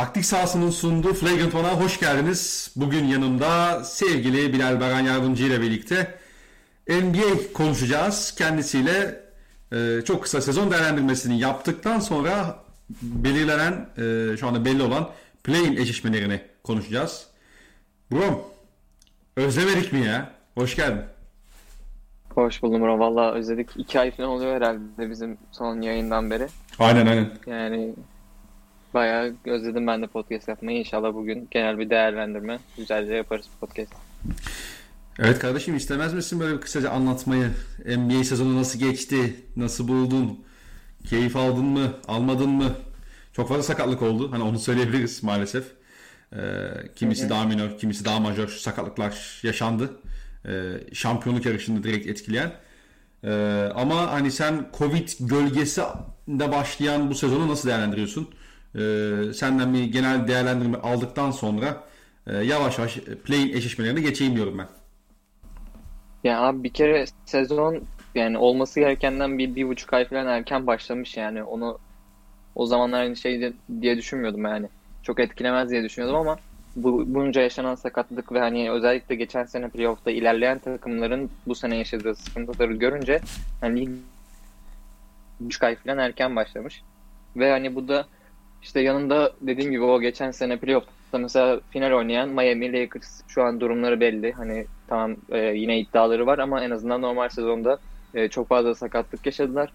[0.00, 2.72] Taktik sahasının sunduğu Flagrant One'a hoş geldiniz.
[2.76, 6.14] Bugün yanımda sevgili Bilal Baran Yardımcı ile birlikte
[6.88, 8.34] NBA konuşacağız.
[8.38, 9.20] Kendisiyle
[9.72, 12.56] e, çok kısa sezon değerlendirmesini yaptıktan sonra
[13.02, 15.10] belirlenen, e, şu anda belli olan
[15.44, 17.26] play-in eşleşmelerini konuşacağız.
[18.12, 18.42] Brom,
[19.36, 20.30] özlemedik mi ya?
[20.54, 21.02] Hoş geldin.
[22.34, 22.98] Hoş buldum Bro.
[22.98, 23.68] Valla özledik.
[23.76, 26.46] İki ay falan oluyor herhalde bizim son yayından beri.
[26.78, 27.30] Aynen aynen.
[27.46, 27.94] Yani
[28.94, 30.78] bayağı özledim ben de podcast yapmayı.
[30.78, 33.92] İnşallah bugün genel bir değerlendirme güzelce yaparız podcast.
[35.18, 37.50] Evet kardeşim istemez misin böyle bir kısaca anlatmayı?
[37.86, 39.36] NBA sezonu nasıl geçti?
[39.56, 40.44] Nasıl buldun?
[41.08, 41.92] Keyif aldın mı?
[42.08, 42.72] Almadın mı?
[43.32, 44.32] Çok fazla sakatlık oldu.
[44.32, 45.64] Hani onu söyleyebiliriz maalesef.
[46.32, 46.38] Ee,
[46.96, 47.30] kimisi hı.
[47.30, 49.90] daha minor, kimisi daha majör sakatlıklar yaşandı.
[50.46, 52.52] Ee, şampiyonluk yarışını direkt etkileyen.
[53.24, 58.28] Ee, ama hani sen Covid gölgesinde başlayan bu sezonu nasıl değerlendiriyorsun?
[58.74, 61.84] Ee, senden bir genel değerlendirme aldıktan sonra
[62.26, 64.68] e, yavaş yavaş play eşleşmelerine geçeyim diyorum ben.
[66.24, 67.82] Ya abi bir kere sezon
[68.14, 71.42] yani olması gerekenden bir, bir buçuk ay falan erken başlamış yani.
[71.42, 71.78] Onu
[72.54, 74.68] o zamanlar aynı şey diye düşünmüyordum yani.
[75.02, 76.38] Çok etkilemez diye düşünüyordum ama
[76.76, 82.14] bu bunca yaşanan sakatlık ve hani özellikle geçen sene playoff'ta ilerleyen takımların bu sene yaşadığı
[82.14, 83.20] sıkıntıları görünce
[83.60, 83.90] hani lig
[85.40, 86.82] buçuk ay falan erken başlamış.
[87.36, 88.06] Ve hani bu da
[88.62, 93.60] işte yanında dediğim gibi o geçen sene playoff'ta mesela final oynayan Miami Lakers şu an
[93.60, 94.32] durumları belli.
[94.32, 97.78] Hani tamam e, yine iddiaları var ama en azından normal sezonda
[98.14, 99.72] e, çok fazla sakatlık yaşadılar.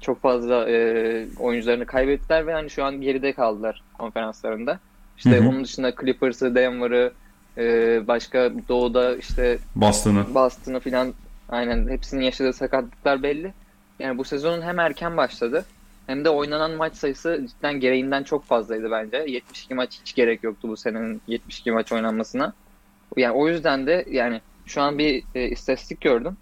[0.00, 4.78] Çok fazla e, oyuncularını kaybettiler ve hani şu an geride kaldılar konferanslarında.
[5.16, 5.48] İşte Hı hı.
[5.48, 7.12] onun dışında Clippers'ı, Denver'ı,
[7.58, 10.34] e, başka doğuda işte Boston'ı.
[10.34, 11.14] Boston'ı falan
[11.48, 13.52] aynen hepsinin yaşadığı sakatlıklar belli.
[13.98, 15.64] Yani bu sezonun hem erken başladı
[16.08, 19.16] hem de oynanan maç sayısı cidden gereğinden çok fazlaydı bence.
[19.16, 22.52] 72 maç hiç gerek yoktu bu senenin 72 maç oynanmasına.
[23.16, 26.36] Yani o yüzden de yani şu an bir e, istatistik gördüm.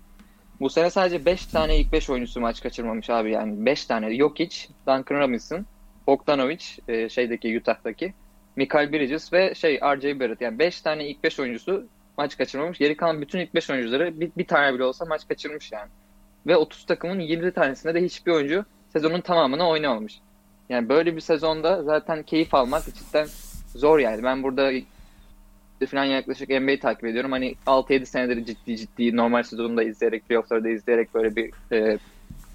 [0.61, 4.17] Bu sene sadece 5 tane ilk 5 oyuncusu maç kaçırmamış abi yani 5 tane.
[4.17, 5.67] Jokic, Duncan Robinson,
[6.07, 8.14] Bogdanovic e, şeydeki Utah'taki,
[8.57, 11.86] Michael Bridges ve şey RJ Barrett yani 5 tane ilk 5 oyuncusu
[12.17, 12.79] maç kaçırmamış.
[12.79, 15.91] Geri kalan bütün ilk 5 oyuncuları bir, bir tane bile olsa maç kaçırmış yani.
[16.46, 18.64] Ve 30 takımın 20 tanesinde de hiçbir oyuncu
[18.96, 20.20] sezonun tamamını oynamamış.
[20.68, 23.27] Yani böyle bir sezonda zaten keyif almak cidden
[23.74, 24.23] zor yani.
[24.23, 24.73] Ben burada
[25.90, 27.33] falan yaklaşık NBA'yi takip ediyorum.
[27.33, 31.98] Hani 6-7 senedir ciddi ciddi normal sezonunda izleyerek, playoff'ları da izleyerek böyle bir e,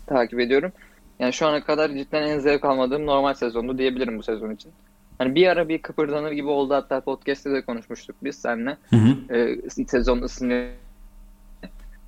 [0.07, 0.71] takip ediyorum.
[1.19, 4.71] Yani şu ana kadar cidden en zevk almadığım normal sezondu diyebilirim bu sezon için.
[5.17, 8.77] Hani bir ara bir kıpırdanır gibi oldu hatta podcast'te de konuşmuştuk biz seninle.
[8.89, 9.35] Hı hı.
[9.35, 10.69] E, sezon ısınıyor.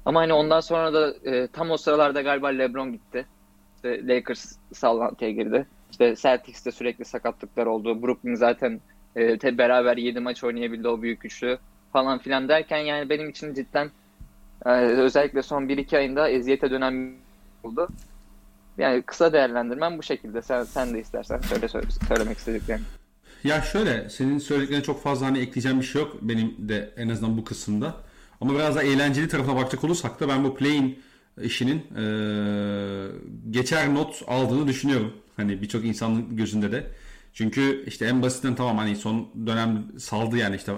[0.05, 3.25] Ama hani ondan sonra da e, tam o sıralarda galiba LeBron gitti.
[3.83, 5.66] İşte Lakers sallantıya girdi.
[5.91, 8.03] İşte Celtics'te sürekli sakatlıklar oldu.
[8.03, 8.81] Brooklyn zaten
[9.16, 11.57] e, beraber 7 maç oynayabildi o büyük güçlü
[11.93, 13.91] falan filan derken yani benim için cidden
[14.66, 17.16] e, özellikle son 1-2 ayında eziyete dönem
[17.63, 17.88] oldu.
[18.77, 20.41] Yani kısa değerlendirmem bu şekilde.
[20.41, 22.83] Sen sen de istersen söyle, söyle söylemek istediklerini.
[23.43, 27.38] Ya şöyle senin söylediklerine çok fazla hani ekleyeceğim bir şey yok benim de en azından
[27.38, 27.95] bu kısımda.
[28.41, 30.99] Ama biraz da eğlenceli tarafına bakacak olursak da ben bu play'in
[31.41, 33.07] işinin eee,
[33.51, 35.13] geçer not aldığını düşünüyorum.
[35.38, 36.91] Hani birçok insanın gözünde de.
[37.33, 40.72] Çünkü işte en basitinden tamam hani son dönem saldı yani işte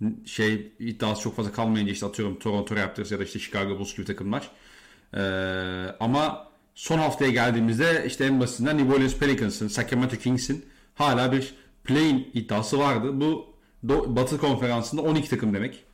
[0.00, 3.96] eee, şey iddiası çok fazla kalmayınca işte atıyorum Toronto Raptors ya da işte Chicago Bulls
[3.96, 4.50] gibi takımlar.
[5.14, 5.20] Eee,
[6.00, 11.54] ama son haftaya geldiğimizde işte en basitinden New Orleans Pelicans'ın, Sacramento Kings'in hala bir
[11.84, 13.20] play-in iddiası vardı.
[13.20, 13.56] Bu
[14.16, 15.84] Batı konferansında 12 takım demek.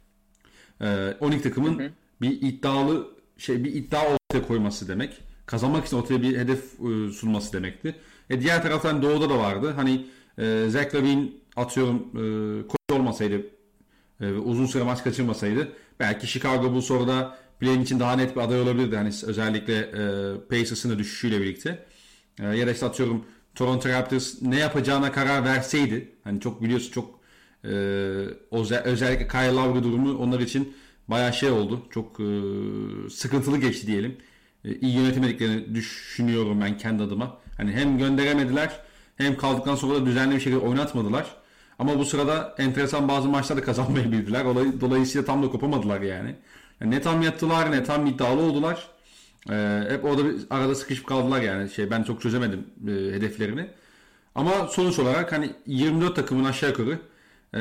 [0.80, 1.90] Ee, 12 takımın Hı hı.
[2.20, 3.10] bir iddialı
[3.42, 5.20] şey bir iddia ortaya koyması demek.
[5.46, 7.94] Kazanmak için ortaya bir hedef e, sunması demekti.
[8.30, 9.72] E, diğer taraftan Doğu'da da vardı.
[9.76, 10.06] Hani
[10.38, 13.42] e, Zach Lavine atıyorum e, koç olmasaydı
[14.20, 15.68] e, uzun süre maç kaçırmasaydı
[16.00, 18.96] belki Chicago Bulls orada play-in için daha net bir aday olabilirdi.
[18.96, 21.86] Hani özellikle e, Pacers'ın da düşüşüyle birlikte.
[22.40, 23.24] E, ya da işte atıyorum
[23.54, 26.12] Toronto Raptors ne yapacağına karar verseydi.
[26.24, 27.20] Hani çok biliyorsun çok
[27.64, 27.68] e,
[28.50, 30.74] özel- özellikle Kyle Lowry durumu onlar için
[31.08, 31.82] bayağı şey oldu.
[31.90, 32.24] Çok e,
[33.10, 34.16] sıkıntılı geçti diyelim.
[34.64, 37.38] E, iyi yönetemediklerini düşünüyorum ben kendi adıma.
[37.56, 38.80] Hani hem gönderemediler
[39.16, 41.26] hem kaldıktan sonra da düzenli bir şekilde oynatmadılar.
[41.78, 44.44] Ama bu sırada enteresan bazı maçlarda kazanmayı bildiler.
[44.44, 46.34] Olay- Dolayısıyla tam da kopamadılar yani.
[46.80, 48.86] Yani ne tam yattılar ne tam iddialı oldular.
[49.50, 51.70] Ee, hep orada bir arada sıkışıp kaldılar yani.
[51.70, 53.66] Şey ben çok çözemedim e, hedeflerini.
[54.34, 56.98] Ama sonuç olarak hani 24 takımın aşağı yukarı
[57.54, 57.60] e,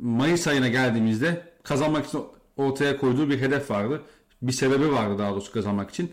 [0.00, 2.20] Mayıs ayına geldiğimizde kazanmak için
[2.56, 4.02] ortaya koyduğu bir hedef vardı.
[4.42, 6.12] Bir sebebi vardı daha doğrusu kazanmak için.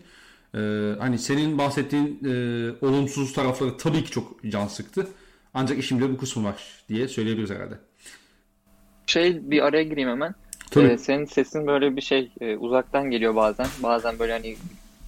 [0.54, 0.58] E,
[0.98, 5.06] hani senin bahsettiğin e, olumsuz tarafları tabii ki çok can sıktı.
[5.54, 7.74] Ancak işimde bu kısmı var diye söyleyebiliriz herhalde.
[9.06, 10.34] Şey bir araya gireyim hemen.
[10.70, 10.86] Tabii.
[10.86, 13.66] Ee, senin sesin böyle bir şey e, uzaktan geliyor bazen.
[13.82, 14.56] Bazen böyle hani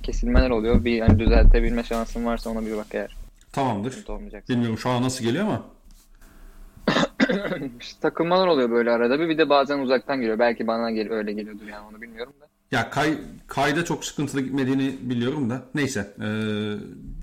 [0.03, 0.85] kesilmeler oluyor.
[0.85, 3.17] Bir hani düzeltebilme şansın varsa ona bir bak eğer.
[3.53, 4.05] Tamamdır.
[4.49, 5.65] Bilmiyorum şu an nasıl geliyor ama.
[7.81, 9.29] İşte takılmalar oluyor böyle arada bir.
[9.29, 10.39] Bir de bazen uzaktan geliyor.
[10.39, 12.47] Belki bana gel öyle geliyordur yani onu bilmiyorum da.
[12.71, 15.63] Ya kay, kayda çok sıkıntılı gitmediğini biliyorum da.
[15.75, 16.15] Neyse.
[16.21, 16.29] E,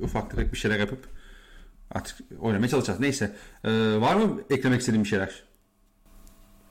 [0.04, 1.00] ufak tefek bir şeyler yapıp
[1.92, 3.00] artık oynamaya çalışacağız.
[3.00, 3.32] Neyse.
[3.64, 3.72] E,
[4.02, 5.44] var mı eklemek istediğin bir şeyler?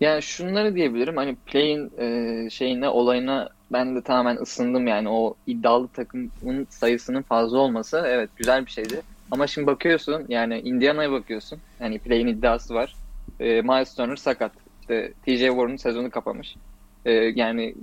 [0.01, 1.17] Yani şunları diyebilirim.
[1.17, 7.59] Hani play'in e, şeyine olayına ben de tamamen ısındım yani o iddialı takımın sayısının fazla
[7.59, 9.03] olması evet güzel bir şeydi.
[9.31, 11.59] Ama şimdi bakıyorsun yani Indiana'ya bakıyorsun.
[11.81, 12.95] Yani play'in iddiası var.
[13.41, 14.55] E, Miles Turner sakat.
[14.81, 16.57] İşte TJ Warren sezonu kapamış.
[17.05, 17.75] E, yani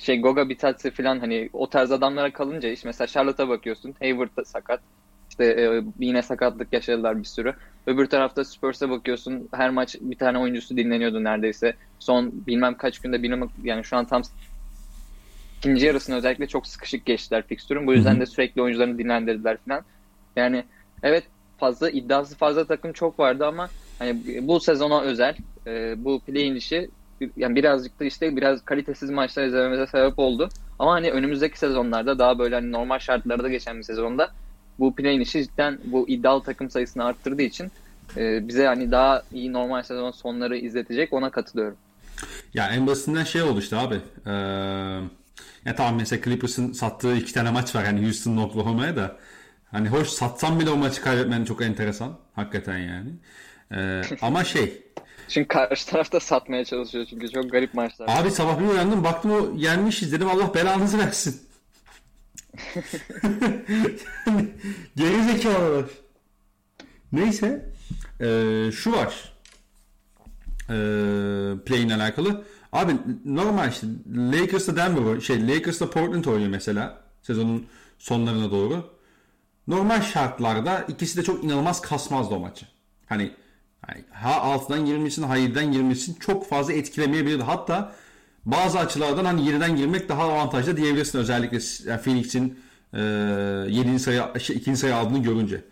[0.00, 3.94] şey Goga Bitadze falan hani o tarz adamlara kalınca iş mesela Charlotte'a bakıyorsun.
[4.00, 4.82] Hayward da sakat.
[5.30, 7.54] İşte e, yine sakatlık yaşadılar bir sürü.
[7.86, 9.48] Öbür tarafta Spurs'a bakıyorsun.
[9.54, 11.76] Her maç bir tane oyuncusu dinleniyordu neredeyse.
[11.98, 14.22] Son bilmem kaç günde bilmem yani şu an tam
[15.58, 17.86] ikinci yarısını özellikle çok sıkışık geçtiler fikstürün.
[17.86, 19.84] Bu yüzden de sürekli oyuncularını dinlendirdiler falan.
[20.36, 20.64] Yani
[21.02, 25.36] evet fazla iddiası fazla takım çok vardı ama hani bu sezona özel
[25.66, 26.90] e, bu play-in işi
[27.36, 30.48] yani birazcık da işte biraz kalitesiz maçlar izlememize sebep oldu.
[30.78, 34.30] Ama hani önümüzdeki sezonlarda daha böyle hani normal şartlarda geçen bir sezonda
[34.78, 37.70] bu play-in işi cidden bu iddialı takım sayısını arttırdığı için
[38.16, 41.76] e, bize hani daha iyi normal sezon sonları izletecek ona katılıyorum.
[42.54, 43.94] Ya en basitinden şey oldu işte abi.
[44.26, 44.30] Ee,
[45.64, 49.16] ya tamam mesela Clippers'ın sattığı iki tane maç var hani Houston'la Oklahoma'ya da.
[49.70, 52.18] Hani hoş satsam bile o maçı kaybetmen çok enteresan.
[52.34, 53.10] Hakikaten yani.
[53.74, 54.82] Ee, ama şey.
[55.28, 58.08] Çünkü karşı tarafta satmaya çalışıyor çünkü çok garip maçlar.
[58.08, 61.42] Abi sabah bir uyandım baktım o yenmişiz dedim Allah belanızı versin.
[64.96, 65.84] Geri zekalılar.
[67.12, 67.72] Neyse.
[68.20, 69.32] Ee, şu var.
[70.70, 70.74] Ee,
[71.66, 72.44] play'in alakalı.
[72.72, 72.92] Abi
[73.24, 73.86] normal işte
[74.16, 77.66] Lakers'ta Denver şey Lakers'ta Portland oynuyor mesela sezonun
[77.98, 78.98] sonlarına doğru.
[79.68, 82.66] Normal şartlarda ikisi de çok inanılmaz kasmazdı o maçı.
[83.06, 83.32] Hani,
[83.86, 87.42] hani ha altından girmişsin ha 7'den girmişsin çok fazla etkilemeyebilirdi.
[87.42, 87.94] Hatta
[88.44, 92.60] bazı açılardan hani 7'den girmek daha avantajlı diyebilirsin özellikle yani Phoenix'in
[92.94, 93.98] e, 7.
[93.98, 94.22] sayı
[94.54, 94.76] 2.
[94.76, 95.64] sayı aldığını görünce.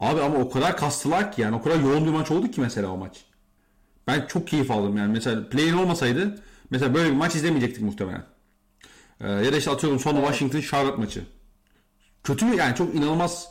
[0.00, 2.88] Abi ama o kadar kastılar ki yani o kadar yoğun bir maç oldu ki mesela
[2.88, 3.24] o maç.
[4.06, 5.12] Ben çok keyif aldım yani.
[5.12, 8.24] Mesela play'in olmasaydı mesela böyle bir maç izlemeyecektik muhtemelen.
[9.20, 11.24] Ee, ya da işte atıyorum son Washington Charlotte maçı.
[12.24, 13.48] Kötü yani çok inanılmaz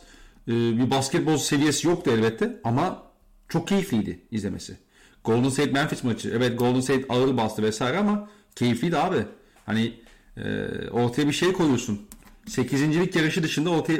[0.48, 3.02] e, bir basketbol seviyesi yoktu elbette ama
[3.48, 4.76] çok keyifliydi izlemesi.
[5.24, 6.32] Golden State Memphis maçı.
[6.36, 9.26] Evet Golden State ağır bastı vesaire ama keyifliydi abi.
[9.66, 9.94] Hani
[10.36, 12.00] e, ortaya bir şey koyuyorsun.
[12.46, 12.96] 8.
[13.16, 13.98] yarışı dışında ortaya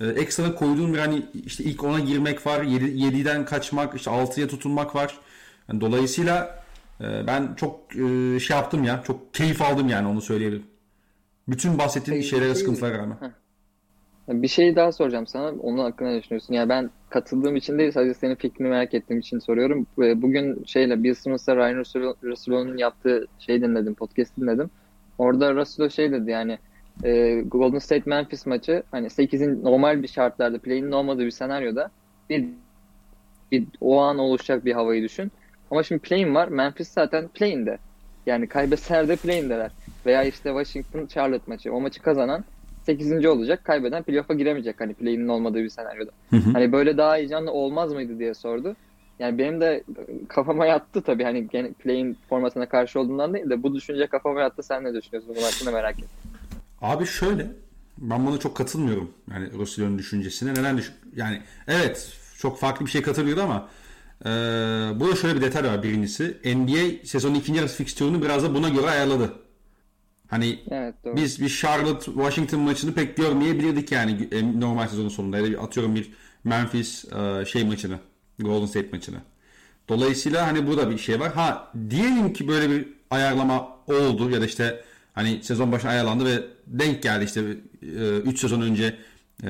[0.00, 2.62] e, ekstra koyduğun bir hani işte ilk 10'a girmek var.
[2.62, 5.18] 7, 7'den kaçmak, işte 6'ya tutunmak var.
[5.68, 6.64] Yani dolayısıyla
[7.00, 9.02] e, ben çok e, şey yaptım ya.
[9.06, 10.66] Çok keyif aldım yani onu söyleyebilirim.
[11.48, 13.18] Bütün bahsettiğim Peki, şeylere şey- sıkıntılara rağmen.
[14.28, 15.52] Bir şey daha soracağım sana.
[15.60, 16.54] Onun hakkında ne düşünüyorsun?
[16.54, 19.86] Yani ben katıldığım için değil sadece senin fikrini merak ettiğim için soruyorum.
[19.96, 24.70] Bugün şeyle Bill Simmons'la Ryan Russell- Russillo'nun yaptığı şey dinledim, podcast dinledim.
[25.18, 26.58] Orada Russillo şey dedi yani
[27.04, 31.90] e, Golden State Memphis maçı hani 8'in normal bir şartlarda play'in olmadığı bir senaryoda
[32.30, 32.48] bir,
[33.52, 35.32] bir o an oluşacak bir havayı düşün.
[35.70, 36.48] Ama şimdi play'in var.
[36.48, 37.78] Memphis zaten play'inde.
[38.26, 39.70] Yani kaybetseler de play'indeler.
[40.06, 41.72] Veya işte Washington Charlotte maçı.
[41.72, 42.44] O maçı kazanan
[42.86, 43.26] 8.
[43.26, 43.64] olacak.
[43.64, 46.10] Kaybeden playoff'a giremeyecek hani play'inin olmadığı bir senaryoda.
[46.30, 46.50] Hı hı.
[46.52, 48.76] Hani böyle daha heyecanlı olmaz mıydı diye sordu.
[49.18, 49.84] Yani benim de
[50.28, 54.62] kafama yattı tabii hani play'in formatına karşı olduğundan değil de bu düşünce kafama yattı.
[54.62, 55.34] Sen ne düşünüyorsun?
[55.36, 56.08] Bunun hakkında merak ettim.
[56.82, 57.46] Abi şöyle
[57.98, 59.10] ben buna çok katılmıyorum.
[59.30, 60.50] Yani Russillo'nun düşüncesine.
[60.50, 60.94] Neden düşün?
[61.16, 63.68] Yani evet çok farklı bir şey katılıyordu ama
[64.24, 64.30] e,
[65.00, 66.36] burada şöyle bir detay var birincisi.
[66.44, 69.32] NBA sezonun ikinci yarısı fikstürünü biraz da buna göre ayarladı.
[70.28, 71.16] Hani Evet doğru.
[71.16, 75.36] biz bir Charlotte Washington maçını pek görmeyebilirdik yani e, normal sezonun sonunda.
[75.36, 76.10] Ya da bir- atıyorum bir
[76.44, 77.98] Memphis e, şey maçını,
[78.38, 79.16] Golden State maçını.
[79.88, 81.32] Dolayısıyla hani burada bir şey var.
[81.32, 86.44] Ha diyelim ki böyle bir ayarlama oldu ya da işte hani sezon başı ayarlandı ve
[86.66, 87.40] denk geldi işte
[87.82, 88.96] 3 sezon önce
[89.42, 89.48] e,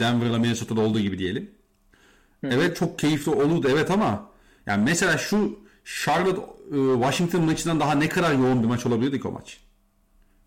[0.00, 1.50] Denver'la Minnesota'da olduğu gibi diyelim.
[2.44, 4.30] Evet çok keyifli olurdu evet ama
[4.66, 9.28] yani mesela şu Charlotte e, Washington maçından daha ne kadar yoğun bir maç olabilirdi ki
[9.28, 9.60] o maç.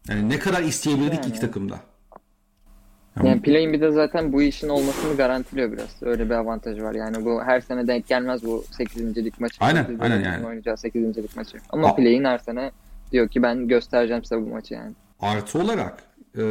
[0.09, 1.29] Yani ne kadar isteyebilirdik Yani.
[1.29, 1.79] iki takımda.
[3.23, 5.89] Yani play'in bir de zaten bu işin olmasını garantiliyor biraz.
[6.01, 6.95] Öyle bir avantajı var.
[6.95, 9.17] Yani bu her sene denk gelmez bu 8.
[9.17, 9.55] lig maçı.
[9.59, 10.45] Aynen, Sekizinci aynen yani.
[10.45, 11.17] Oynayacağı 8.
[11.17, 11.57] lig maçı.
[11.69, 12.71] Ama A- play'in her sene
[13.11, 14.91] diyor ki ben göstereceğim size bu maçı yani.
[15.19, 16.03] Artı olarak
[16.37, 16.43] e,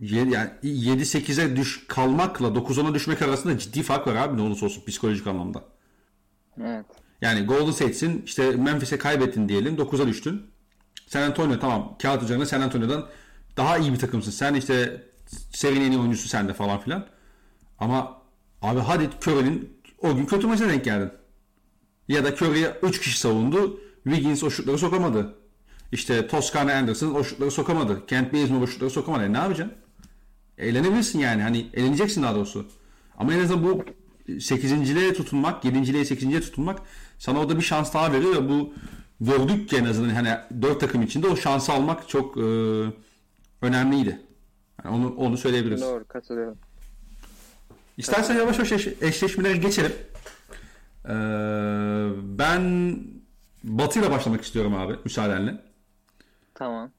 [0.00, 5.26] yani 7-8'e düş kalmakla 9-10'a düşmek arasında ciddi fark var abi ne olursa olsun psikolojik
[5.26, 5.64] anlamda.
[6.60, 6.86] Evet.
[7.22, 10.42] Yani Golden State'sin işte Memphis'e kaybettin diyelim 9'a düştün.
[11.08, 13.06] San Antonio tamam kağıt üzerinde San Antonio'dan
[13.56, 14.30] daha iyi bir takımsın.
[14.30, 15.02] Sen işte
[15.52, 17.06] serinin en iyi oyuncusu sende falan filan.
[17.78, 18.22] Ama
[18.62, 21.10] abi hadi Curry'nin o gün kötü maçına denk geldin.
[22.08, 23.80] Ya da Curry'e 3 kişi savundu.
[24.04, 25.34] Wiggins o şutları sokamadı.
[25.92, 28.06] İşte Toscana Anderson o şutları sokamadı.
[28.06, 29.24] Kent Bazemore o şutları sokamadı.
[29.24, 29.76] E ne yapacaksın?
[30.58, 31.42] Eğlenebilirsin yani.
[31.42, 32.66] Hani eğleneceksin daha doğrusu.
[33.18, 33.84] Ama en azından bu
[34.28, 36.78] 8.liğe tutunmak, 7.liğe 8.liğe tutunmak
[37.18, 38.74] sana orada bir şans daha veriyor ve bu
[39.20, 42.40] gördük ki en azından hani 4 takım içinde o şansı almak çok e,
[43.62, 44.20] önemliydi.
[44.84, 45.80] Yani onu onu söyleyebiliriz.
[45.80, 46.58] Doğru katılıyorum.
[47.96, 49.92] İstersen yavaş yavaş eşleşmelere geçelim.
[51.04, 51.10] Ee,
[52.38, 52.94] ben
[53.64, 55.60] Batı ile başlamak istiyorum abi müsaadenle.
[56.54, 56.90] Tamam.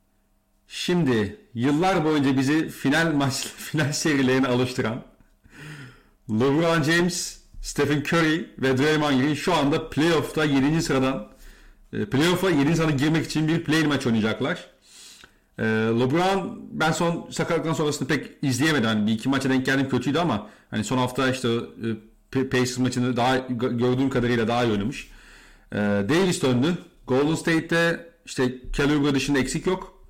[0.67, 5.03] Şimdi yıllar boyunca bizi final maç final serilerine alıştıran
[6.29, 10.81] LeBron James, Stephen Curry ve Draymond Green şu anda playoff'ta 7.
[10.81, 11.27] sıradan
[11.91, 12.75] playoff'a 7.
[12.75, 14.65] sırada girmek için bir play maç oynayacaklar.
[15.59, 15.63] E,
[15.99, 18.85] LeBron ben son sakatlıktan sonrasını pek izleyemedim.
[18.85, 21.49] Hani bir iki maça denk geldim kötüydü ama hani son hafta işte
[22.33, 25.11] e, Pacers maçını daha gördüğüm kadarıyla daha iyi oynamış.
[26.09, 26.77] Davis döndü.
[27.07, 30.03] Golden State'te işte Kelly dışında eksik yok.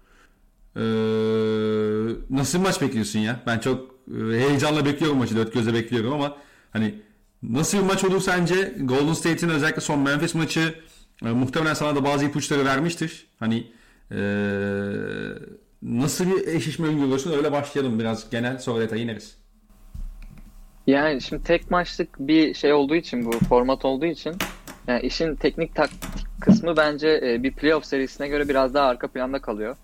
[2.30, 3.44] nasıl bir maç bekliyorsun ya?
[3.48, 5.36] Ben çok heyecanla bekliyorum maçı.
[5.36, 6.38] Dört gözle bekliyorum ama
[6.72, 6.96] hani
[7.44, 8.76] nasıl bir maç olur sence?
[8.80, 10.76] Golden State'in özellikle son Memphis maçı
[11.26, 13.28] e, muhtemelen sana da bazı ipuçları vermiştir.
[13.40, 13.68] Hani
[14.12, 14.20] e,
[15.82, 17.32] nasıl bir eşleşme öngörüyorsun?
[17.32, 19.38] Öyle başlayalım biraz genel sonra detaya ineriz.
[20.88, 24.36] Yani şimdi tek maçlık bir şey olduğu için bu format olduğu için
[24.88, 29.40] yani işin teknik taktik kısmı bence e, bir playoff serisine göre biraz daha arka planda
[29.40, 29.76] kalıyor.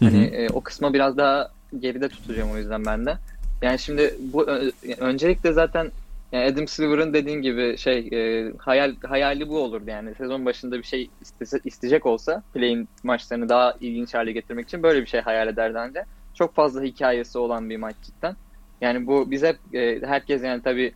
[0.00, 3.18] Hani e, o kısmı biraz daha geride tutacağım o yüzden ben de.
[3.62, 4.46] Yani şimdi bu
[4.98, 5.90] öncelikle zaten
[6.32, 10.82] yani Adam Silver'ın dediğin gibi şey e, hayal hayali bu olurdu yani sezon başında bir
[10.82, 15.48] şey istese, isteyecek olsa play'in maçlarını daha ilginç hale getirmek için böyle bir şey hayal
[15.48, 16.04] ederdi önce.
[16.34, 18.36] Çok fazla hikayesi olan bir maç cidden.
[18.80, 20.92] Yani bu bize e, herkes yani tabii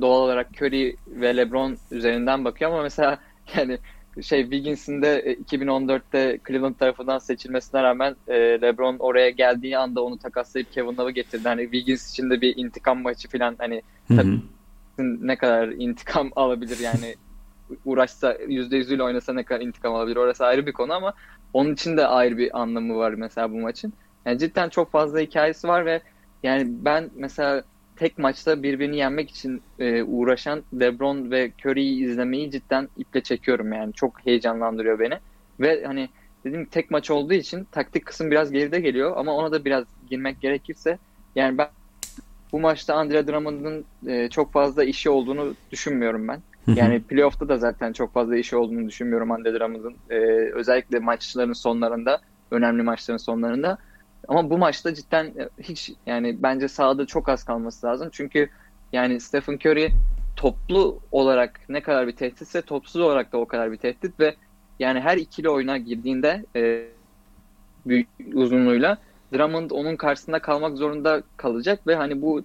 [0.00, 3.18] doğal olarak Curry ve LeBron üzerinden bakıyor ama mesela
[3.56, 3.78] yani
[4.22, 10.72] şey Wiggins'in de 2014'te Cleveland tarafından seçilmesine rağmen e, LeBron oraya geldiği anda onu takaslayıp
[10.72, 11.48] Kevin Love'ı getirdi.
[11.48, 14.40] Hani Wiggins için de bir intikam maçı falan hani tabii
[14.98, 17.14] ne kadar intikam alabilir yani
[17.84, 21.12] uğraşsa yüzde yüzüyle oynasa ne kadar intikam alabilir orası ayrı bir konu ama
[21.52, 23.92] onun için de ayrı bir anlamı var mesela bu maçın.
[24.26, 26.00] Yani cidden çok fazla hikayesi var ve
[26.42, 27.62] yani ben mesela
[27.96, 33.92] tek maçta birbirini yenmek için e, uğraşan LeBron ve Curry'yi izlemeyi cidden iple çekiyorum yani.
[33.92, 35.14] Çok heyecanlandırıyor beni.
[35.60, 36.08] Ve hani
[36.44, 40.40] dediğim tek maç olduğu için taktik kısım biraz geride geliyor ama ona da biraz girmek
[40.40, 40.98] gerekirse
[41.34, 41.68] yani ben
[42.52, 46.42] bu maçta Andre Drummond'un e, çok fazla işi olduğunu düşünmüyorum ben.
[46.74, 49.96] Yani playoff'ta da zaten çok fazla işi olduğunu düşünmüyorum Andre Drummond'un.
[50.10, 50.16] E,
[50.54, 53.78] özellikle maçların sonlarında, önemli maçların sonlarında.
[54.28, 58.08] Ama bu maçta cidden e, hiç yani bence sahada çok az kalması lazım.
[58.12, 58.48] Çünkü
[58.92, 59.90] yani Stephen Curry
[60.36, 64.34] toplu olarak ne kadar bir tehditse topsuz olarak da o kadar bir tehdit ve
[64.78, 66.86] yani her ikili oyuna girdiğinde e,
[67.86, 68.98] büyük uzunluğuyla
[69.32, 72.42] Drummond onun karşısında kalmak zorunda kalacak ve hani bu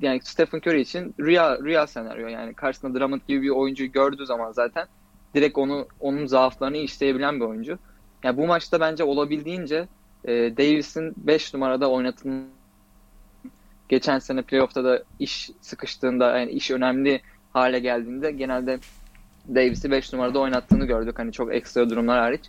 [0.00, 4.52] yani Stephen Curry için rüya rüya senaryo yani karşısında Drummond gibi bir oyuncuyu gördüğü zaman
[4.52, 4.86] zaten
[5.34, 7.78] direkt onu onun zaaflarını işleyebilen bir oyuncu.
[8.22, 9.88] Yani bu maçta bence olabildiğince
[10.24, 12.46] e, Davis'in 5 numarada oynatın
[13.88, 17.20] geçen sene playoff'ta da iş sıkıştığında yani iş önemli
[17.52, 18.78] hale geldiğinde genelde
[19.48, 21.18] Davis'i 5 numarada oynattığını gördük.
[21.18, 22.40] Hani çok ekstra durumlar hariç.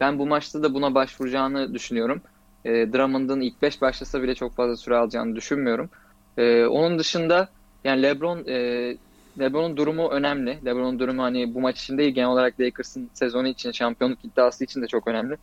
[0.00, 2.22] Ben bu maçta da buna başvuracağını düşünüyorum.
[2.64, 5.90] E, Drummond'ın ilk 5 başlasa bile çok fazla süre alacağını düşünmüyorum.
[6.38, 7.48] E, onun dışında
[7.84, 8.96] yani LeBron e,
[9.40, 10.58] LeBron'un durumu önemli.
[10.64, 14.82] LeBron'un durumu hani bu maç için değil genel olarak Lakers'ın sezonu için, şampiyonluk iddiası için
[14.82, 15.36] de çok önemli.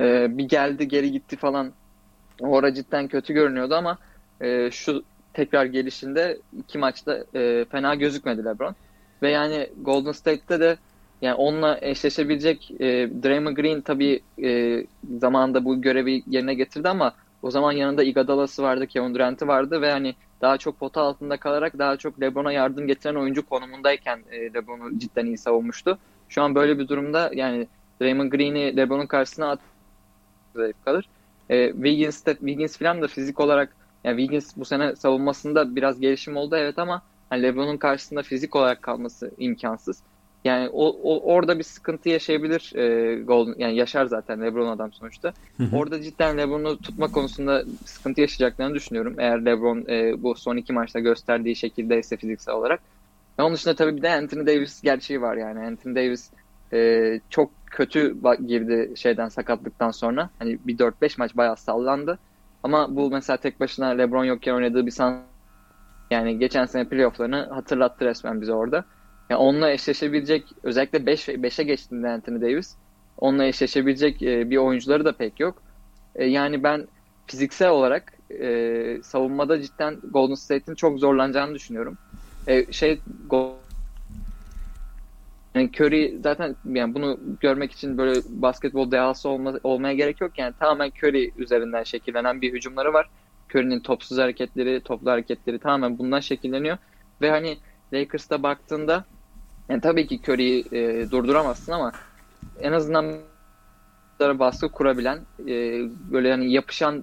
[0.00, 1.72] E, bir geldi geri gitti falan.
[2.40, 3.98] Orada cidden kötü görünüyordu ama
[4.40, 8.74] e, şu tekrar gelişinde iki maçta e, fena gözükmedi LeBron.
[9.22, 10.76] Ve yani Golden State'te de
[11.24, 12.86] yani onunla eşleşebilecek e,
[13.22, 14.80] Draymond Green tabii e,
[15.18, 19.90] zamanında bu görevi yerine getirdi ama o zaman yanında Iguodala'sı vardı, Kevin Durant'i vardı ve
[19.90, 24.98] hani daha çok pota altında kalarak daha çok LeBron'a yardım getiren oyuncu konumundayken e, LeBron'u
[24.98, 25.98] cidden iyi savunmuştu.
[26.28, 27.68] Şu an böyle bir durumda yani
[28.00, 29.60] Draymond Green'i LeBron'un karşısına at
[30.54, 31.08] zayıf kalır.
[31.50, 36.36] E, Wiggins, de, Wiggins falan da fizik olarak yani Wiggins bu sene savunmasında biraz gelişim
[36.36, 40.02] oldu evet ama hani LeBron'un karşısında fizik olarak kalması imkansız.
[40.44, 45.32] Yani o, o orada bir sıkıntı yaşayabilir e, Golden yani yaşar zaten LeBron adam sonuçta.
[45.72, 49.14] Orada cidden LeBron'u tutma konusunda sıkıntı yaşayacaklarını düşünüyorum.
[49.18, 52.80] Eğer LeBron e, bu son iki maçta gösterdiği şekilde ise fiziksel olarak.
[53.38, 55.66] Ve onun dışında tabii bir de Anthony Davis gerçeği var yani.
[55.66, 56.30] Anthony Davis
[56.72, 60.30] e, çok kötü girdi şeyden sakatlıktan sonra.
[60.38, 62.18] Hani bir 4-5 maç bayağı sallandı.
[62.62, 65.22] Ama bu mesela tek başına LeBron yokken oynadığı bir san
[66.10, 68.84] yani geçen sene playoff'larını hatırlattı resmen bize orada.
[69.30, 72.74] Yani onunla eşleşebilecek özellikle 5 5'e beş, geçtiğinde Anthony Davis
[73.18, 75.62] onunla eşleşebilecek e, bir oyuncuları da pek yok.
[76.14, 76.88] E, yani ben
[77.26, 81.98] fiziksel olarak e, savunmada cidden Golden State'in çok zorlanacağını düşünüyorum.
[82.46, 83.00] E, şey
[85.54, 90.38] yani Curry zaten yani bunu görmek için böyle basketbol dehası olma, olmaya gerek yok.
[90.38, 93.10] Yani tamamen Curry üzerinden şekillenen bir hücumları var.
[93.50, 96.78] Curry'nin topsuz hareketleri, toplu hareketleri tamamen bundan şekilleniyor.
[97.20, 97.56] Ve hani
[97.92, 99.04] Lakers'ta baktığında
[99.68, 101.92] yani tabii ki Curry'i e, durduramazsın ama
[102.60, 103.14] en azından
[104.20, 105.18] baskı kurabilen
[105.48, 105.80] e,
[106.12, 107.02] böyle yani yapışan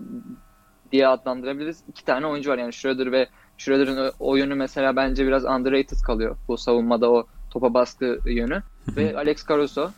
[0.91, 1.83] diye adlandırabiliriz.
[1.87, 3.27] İki tane oyuncu var yani Schroeder ve
[3.57, 8.63] Schroeder'ın oyunu mesela bence biraz underrated kalıyor bu savunmada o topa baskı yönü.
[8.97, 9.91] ve Alex Caruso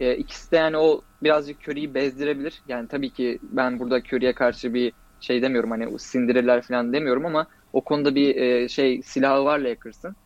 [0.00, 2.62] e, ikisi de yani o birazcık Curry'i bezdirebilir.
[2.68, 7.46] Yani tabii ki ben burada Curry'e karşı bir şey demiyorum hani sindirirler falan demiyorum ama
[7.72, 10.16] o konuda bir e, şey silahı var Lakers'ın.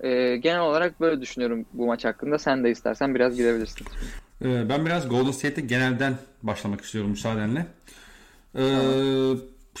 [0.00, 2.38] E, genel olarak böyle düşünüyorum bu maç hakkında.
[2.38, 3.86] Sen de istersen biraz gidebilirsin.
[4.44, 7.66] E, ben biraz Golden State'e genelden başlamak istiyorum müsaadenle.
[8.58, 8.62] E,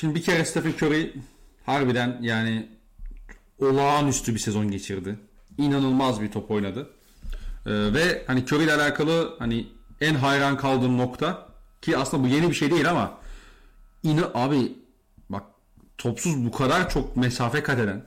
[0.00, 1.12] Şimdi bir kere Stephen Curry
[1.66, 2.68] harbiden yani
[3.60, 5.18] olağanüstü bir sezon geçirdi.
[5.58, 6.90] İnanılmaz bir top oynadı.
[7.66, 9.66] Ee, ve hani Curry ile alakalı hani
[10.00, 11.48] en hayran kaldığım nokta
[11.82, 13.18] ki aslında bu yeni bir şey değil ama
[14.02, 14.72] ina abi
[15.28, 15.42] bak
[15.98, 18.04] topsuz bu kadar çok mesafe kat eden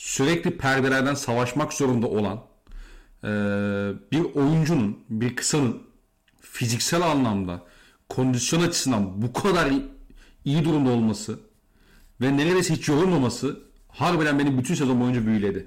[0.00, 2.40] sürekli perdelerden savaşmak zorunda olan
[3.24, 3.28] e,
[4.12, 5.82] bir oyuncunun bir kısanın
[6.40, 7.62] fiziksel anlamda
[8.08, 9.72] kondisyon açısından bu kadar
[10.44, 11.38] iyi durumda olması
[12.20, 15.66] ve neredeyse hiç yorulmaması harbiden beni bütün sezon boyunca büyüledi.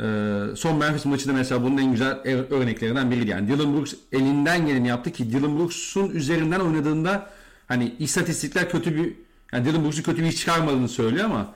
[0.00, 2.18] Ee, son Memphis maçı da mesela bunun en güzel
[2.50, 3.30] örneklerinden biriydi.
[3.30, 7.30] Yani Dylan Brooks elinden geleni yaptı ki Dylan Brooks'un üzerinden oynadığında
[7.68, 9.12] hani istatistikler kötü bir
[9.52, 11.54] yani Dylan Brooks'un kötü bir iş çıkarmadığını söylüyor ama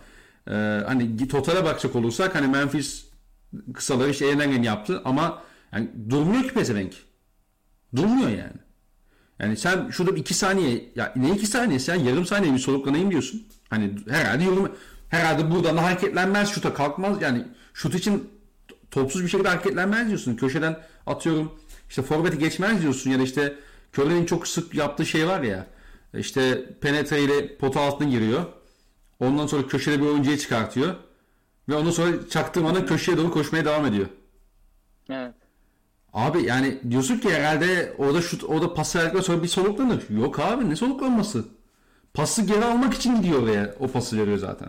[0.49, 0.53] e,
[0.87, 3.05] hani totale bakacak olursak hani Memphis
[3.75, 6.95] kısaları işte elinden geleni yaptı ama yani durmuyor ki pezevenk.
[7.97, 8.61] Durmuyor yani.
[9.39, 13.47] Yani sen şurada iki saniye ya ne iki saniye sen yarım saniye bir soluklanayım diyorsun.
[13.71, 14.77] Hani herhalde yorum
[15.09, 18.31] herhalde buradan da hareketlenmez şuta kalkmaz yani şut için
[18.91, 20.37] topsuz bir şekilde hareketlenmez diyorsun.
[20.37, 21.53] Köşeden atıyorum
[21.89, 23.55] işte forveti geçmez diyorsun ya da işte
[23.95, 25.67] Curry'nin çok sık yaptığı şey var ya
[26.15, 28.45] işte penetre ile pota altına giriyor.
[29.21, 30.95] Ondan sonra köşede bir oyuncuya çıkartıyor.
[31.69, 34.07] Ve ondan sonra çaktırmadan köşeye doğru koşmaya devam ediyor.
[35.11, 35.35] Evet.
[36.13, 40.11] Abi yani diyorsun ki herhalde orada şut orada pas verdikten sonra bir soluklanır.
[40.11, 41.45] Yok abi ne soluklanması?
[42.15, 43.75] Pası geri almak için gidiyor oraya.
[43.81, 44.69] O pası veriyor zaten.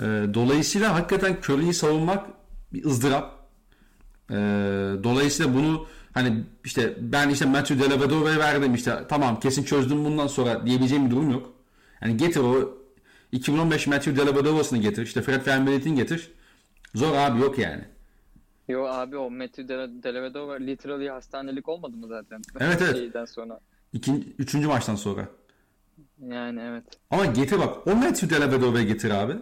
[0.00, 2.26] Ee, dolayısıyla hakikaten Curry'i savunmak
[2.72, 3.34] bir ızdırap.
[4.30, 4.34] Ee,
[5.04, 10.66] dolayısıyla bunu hani işte ben işte Matthew Dellavedore'ya verdim işte tamam kesin çözdüm bundan sonra
[10.66, 11.52] diyebileceğim bir durum yok.
[12.02, 12.79] Yani getir o
[13.32, 15.02] 2015 Matthew Dellavedore'sını getir.
[15.02, 16.30] işte Fred VanVleet'in getir.
[16.94, 17.84] Zor abi yok yani.
[18.68, 19.68] Yo abi o Matthew
[20.02, 22.42] Dellavedova literally hastanelik olmadı mı zaten?
[22.60, 22.96] Evet evet.
[22.96, 23.60] Şeyden sonra.
[23.92, 25.28] İkinci, üçüncü maçtan sonra.
[26.28, 26.84] Yani evet.
[27.10, 29.36] Ama getir bak o Matthew Dellavedova'ya getir abi.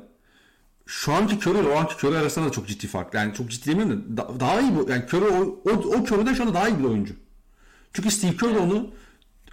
[0.87, 3.14] Şu anki Curry ile o anki Curry arasında da çok ciddi fark.
[3.14, 4.90] Yani çok ciddi demeyeyim de daha iyi bu.
[4.90, 7.14] Yani Curry o, o, o Curry'den şu anda daha iyi bir oyuncu.
[7.92, 8.90] Çünkü Steve Kerr onu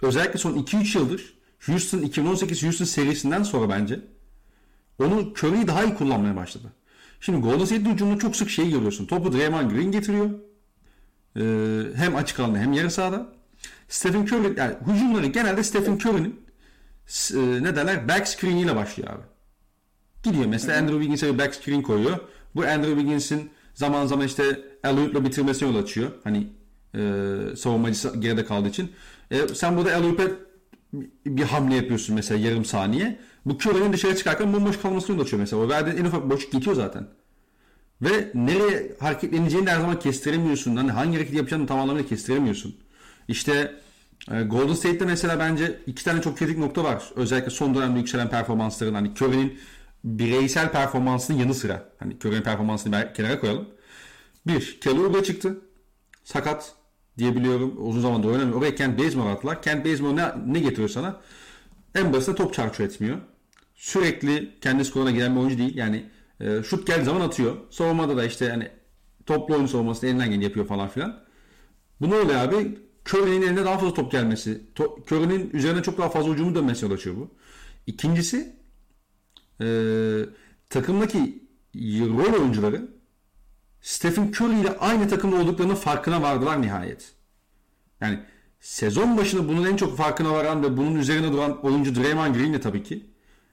[0.02, 1.34] özellikle son 2-3 yıldır
[1.66, 4.00] Houston 2018 Houston serisinden sonra bence
[4.98, 6.72] onu Curry'i daha iyi kullanmaya başladı.
[7.20, 9.06] Şimdi Golden State hücumunda çok sık şey görüyorsun.
[9.06, 10.30] Topu Draymond Green getiriyor.
[11.36, 13.32] Ee, hem açık alanda hem yarı sahada.
[13.88, 16.40] Stephen Curry, yani hücumları genelde Stephen Curry'nin
[17.34, 19.22] e, ne derler back screen ile başlıyor abi.
[20.22, 22.18] Gidiyor mesela Andrew Wiggins'e bir back screen koyuyor.
[22.54, 26.10] Bu Andrew Wiggins'in zaman zaman işte alley bitirmesine yol açıyor.
[26.24, 26.48] Hani
[26.94, 27.00] e,
[27.56, 28.92] savunmacı geride kaldığı için.
[29.30, 30.14] E, sen burada alley
[31.26, 33.18] bir hamle yapıyorsun mesela yarım saniye.
[33.46, 35.62] Bu Curry'nin dışarı çıkarken bomboş kalmasını açıyor mesela.
[35.62, 37.08] O verdiğin en ufak boşluk gidiyor zaten.
[38.02, 40.76] Ve nereye hareketleneceğini de her zaman kestiremiyorsun.
[40.76, 42.76] Hani hangi hareket yapacağını tam anlamıyla kestiremiyorsun.
[43.28, 43.74] İşte
[44.30, 47.10] e, Golden State'de mesela bence iki tane çok kritik nokta var.
[47.16, 48.94] Özellikle son dönemde yükselen performansların.
[48.94, 49.58] Hani Curry'nin
[50.04, 51.88] bireysel performansının yanı sıra.
[51.98, 53.68] Hani Curry'nin performansını kenara koyalım.
[54.46, 55.60] Bir, Kelly Oubre çıktı.
[56.24, 56.74] Sakat
[57.18, 57.88] diyebiliyorum.
[57.88, 58.58] Uzun zamandır oynamıyor.
[58.58, 59.62] Oraya Kent Bazemore attılar.
[59.62, 61.20] Kent Bazemore ne, ne getiriyor sana?
[61.94, 63.18] En basitinde top çarçur etmiyor
[63.76, 65.76] sürekli kendi skoruna giren bir oyuncu değil.
[65.76, 66.10] Yani
[66.40, 67.56] e, şut geldiği zaman atıyor.
[67.70, 68.68] Savunmada da işte hani
[69.26, 71.24] toplu oyun savunmasını elinden geleni yapıyor falan filan.
[72.00, 72.78] Bu ne oluyor abi?
[73.08, 74.60] Curry'nin eline daha fazla top gelmesi.
[74.74, 77.30] To- Curry'nin üzerine çok daha fazla ucumu dönmesi yol açıyor bu.
[77.86, 78.56] İkincisi
[79.60, 79.66] e,
[80.70, 81.42] takımdaki
[81.84, 82.88] rol oyuncuları
[83.80, 87.12] Stephen Curry ile aynı takımda olduklarının farkına vardılar nihayet.
[88.00, 88.20] Yani
[88.60, 92.60] sezon başında bunun en çok farkına varan ve bunun üzerine duran oyuncu Draymond Green de
[92.60, 93.06] tabii ki.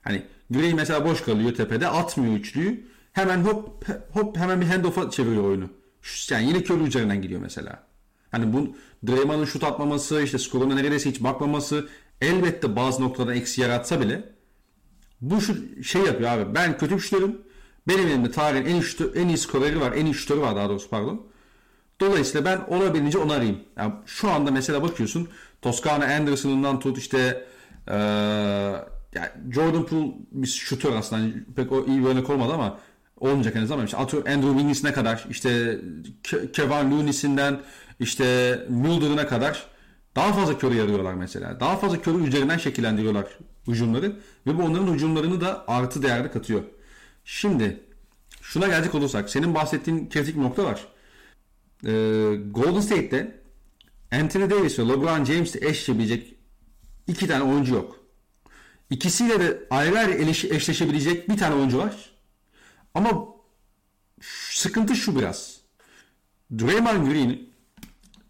[0.04, 2.86] Hani Green mesela boş kalıyor tepede atmıyor üçlüyü.
[3.12, 5.68] Hemen hop hop hemen bir handoff'a çeviriyor oyunu.
[6.30, 7.86] Yani yine Curry üzerinden gidiyor mesela.
[8.30, 11.88] Hani bu Draymond'ın şut atmaması, işte skoruna neredeyse hiç bakmaması
[12.20, 14.34] elbette bazı noktada eksi yaratsa bile
[15.20, 16.54] bu şu şey yapıyor abi.
[16.54, 17.38] Ben kötü şutörüm.
[17.88, 19.92] Benim elimde tarihin en iyi, şutör, en iyi skoreri var.
[19.92, 21.26] En iyi şutörü var daha doğrusu pardon.
[22.00, 23.58] Dolayısıyla ben olabildiğince onu arayayım.
[23.76, 25.28] Yani şu anda mesela bakıyorsun
[25.62, 27.46] Toscana Anderson'ından tut işte
[27.88, 27.94] ee,
[29.14, 32.78] yani Jordan Poole bir şutör aslında hani pek o iyi bir örnek olmadı ama
[33.16, 33.84] olmayacak en azından.
[33.84, 35.80] İşte Andrew Wiggins ne kadar işte
[36.52, 37.60] Kevin Looney'sinden
[38.00, 39.66] işte Mulder'ına kadar
[40.16, 41.60] daha fazla körü yarıyorlar mesela.
[41.60, 43.26] Daha fazla körü üzerinden şekillendiriyorlar
[43.68, 46.62] hücumları ve bu onların hücumlarını da artı değerde katıyor.
[47.24, 47.80] Şimdi
[48.42, 50.88] şuna gelecek olursak senin bahsettiğin kritik nokta var.
[51.86, 51.90] Ee,
[52.50, 53.40] Golden State'te
[54.12, 56.36] Anthony Davis ve LeBron James'le eşleşebilecek
[57.06, 58.03] iki tane oyuncu yok.
[58.90, 60.12] İkisiyle de ayrı ayrı
[60.54, 62.10] eşleşebilecek bir tane oyuncu var.
[62.94, 63.26] Ama
[64.50, 65.60] sıkıntı şu biraz.
[66.58, 67.38] Draymond Green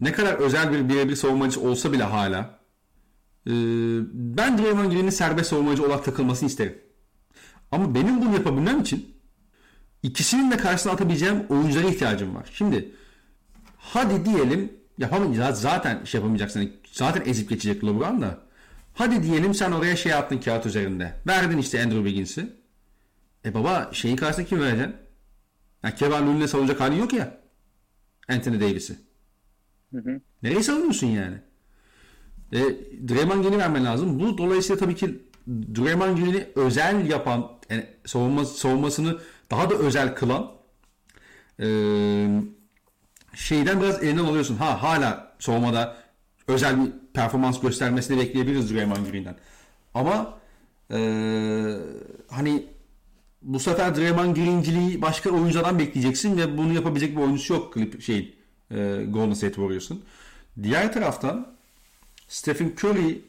[0.01, 2.59] ne kadar özel bir birebir savunmacı olsa bile hala
[3.47, 3.51] e,
[4.13, 6.81] ben Draymond Green'in serbest savunmacı olarak takılmasını isterim.
[7.71, 9.15] Ama benim bunu yapabilmem için
[10.03, 12.49] ikisinin de karşısına atabileceğim oyunculara ihtiyacım var.
[12.53, 12.95] Şimdi
[13.77, 16.71] hadi diyelim yapamayacağız zaten şey yapamayacaksın.
[16.91, 18.44] Zaten ezip geçecek LeBron da.
[18.95, 21.13] Hadi diyelim sen oraya şey attın kağıt üzerinde.
[21.27, 22.53] Verdin işte Andrew Wiggins'i.
[23.45, 24.95] E baba şeyin karşısına kim vereceksin?
[25.83, 27.37] Yani Kevin Looney'le savunacak hali yok ya.
[28.29, 28.95] Anthony Davis'i.
[30.43, 31.37] Nereye savunuyorsun yani?
[32.53, 32.59] E,
[33.09, 34.19] Draymond Green'i vermen lazım.
[34.19, 39.19] Bu dolayısıyla tabii ki Draymond Green'i özel yapan, yani savunma, savunmasını
[39.51, 40.51] daha da özel kılan
[41.59, 41.67] e,
[43.33, 44.55] şeyden biraz elinden alıyorsun.
[44.55, 45.97] Ha hala savunmada
[46.47, 49.35] özel bir performans göstermesini bekleyebiliriz Draymond Green'den.
[49.93, 50.37] Ama
[50.91, 50.97] e,
[52.29, 52.65] hani
[53.41, 58.35] bu sefer Draymond Green'ciliği başka oyunculardan bekleyeceksin ve bunu yapabilecek bir oyuncusu yok klip şey
[58.71, 58.75] e,
[59.09, 60.03] Golden State Warriors'ın.
[60.63, 61.55] Diğer taraftan
[62.27, 63.21] Stephen Curry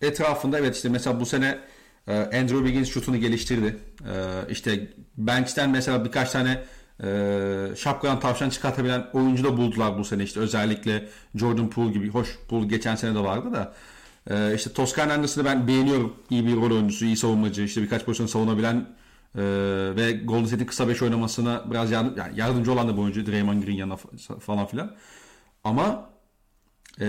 [0.00, 1.58] etrafında evet işte mesela bu sene
[2.06, 3.76] e, Andrew Wiggins şutunu geliştirdi.
[4.00, 4.14] E,
[4.50, 6.64] işte bench'ten mesela birkaç tane
[7.02, 12.08] e, şapkadan tavşan çıkartabilen oyuncu da buldular bu sene işte özellikle Jordan Poole gibi.
[12.08, 13.74] Hoş Poole geçen sene de vardı da.
[14.30, 16.16] E, işte Toscan Anderson'ı ben beğeniyorum.
[16.30, 18.86] İyi bir rol oyuncusu, iyi savunmacı, işte birkaç pozisyon savunabilen
[19.38, 19.42] ee,
[19.96, 23.62] ve Golden State'in kısa 5 oynamasına biraz yardım, yani yardımcı olan da bu oyuncu Draymond
[23.62, 23.96] Green yanına
[24.40, 24.96] falan filan.
[25.64, 26.10] Ama
[27.00, 27.06] e,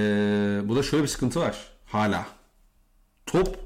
[0.66, 2.26] bu da şöyle bir sıkıntı var hala.
[3.26, 3.60] Top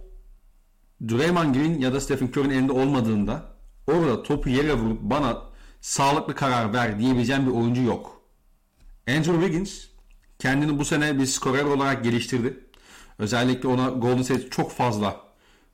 [1.10, 3.44] Draymond Green ya da Stephen Curry'nin elinde olmadığında
[3.88, 5.49] orada topu yere vurup bana
[5.82, 8.22] sağlıklı karar ver diyebileceğim bir oyuncu yok.
[9.08, 9.86] Andrew Wiggins
[10.40, 12.60] kendini bu sene bir skorer olarak geliştirdi.
[13.20, 15.30] Özellikle ona Golden State çok fazla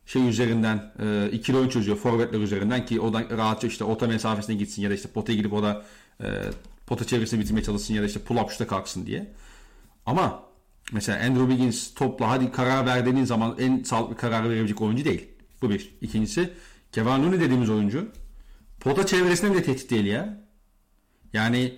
[0.05, 4.55] şey üzerinden e, ikili oyun çözüyor forvetler üzerinden ki o da rahatça işte orta mesafesine
[4.55, 5.85] gitsin ya da işte potaya gidip o da
[6.23, 6.27] e,
[6.87, 9.33] pota çevresini bitirmeye çalışsın ya da işte pull up şuta kalksın diye.
[10.05, 10.43] Ama
[10.91, 15.27] mesela Andrew Wiggins topla hadi karar ver dediğin zaman en sağlıklı karar verebilecek oyuncu değil.
[15.61, 15.95] Bu bir.
[16.01, 16.53] İkincisi
[16.91, 18.07] Kevin Looney dediğimiz oyuncu
[18.85, 20.41] pota çevresinde bile tehdit değil ya.
[21.33, 21.77] Yani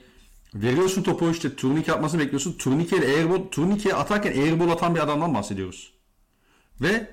[0.53, 2.53] veriyorsun topu işte turnike atmasını bekliyorsun.
[2.53, 5.93] Turnike airball, turnike atarken airball atan bir adamdan bahsediyoruz.
[6.81, 7.07] Ve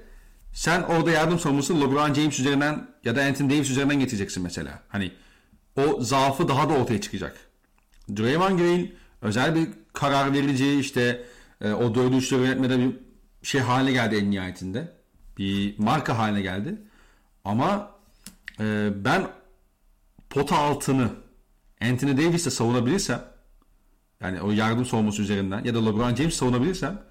[0.52, 4.82] sen orada yardım savunması LeBron James üzerinden ya da Anthony Davis üzerinden getireceksin mesela.
[4.88, 5.12] Hani
[5.76, 7.36] o zaafı daha da ortaya çıkacak.
[8.16, 8.90] Draymond Green
[9.22, 11.24] özel bir karar verici işte
[11.60, 12.96] e, o dördü üçlü yönetmede bir
[13.42, 14.92] şey haline geldi en nihayetinde.
[15.38, 16.78] Bir marka haline geldi.
[17.44, 17.90] Ama
[18.60, 19.26] e, ben
[20.34, 21.10] pota altını
[21.80, 23.24] Anthony Davis'e savunabilirsem
[24.20, 27.02] yani o yardım savunması üzerinden ya da LeBron James savunabilirsem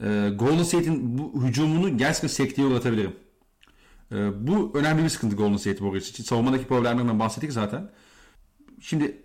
[0.00, 3.16] e, Golden State'in bu hücumunu gerçekten sekteye uğratabilirim.
[4.12, 6.24] E, bu önemli bir sıkıntı Golden State Warriors için.
[6.24, 7.90] Savunmadaki problemlerden bahsettik zaten.
[8.80, 9.22] Şimdi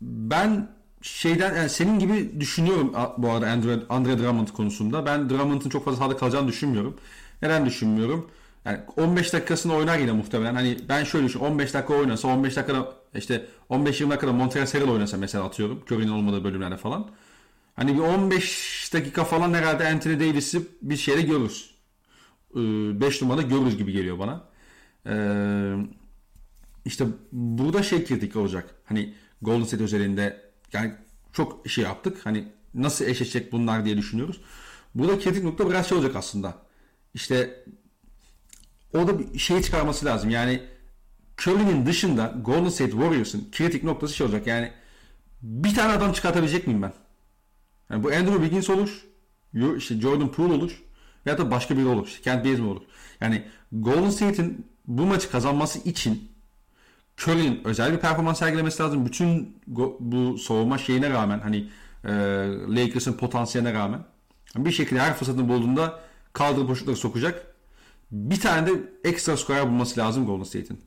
[0.00, 0.70] ben
[1.02, 5.06] şeyden yani senin gibi düşünüyorum bu arada Andre, Andre Drummond konusunda.
[5.06, 6.96] Ben Drummond'ın çok fazla sahada kalacağını düşünmüyorum.
[7.42, 8.30] Neden düşünmüyorum?
[8.64, 10.54] Yani 15 dakikasını oynar yine muhtemelen.
[10.54, 15.44] Hani ben şöyle düşün 15 dakika oynasa 15 dakikada işte 15-20 dakikada Montrezl oynasa mesela
[15.44, 15.82] atıyorum.
[15.90, 17.10] Curry'nin olmadığı bölümlerde falan.
[17.76, 21.74] Hani bir 15 dakika falan herhalde Anthony Davis'i bir şeyde görürüz.
[22.54, 24.44] 5 ee, numarada görürüz gibi geliyor bana.
[25.06, 25.74] Ee,
[26.84, 28.74] işte burada şey kritik olacak.
[28.84, 30.94] Hani Golden State özelinde yani
[31.32, 32.18] çok şey yaptık.
[32.24, 34.40] Hani nasıl eşleşecek bunlar diye düşünüyoruz.
[34.94, 36.54] Burada kritik nokta biraz şey olacak aslında.
[37.14, 37.64] İşte
[38.94, 40.30] orada bir şey çıkarması lazım.
[40.30, 40.62] Yani
[41.40, 44.46] Curry'nin dışında Golden State Warriors'ın kritik noktası şey olacak.
[44.46, 44.72] Yani
[45.42, 46.92] bir tane adam çıkartabilecek miyim ben?
[47.90, 49.06] Yani bu Andrew Wiggins olur.
[49.76, 50.82] işte Jordan Poole olur.
[51.26, 52.06] Ya da başka biri olur.
[52.06, 52.82] İşte Kent Bazemore olur.
[53.20, 56.32] Yani Golden State'in bu maçı kazanması için
[57.20, 59.06] Curry'nin özel bir performans sergilemesi lazım.
[59.06, 59.56] Bütün
[60.00, 61.68] bu savunma şeyine rağmen hani
[62.04, 62.12] e,
[62.68, 64.04] Lakers'ın potansiyeline rağmen
[64.56, 66.00] bir şekilde her fırsatını bulduğunda
[66.32, 67.53] kaldırıp boşlukları sokacak.
[68.14, 68.72] Bir tane de
[69.04, 70.80] ekstra skorer bulması lazım Golden State'in.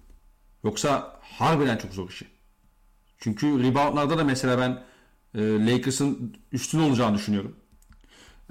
[0.63, 2.27] Yoksa harbiden çok zor işi.
[3.17, 4.83] Çünkü reboundlarda da mesela ben
[5.41, 7.55] e, Lakers'ın üstün olacağını düşünüyorum.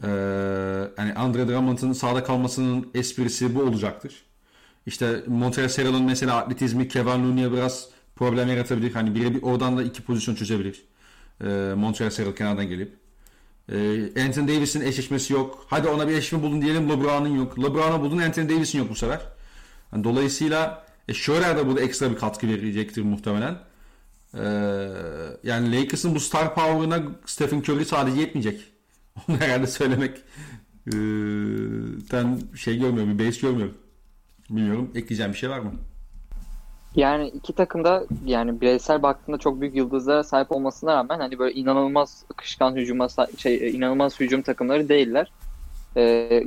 [0.02, 0.08] E,
[0.98, 4.24] yani Andre Drummond'ın sahada kalmasının esprisi bu olacaktır.
[4.86, 8.94] İşte Montreal Serral'ın mesela atletizmi Kevin Looney'e biraz problem yaratabilir.
[8.94, 10.84] Hani biri bir oradan da iki pozisyon çözebilir.
[11.40, 13.05] E, Montreal Serral kenardan gelip.
[13.72, 13.76] E,
[14.24, 15.66] Anthony Davis'in eşleşmesi yok.
[15.68, 17.58] Hadi ona bir eşleşme buldun diyelim LeBron'un yok.
[17.58, 19.20] LeBron'a buldun Anthony Davis'in yok bu sefer.
[19.92, 23.58] Yani dolayısıyla e, Schroeder de burada ekstra bir katkı verecektir muhtemelen.
[24.34, 24.88] Ee,
[25.44, 28.64] yani Lakers'ın bu star power'ına Stephen Curry sadece yetmeyecek.
[29.28, 30.18] Onu herhalde söylemek
[30.86, 30.96] e,
[32.56, 33.76] şey görmüyorum, bir base görmüyorum.
[34.50, 34.90] Bilmiyorum.
[34.94, 35.72] Ekleyeceğim bir şey var mı?
[36.96, 41.54] Yani iki takım da yani bireysel baktığında çok büyük yıldızlara sahip olmasına rağmen hani böyle
[41.54, 45.32] inanılmaz akışkan hücuma şey inanılmaz hücum takımları değiller.
[45.96, 46.00] Ee,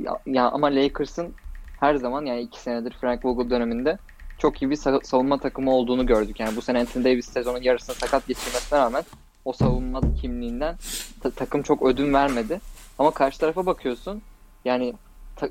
[0.04, 1.34] ya, ya ama Lakers'ın
[1.80, 3.98] her zaman yani iki senedir Frank Vogel döneminde
[4.38, 6.40] çok iyi bir savunma takımı olduğunu gördük.
[6.40, 9.02] Yani bu sene Anthony Davis sezonun yarısını sakat geçirmesine rağmen
[9.44, 10.76] o savunma kimliğinden
[11.20, 12.60] ta- takım çok ödün vermedi.
[12.98, 14.22] Ama karşı tarafa bakıyorsun
[14.64, 14.94] yani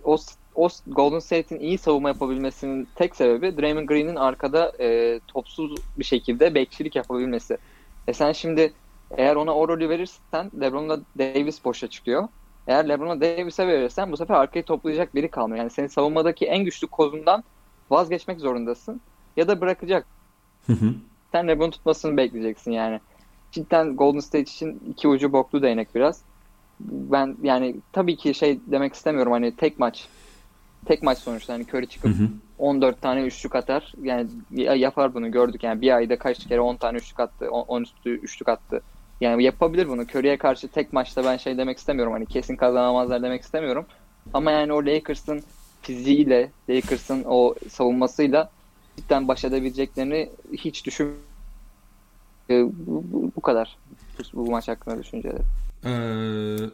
[0.04, 0.18] o,
[0.60, 6.56] o Golden State'in iyi savunma yapabilmesinin tek sebebi Draymond Green'in arkada e, topsuz bir şekilde
[6.56, 7.58] bekçilik yapabilmesi.
[8.08, 8.74] E sen şimdi
[9.12, 12.28] eğer ona o rolü verirsen LeBron'la Davis boşa çıkıyor.
[12.68, 15.60] Eğer LeBron'a Davis'e verirsen bu sefer arkayı toplayacak biri kalmıyor.
[15.60, 17.44] Yani senin savunmadaki en güçlü kozundan
[17.90, 19.02] vazgeçmek zorundasın
[19.38, 20.06] ya da bırakacak.
[20.68, 20.94] Hı hı.
[21.32, 23.00] Sen LeBron tutmasını bekleyeceksin yani.
[23.52, 26.22] Cidden Golden State için iki ucu boklu değnek biraz.
[26.80, 30.08] Ben yani tabii ki şey demek istemiyorum hani tek maç
[30.86, 32.28] tek maç sonuçta hani Curry çıkıp hı hı.
[32.58, 33.94] 14 tane üçlük atar.
[34.02, 35.64] Yani yapar bunu gördük.
[35.64, 37.50] Yani bir ayda kaç kere 10 tane üçlük attı.
[37.52, 38.82] 10 üstü üçlük attı.
[39.22, 40.02] Yani yapabilir bunu.
[40.02, 42.14] Curry'e karşı tek maçta ben şey demek istemiyorum.
[42.14, 43.86] Hani kesin kazanamazlar demek istemiyorum.
[44.34, 45.44] Ama yani o Lakers'ın
[45.82, 48.52] fiziğiyle, Lakers'ın o savunmasıyla
[48.98, 51.16] cidden baş edebileceklerini hiç düşün
[52.50, 52.64] ee,
[53.36, 53.78] bu, kadar
[54.34, 55.42] bu, bu maç hakkında düşünceleri.
[55.86, 55.90] Ee,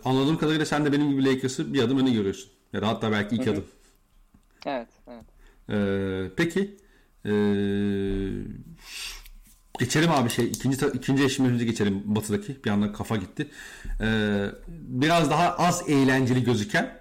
[0.05, 2.51] anladığım kadarıyla sen de benim gibi Lakers'ı bir adım öne görüyorsun.
[2.73, 3.53] Ya da hatta belki iki Hı-hı.
[3.53, 3.65] adım.
[4.65, 5.25] Evet, evet.
[5.69, 6.77] Ee, peki
[7.25, 7.31] ee,
[9.79, 13.47] geçelim abi şey ikinci ikinci eşimimize geçelim batıdaki bir anda kafa gitti.
[14.01, 16.97] Ee, biraz daha az eğlenceli gözüken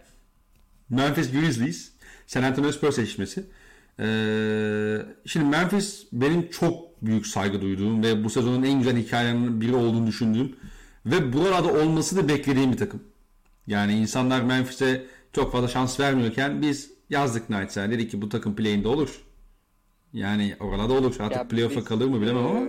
[0.90, 1.92] Memphis Grizzlies
[2.26, 3.46] San Antonio Spurs eşleşmesi.
[4.00, 9.74] Ee, şimdi Memphis benim çok büyük saygı duyduğum ve bu sezonun en güzel hikayelerinin biri
[9.74, 10.56] olduğunu düşündüğüm
[11.06, 13.02] ve buralarda olması da beklediğim bir takım.
[13.66, 17.90] Yani insanlar Memphis'e çok fazla şans vermiyorken biz yazdık Knights'a.
[17.90, 19.22] Dedik ki bu takım play'inde olur.
[20.12, 21.14] Yani oralarda olur.
[21.20, 22.60] Artık playoff'a kalır mı bilemem ama.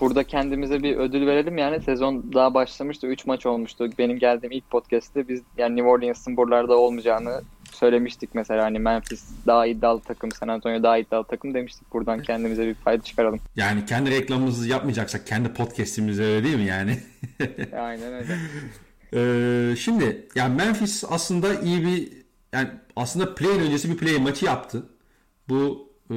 [0.00, 3.06] Burada kendimize bir ödül verelim yani sezon daha başlamıştı.
[3.06, 3.90] 3 maç olmuştu.
[3.98, 7.40] Benim geldiğim ilk podcast'te biz yani New Orleans'ın buralarda olmayacağını
[7.72, 11.92] söylemiştik mesela hani Memphis daha iddialı takım, San Antonio daha iddialı takım demiştik.
[11.92, 13.40] Buradan kendimize bir fayda çıkaralım.
[13.56, 16.98] Yani kendi reklamımızı yapmayacaksak kendi podcast'imize öyle değil mi yani?
[17.76, 18.36] Aynen öyle.
[19.72, 22.21] ee, şimdi yani Memphis aslında iyi bir
[22.52, 24.86] yani aslında play öncesi bir play maçı yaptı.
[25.48, 26.14] Bu e,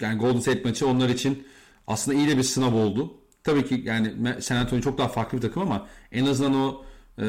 [0.00, 1.46] yani Golden State maçı onlar için
[1.86, 3.14] aslında iyi de bir sınav oldu.
[3.44, 6.84] Tabii ki yani San Antonio çok daha farklı bir takım ama en azından o
[7.18, 7.24] e,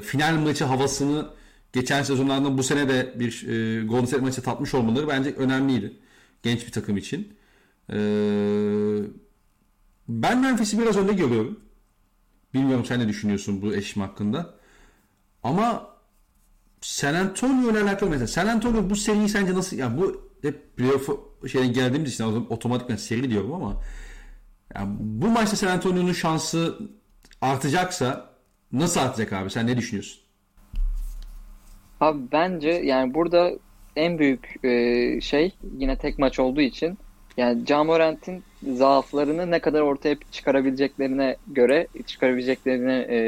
[0.00, 1.30] final maçı havasını
[1.72, 5.96] geçen sezonlardan bu sene de bir e, Golden State maçı tatmış olmaları bence önemliydi.
[6.42, 7.36] Genç bir takım için.
[7.92, 7.96] E,
[10.08, 11.60] ben Memphis'i biraz önde görüyorum.
[12.54, 14.54] Bilmiyorum sen ne düşünüyorsun bu eşim hakkında.
[15.42, 15.89] Ama
[16.80, 21.08] San Antonio ile alakalı mesela San Antonio bu seriyi sence nasıl yani bu hep playoff
[21.52, 23.82] şeyine geldiğimiz için otomatikman seri diyorum ama
[24.74, 26.78] yani bu maçta San Antonio'nun şansı
[27.40, 28.30] artacaksa
[28.72, 29.50] nasıl artacak abi?
[29.50, 30.20] Sen ne düşünüyorsun?
[32.00, 33.52] Abi bence yani burada
[33.96, 36.98] en büyük e, şey yine tek maç olduğu için
[37.36, 43.18] yani Camorant'in zaaflarını ne kadar ortaya çıkarabileceklerine göre çıkarabileceklerine e,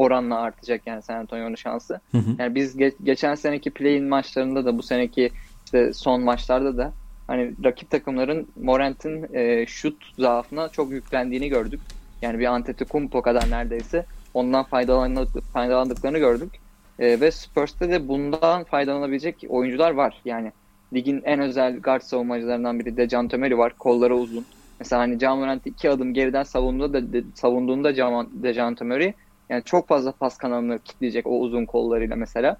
[0.00, 2.00] oranla artacak yani San Antonio'nun şansı.
[2.12, 2.30] Hı hı.
[2.38, 5.32] Yani biz ge- geçen seneki play-in maçlarında da bu seneki
[5.64, 6.94] işte son maçlarda da
[7.26, 11.82] hani rakip takımların Morant'in e, şut zaafına çok yüklendiğini gördük.
[12.22, 16.56] Yani bir Antetokounmpo kadar neredeyse ondan faydalandık, faydalandıklarını gördük.
[16.98, 20.20] E, ve Spurs'te de bundan faydalanabilecek oyuncular var.
[20.24, 20.52] Yani
[20.94, 23.72] ligin en özel guard savunmacılarından biri de Can Tömeri var.
[23.78, 24.46] Kolları uzun.
[24.80, 29.14] Mesela hani Can Morant iki adım geriden savunduğunda da de, savunduğunda Can, Dejan Tömeri
[29.50, 32.56] yani çok fazla pas kanalını kitleyecek o uzun kollarıyla mesela.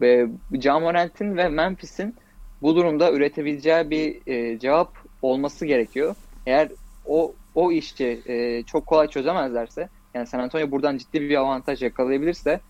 [0.00, 2.14] Ve Can Morant'in ve Memphis'in
[2.62, 6.14] bu durumda üretebileceği bir e, cevap olması gerekiyor.
[6.46, 6.68] Eğer
[7.06, 12.60] o o işi e, çok kolay çözemezlerse yani San Antonio buradan ciddi bir avantaj yakalayabilirse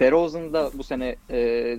[0.00, 1.78] DeRozan da bu sene e,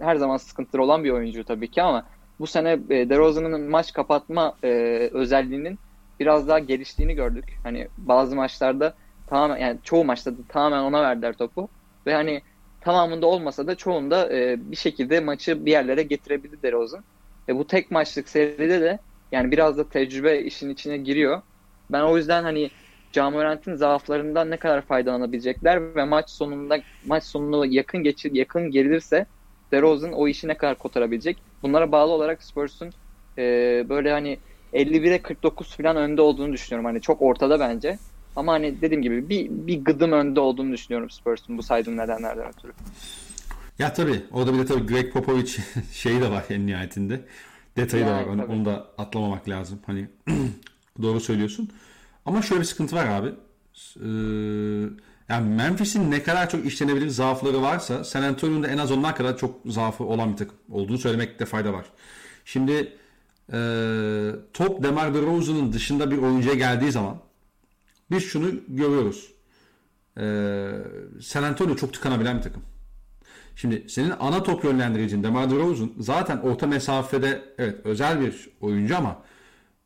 [0.00, 2.06] her zaman sıkıntılı olan bir oyuncu tabii ki ama
[2.40, 4.68] bu sene e, DeRozan'ın maç kapatma e,
[5.12, 5.78] özelliğinin
[6.20, 7.44] biraz daha geliştiğini gördük.
[7.62, 8.94] Hani bazı maçlarda
[9.26, 11.70] tamamen yani çoğu maçta da tamamen ona verdiler topu
[12.06, 12.42] ve hani
[12.80, 17.04] tamamında olmasa da çoğunda e, bir şekilde maçı bir yerlere getirebildi DeRozan.
[17.48, 18.98] E, bu tek maçlık seride de
[19.32, 21.42] yani biraz da tecrübe işin içine giriyor.
[21.90, 22.70] Ben o yüzden hani
[23.12, 29.26] Camorant'ın zaaflarından ne kadar faydalanabilecekler ve maç sonunda maç sonunu yakın geçir yakın gelirse
[29.72, 31.44] DeRozan o işi ne kadar kotarabilecek?
[31.62, 32.90] Bunlara bağlı olarak Spurs'un
[33.38, 33.42] e,
[33.88, 36.84] böyle hani 51'e 49 falan önde olduğunu düşünüyorum.
[36.84, 37.98] Hani çok ortada bence.
[38.36, 42.72] Ama hani dediğim gibi bir, bir gıdım önde olduğunu düşünüyorum Spurs'un bu saydığım nedenlerden ötürü.
[43.78, 44.22] Ya tabii.
[44.30, 45.58] Orada bir de tabii Greg Popovich
[45.92, 47.20] şeyi de var en nihayetinde.
[47.76, 48.34] Detayı yani, da var.
[48.34, 49.78] Onu, onu da atlamamak lazım.
[49.86, 50.08] Hani
[51.02, 51.70] doğru söylüyorsun.
[52.26, 53.28] Ama şöyle bir sıkıntı var abi.
[53.96, 54.08] Ee,
[55.28, 59.36] yani Memphis'in ne kadar çok işlenebilir zaafları varsa San Antonio'nun da en az onlar kadar
[59.38, 61.86] çok zaafı olan bir takım olduğunu söylemekte fayda var.
[62.44, 62.96] Şimdi
[63.52, 63.58] e,
[64.52, 67.18] top DeMar DeRozan'ın dışında bir oyuncuya geldiği zaman
[68.12, 69.32] biz şunu görüyoruz.
[70.18, 70.24] E,
[71.20, 72.62] San Antonio çok tıkanabilen bir takım.
[73.56, 79.22] Şimdi senin ana top yönlendiricin DeMar DeRozan zaten orta mesafede evet özel bir oyuncu ama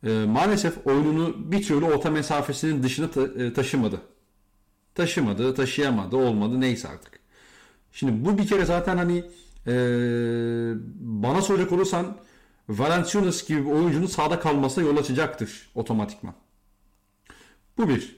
[0.06, 4.00] e, maalesef oyununu bir türlü orta mesafesinin dışına ta, e, taşımadı.
[4.94, 7.20] Taşımadı, taşıyamadı, olmadı neyse artık.
[7.92, 9.24] Şimdi bu bir kere zaten hani
[9.66, 9.74] e,
[11.00, 12.16] bana soracak olursan
[12.68, 16.34] Valanciunas gibi bir oyuncunun sağda kalmasına yol açacaktır otomatikman.
[17.78, 18.15] Bu bir.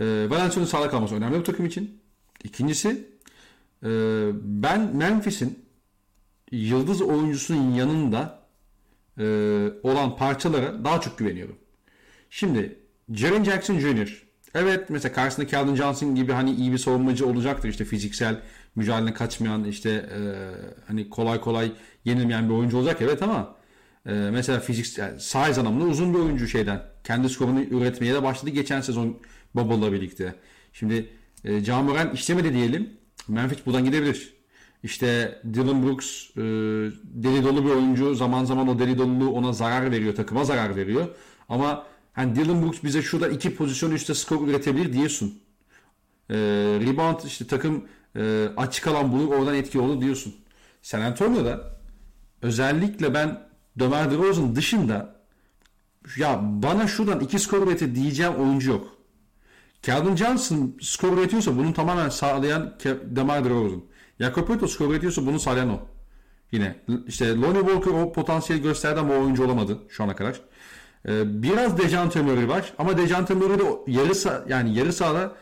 [0.00, 2.00] E, Valanciunas'ın sağda kalması önemli bu takım için.
[2.44, 3.08] İkincisi
[3.82, 3.88] e,
[4.34, 5.64] ben Memphis'in
[6.50, 8.42] yıldız oyuncusunun yanında
[9.18, 9.24] e,
[9.82, 11.56] olan parçalara daha çok güveniyorum.
[12.30, 12.78] Şimdi
[13.12, 14.22] Jaren Jackson Jr.
[14.54, 18.40] Evet mesela karşısında Calvin Johnson gibi hani iyi bir savunmacı olacaktır işte fiziksel
[18.74, 20.20] mücadele kaçmayan işte e,
[20.86, 21.72] hani kolay kolay
[22.04, 23.56] yenilmeyen bir oyuncu olacak evet ama
[24.06, 28.80] e, mesela fiziksel size anlamında uzun bir oyuncu şeyden kendi skorunu üretmeye de başladı geçen
[28.80, 29.18] sezon
[29.54, 30.34] Bubble'la birlikte.
[30.72, 31.08] Şimdi
[31.44, 32.90] e, Camuren işlemedi diyelim.
[33.28, 34.34] Memphis buradan gidebilir.
[34.82, 36.40] İşte Dylan Brooks e,
[37.04, 38.14] deli dolu bir oyuncu.
[38.14, 40.14] Zaman zaman o deli doluluğu ona zarar veriyor.
[40.14, 41.08] Takıma zarar veriyor.
[41.48, 45.40] Ama hani Dylan Brooks bize şurada iki pozisyon üstte skor üretebilir diyorsun.
[46.30, 46.36] E,
[46.80, 47.84] rebound işte takım
[48.16, 50.34] e, açık alan bulur oradan etki olur diyorsun.
[50.82, 51.80] San Antonio'da
[52.42, 55.22] özellikle ben Dömer DeRozan dışında
[56.16, 59.01] ya bana şuradan iki skor üretir diyeceğim oyuncu yok.
[59.82, 62.74] Calvin Johnson skor üretiyorsa bunu tamamen sağlayan
[63.16, 63.82] DeMar DeRozan.
[64.20, 65.80] Jakob skor üretiyorsa bunu sağlayan o.
[66.52, 70.40] Yine işte Lonnie Walker o potansiyel gösterdi ama oyuncu olamadı şu ana kadar.
[71.08, 75.32] Ee, biraz Dejante Murray var ama Dejante Murray de yarı sah- yani yarı sahada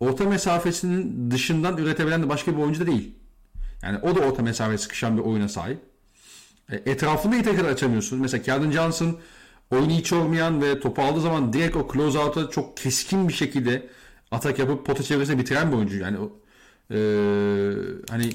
[0.00, 3.14] orta mesafesinin dışından üretebilen de başka bir oyuncu da değil.
[3.82, 5.78] Yani o da orta mesafeye sıkışan bir oyuna sahip.
[6.72, 8.20] E, etrafında tekrar açamıyorsun.
[8.20, 9.18] Mesela Calvin Johnson
[9.70, 13.86] oyunu hiç olmayan ve topu aldığı zaman direkt o close out'a çok keskin bir şekilde
[14.30, 15.98] atak yapıp pota çevresine bitiren bir oyuncu.
[15.98, 16.16] Yani
[16.90, 16.98] e,
[18.10, 18.32] hani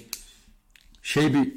[1.02, 1.48] şey bir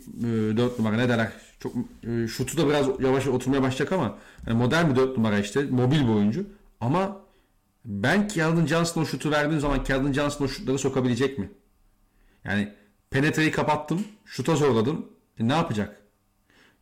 [0.53, 1.73] e, 4 numara ne derler çok
[2.07, 6.01] e, şutu da biraz yavaş oturmaya başlayacak ama yani modern bir 4 numara işte mobil
[6.01, 6.47] bir oyuncu
[6.81, 7.21] ama
[7.85, 11.51] ben Calvin Johnson'a şutu verdiğim zaman Calvin Johnson o şutları sokabilecek mi?
[12.45, 12.73] Yani
[13.11, 15.07] penetreyi kapattım, şuta zorladım.
[15.39, 16.01] E, ne yapacak?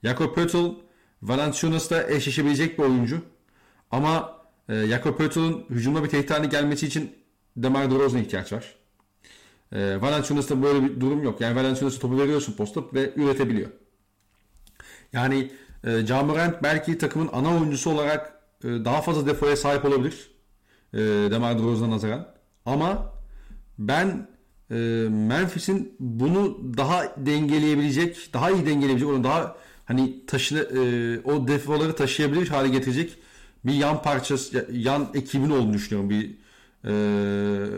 [0.04, 0.36] Jakob
[1.22, 3.20] Pöttl Valanciunas'la eşleşebilecek bir oyuncu.
[3.90, 7.12] Ama e, Jakob Pöttl'ün hücumda bir tehdit haline gelmesi için
[7.56, 8.74] Demar DeRozan'a ihtiyaç var.
[9.72, 11.40] E, Valanciunas'ta böyle bir durum yok.
[11.40, 13.70] Yani Valanciunas'a topu veriyorsun posta ve üretebiliyor.
[15.12, 15.50] Yani
[15.84, 20.30] e, Camorant belki takımın ana oyuncusu olarak e, daha fazla defoya sahip olabilir.
[20.94, 20.98] E,
[21.30, 22.28] Demar DeRozan'a nazaran.
[22.66, 23.12] Ama
[23.78, 24.28] ben
[24.70, 24.74] e,
[25.10, 30.80] Memphis'in bunu daha dengeleyebilecek, daha iyi dengeleyebilecek, onu daha hani taşı e,
[31.28, 33.18] o defoları taşıyabilir hale getirecek
[33.64, 36.10] bir yan parçası, yan ekibin olduğunu düşünüyorum.
[36.10, 36.30] Bir
[36.84, 36.90] e,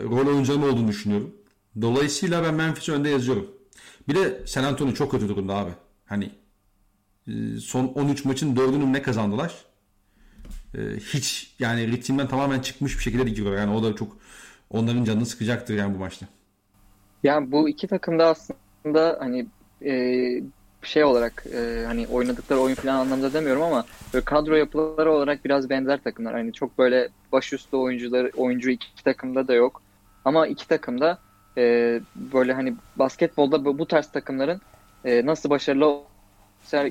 [0.03, 1.35] rol oyuncularım olduğunu düşünüyorum.
[1.81, 3.47] Dolayısıyla ben Memphis'i önde yazıyorum.
[4.07, 5.71] Bir de San Antonio çok kötü durumda abi.
[6.05, 6.31] Hani
[7.27, 9.65] e, son 13 maçın 4'ünü ne kazandılar?
[10.77, 13.57] E, hiç yani ritimden tamamen çıkmış bir şekilde gidiyor.
[13.57, 14.17] Yani o da çok
[14.69, 16.27] onların canını sıkacaktır yani bu maçta.
[17.23, 19.47] Yani bu iki takım da aslında hani
[19.85, 19.93] e,
[20.87, 25.69] şey olarak e, hani oynadıkları oyun falan anlamda demiyorum ama böyle kadro yapıları olarak biraz
[25.69, 26.33] benzer takımlar.
[26.33, 29.81] Hani çok böyle başüstü oyuncuları oyuncu iki takımda da yok.
[30.25, 31.17] Ama iki takımda
[31.57, 34.61] e, böyle hani basketbolda bu, bu tarz takımların
[35.05, 36.01] e, nasıl başarılı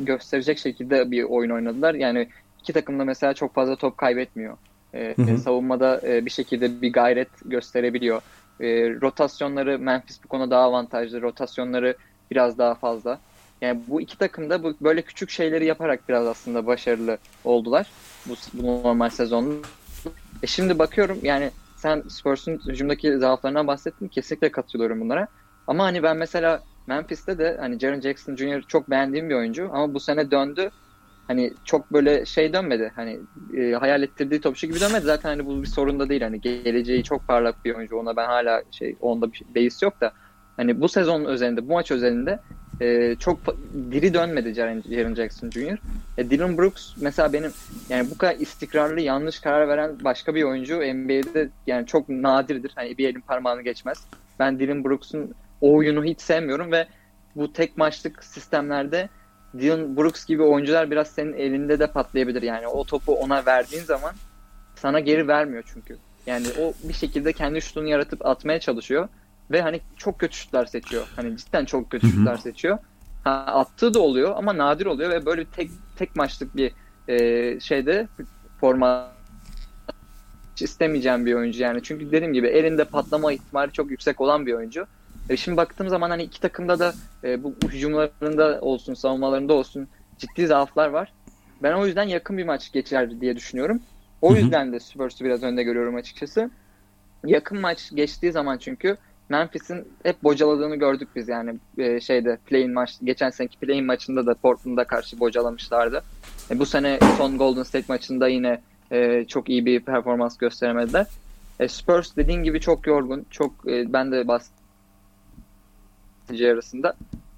[0.01, 1.95] gösterecek şekilde bir oyun oynadılar.
[1.95, 2.29] Yani
[2.61, 4.57] iki takım da mesela çok fazla top kaybetmiyor.
[4.95, 5.39] E, hı hı.
[5.39, 8.23] Savunmada e, bir şekilde bir gayret gösterebiliyor.
[8.61, 11.23] E, rotasyonları Memphis bu konuda daha avantajlı.
[11.23, 11.97] Rotasyonları
[12.31, 13.19] biraz daha fazla.
[13.61, 17.87] Yani bu iki takım da bu, böyle küçük şeyleri yaparak biraz aslında başarılı oldular
[18.27, 19.67] bu, bu normal sezonda.
[20.43, 24.09] E şimdi bakıyorum yani sen Spurs'un hücumdaki zaaflarından bahsettin.
[24.09, 25.29] Kesinlikle katılıyorum bunlara.
[25.67, 28.63] Ama hani ben mesela Memphis'te de hani Jaren Jackson Jr.
[28.63, 30.71] çok beğendiğim bir oyuncu ama bu sene döndü.
[31.27, 32.93] Hani çok böyle şey dönmedi.
[32.97, 33.21] Hani
[33.57, 35.05] e, hayal ettirdiği topçu gibi dönmedi.
[35.05, 36.23] Zaten hani bu bir sorun da değil.
[36.23, 37.97] Hani geleceği çok parlak bir oyuncu.
[37.97, 40.13] Ona ben hala şey onda bir beis yok da
[40.57, 42.39] hani bu sezon özelinde, bu maç özelinde
[42.81, 43.39] e, çok
[43.91, 45.79] diri dönmedi Jaren, Jackson Jr.
[46.19, 47.53] E, Dylan Brooks mesela benim
[47.89, 52.73] yani bu kadar istikrarlı yanlış karar veren başka bir oyuncu NBA'de yani çok nadirdir.
[52.75, 54.05] Hani bir elin parmağını geçmez.
[54.39, 56.87] Ben Dylan Brooks'un o oyunu hiç sevmiyorum ve
[57.37, 59.09] bu tek maçlık sistemlerde
[59.59, 62.43] Dylan Brooks gibi oyuncular biraz senin elinde de patlayabilir.
[62.43, 64.13] Yani o topu ona verdiğin zaman
[64.77, 65.97] sana geri vermiyor çünkü.
[66.27, 69.09] Yani o bir şekilde kendi şutunu yaratıp atmaya çalışıyor.
[69.51, 71.07] Ve hani çok kötü şutlar seçiyor.
[71.17, 72.79] Hani cidden çok kötü şutlar seçiyor.
[73.25, 76.73] Ha, attığı da oluyor ama nadir oluyor ve böyle tek tek maçlık bir
[77.09, 78.09] e, şeyde
[78.61, 79.11] forma
[80.61, 81.83] istemeyeceğim bir oyuncu yani.
[81.83, 84.87] Çünkü dediğim gibi elinde patlama ihtimali çok yüksek olan bir oyuncu.
[85.29, 89.89] E şimdi baktığım zaman hani iki takımda da e, bu, hücumlarında olsun, savunmalarında olsun
[90.19, 91.13] ciddi zaaflar var.
[91.63, 93.83] Ben o yüzden yakın bir maç geçer diye düşünüyorum.
[94.23, 96.51] O yüzden de Spurs'u biraz önde görüyorum açıkçası.
[97.27, 98.97] Yakın maç geçtiği zaman çünkü
[99.29, 104.35] Memphis'in hep bocaladığını gördük biz yani e, şeyde play maç geçen seneki play maçında da
[104.35, 106.03] Portland'a karşı bocalamışlardı.
[106.51, 108.61] E, bu sene son Golden State maçında yine
[108.93, 111.07] e, çok iyi bir performans gösteremediler.
[111.61, 113.27] E, Spurs dediğin gibi çok yorgun.
[113.31, 116.95] Çok e, ben de bahsedeceği arasında.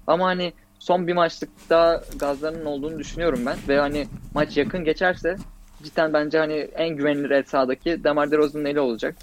[0.07, 5.35] Ama hani son bir maçlık daha gazlarının olduğunu düşünüyorum ben ve hani maç yakın geçerse
[5.83, 9.15] cidden bence hani en güvenilir el sahadaki Demar DeRozan'ın eli olacak.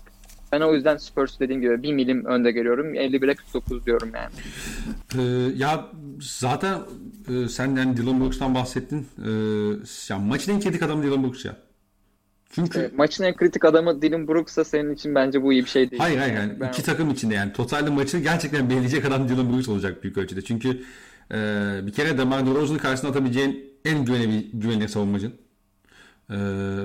[0.54, 2.94] Ben o yüzden Spurs dediğim gibi bir milim önde görüyorum.
[2.94, 4.32] 51'e 49 diyorum yani.
[5.18, 5.86] Ee, ya
[6.20, 6.78] zaten
[7.28, 9.06] e, sen yani Dylan Brooks'tan bahsettin.
[9.18, 11.56] Ee, ya maçın en kritik adamı Dylan Brooks ya.
[12.50, 15.90] Çünkü evet, maçın en kritik adamı Dylan Brooks'a senin için bence bu iyi bir şey
[15.90, 16.02] değil.
[16.02, 16.68] Hayır hayır yani ben...
[16.68, 20.42] iki takım içinde yani totalde maçı gerçekten belirleyecek adam Dylan Brooks olacak büyük ölçüde.
[20.42, 20.68] Çünkü
[21.32, 21.36] e,
[21.86, 25.32] bir kere DeMar DeRozan'ın karşısına atabileceğin en güvenilir, güvenilir savunmacın.
[26.30, 26.36] Ee,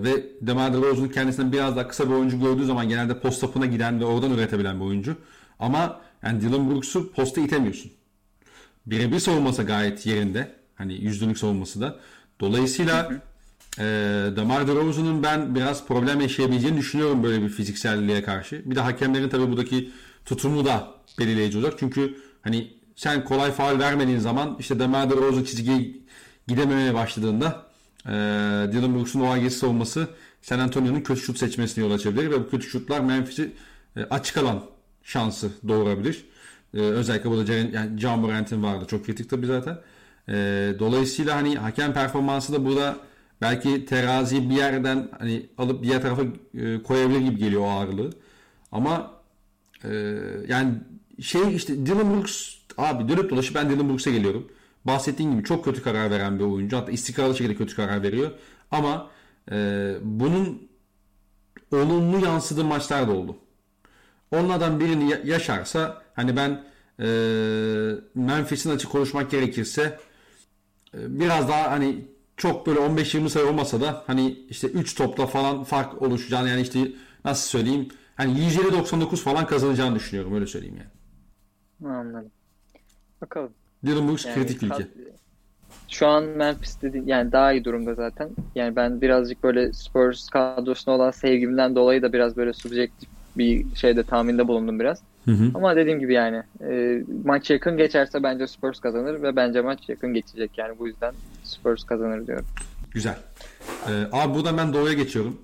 [0.04, 4.00] ve Demar DeRozan'ın kendisinden biraz daha kısa bir oyuncu gördüğü zaman genelde post tapına giden
[4.00, 5.16] ve oradan üretebilen bir oyuncu.
[5.60, 7.92] Ama yani Dylan Brooks'u posta itemiyorsun.
[8.86, 10.56] Birebir savunması gayet yerinde.
[10.76, 12.00] Hani yüzlülük savunması da.
[12.40, 13.12] Dolayısıyla
[13.80, 13.84] e,
[14.36, 18.62] Demar DeRozan'ın ben biraz problem yaşayabileceğini düşünüyorum böyle bir fizikselliğe karşı.
[18.66, 19.92] Bir de hakemlerin tabii buradaki
[20.26, 20.88] tutumu da
[21.20, 21.74] belirleyici olacak.
[21.80, 25.96] Çünkü hani sen kolay faal vermediğin zaman işte Demar DeRozan çizgiye
[26.48, 27.69] gidememeye başladığında
[28.10, 28.14] e,
[28.74, 30.08] Dylan Brooks'un o agesi savunması
[30.42, 33.52] San Antonio'nun kötü şut seçmesine yol açabilir ve bu kötü şutlar Memphis'i
[33.96, 34.64] e, açık alan
[35.04, 36.26] şansı doğurabilir.
[36.74, 38.86] E, özellikle burada Jaren, yani John Morant'in vardı.
[38.88, 39.78] Çok kritik tabii zaten.
[40.30, 40.34] E,
[40.80, 42.98] dolayısıyla hani hakem performansı da burada
[43.42, 46.22] belki teraziyi bir yerden hani alıp diğer tarafa
[46.58, 48.10] e, koyabilir gibi geliyor o ağırlığı.
[48.72, 49.12] Ama
[49.84, 49.90] e,
[50.48, 50.74] yani
[51.22, 54.48] şey işte Dylan Brooks abi dönüp dolaşıp ben Dylan Brooks'a geliyorum
[54.86, 56.78] bahsettiğim gibi çok kötü karar veren bir oyuncu.
[56.78, 58.32] Hatta istikrarlı şekilde kötü karar veriyor.
[58.72, 59.12] Ama
[59.52, 60.70] e, bunun
[61.72, 63.38] olumlu yansıdığı maçlar da oldu.
[64.32, 66.64] Onlardan birini yaşarsa hani ben
[67.00, 67.06] e,
[68.16, 70.00] Memphis'in açık konuşmak gerekirse
[70.94, 72.06] e, biraz daha hani
[72.38, 76.92] çok böyle 15-20 sayı olmasa da hani işte 3 topla falan fark oluşacağını yani işte
[77.26, 80.90] nasıl söyleyeyim hani 107-99 falan kazanacağını düşünüyorum öyle söyleyeyim yani.
[81.94, 82.32] Anladım.
[83.22, 83.54] Bakalım.
[83.86, 84.88] Dylan Brooks yani, kritik ülke.
[85.88, 88.30] Şu an Memphis dedi yani daha iyi durumda zaten.
[88.56, 94.04] Yani ben birazcık böyle Spurs kadrosuna olan sevgimden dolayı da biraz böyle subjektif bir şeyde
[94.04, 95.02] tahminde bulundum biraz.
[95.26, 95.52] Hı hı.
[95.54, 100.14] Ama dediğim gibi yani e, maç yakın geçerse bence Spurs kazanır ve bence maç yakın
[100.14, 101.14] geçecek yani bu yüzden
[101.44, 102.46] Spurs kazanır diyorum.
[102.92, 103.18] Güzel.
[103.88, 105.42] Ee, abi buradan ben doğuya geçiyorum.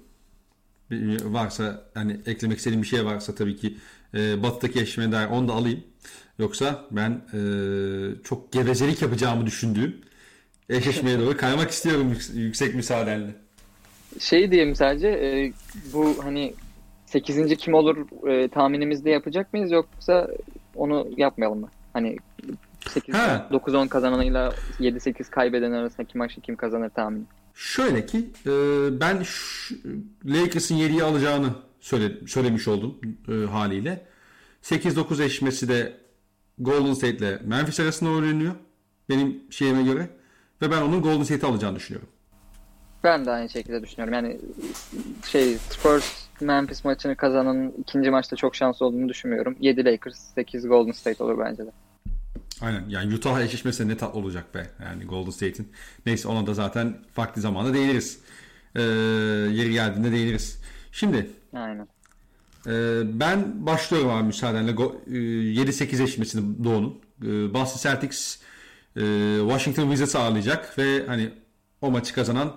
[0.92, 3.78] Bir, varsa hani eklemek istediğim bir şey varsa tabii ki
[4.14, 5.84] e, batıdaki eşime dair onu da alayım.
[6.40, 7.40] Yoksa ben e,
[8.24, 10.02] çok gevezelik yapacağımı düşündüğüm
[10.70, 13.36] eşleşmeye doğru kaymak istiyorum yüksek müsaadenle.
[14.20, 15.54] Şey diyeyim sadece e,
[15.94, 16.54] bu hani
[17.06, 17.58] 8.
[17.58, 20.28] kim olur e, tahminimizde yapacak mıyız yoksa
[20.76, 21.70] onu yapmayalım mı?
[21.94, 22.18] Hani
[22.84, 27.24] 9-10 kazananıyla 7-8 kaybeden arasındaki maçı kim kazanır tahmini.
[27.54, 28.52] Şöyle ki e,
[29.00, 29.24] ben
[30.26, 34.06] Lakers'ın 7'yi alacağını söyle, söylemiş oldum e, haliyle.
[34.64, 36.05] 8-9 eşleşmesi de
[36.60, 38.56] Golden State ile Memphis arasında oynanıyor.
[39.10, 40.10] Benim şeyime göre.
[40.62, 42.10] Ve ben onun Golden State'i alacağını düşünüyorum.
[43.03, 44.14] Ben de aynı şekilde düşünüyorum.
[44.14, 44.39] Yani
[45.26, 49.56] şey Spurs Memphis maçını kazanan ikinci maçta çok şanslı olduğunu düşünmüyorum.
[49.60, 51.72] 7 Lakers, 8 Golden State olur bence de.
[52.62, 52.84] Aynen.
[52.89, 54.68] Yani Utah eşleşmesi ne tatlı olacak be.
[54.84, 55.72] Yani Golden State'in.
[56.06, 58.20] Neyse ona da zaten farklı zamanda değiniriz.
[58.76, 60.62] Ee, yeri geldiğinde değiniriz.
[60.91, 61.88] Şimdi Aynen.
[62.68, 64.72] E, ben başlıyorum abi müsaadenle.
[64.72, 67.01] E, 7-8 eşleşmesini Doğu'nun.
[67.24, 68.38] E, Boston Celtics
[68.95, 69.01] e,
[69.39, 71.32] Washington Wizards'ı ağırlayacak ve hani
[71.82, 72.55] o maçı kazanan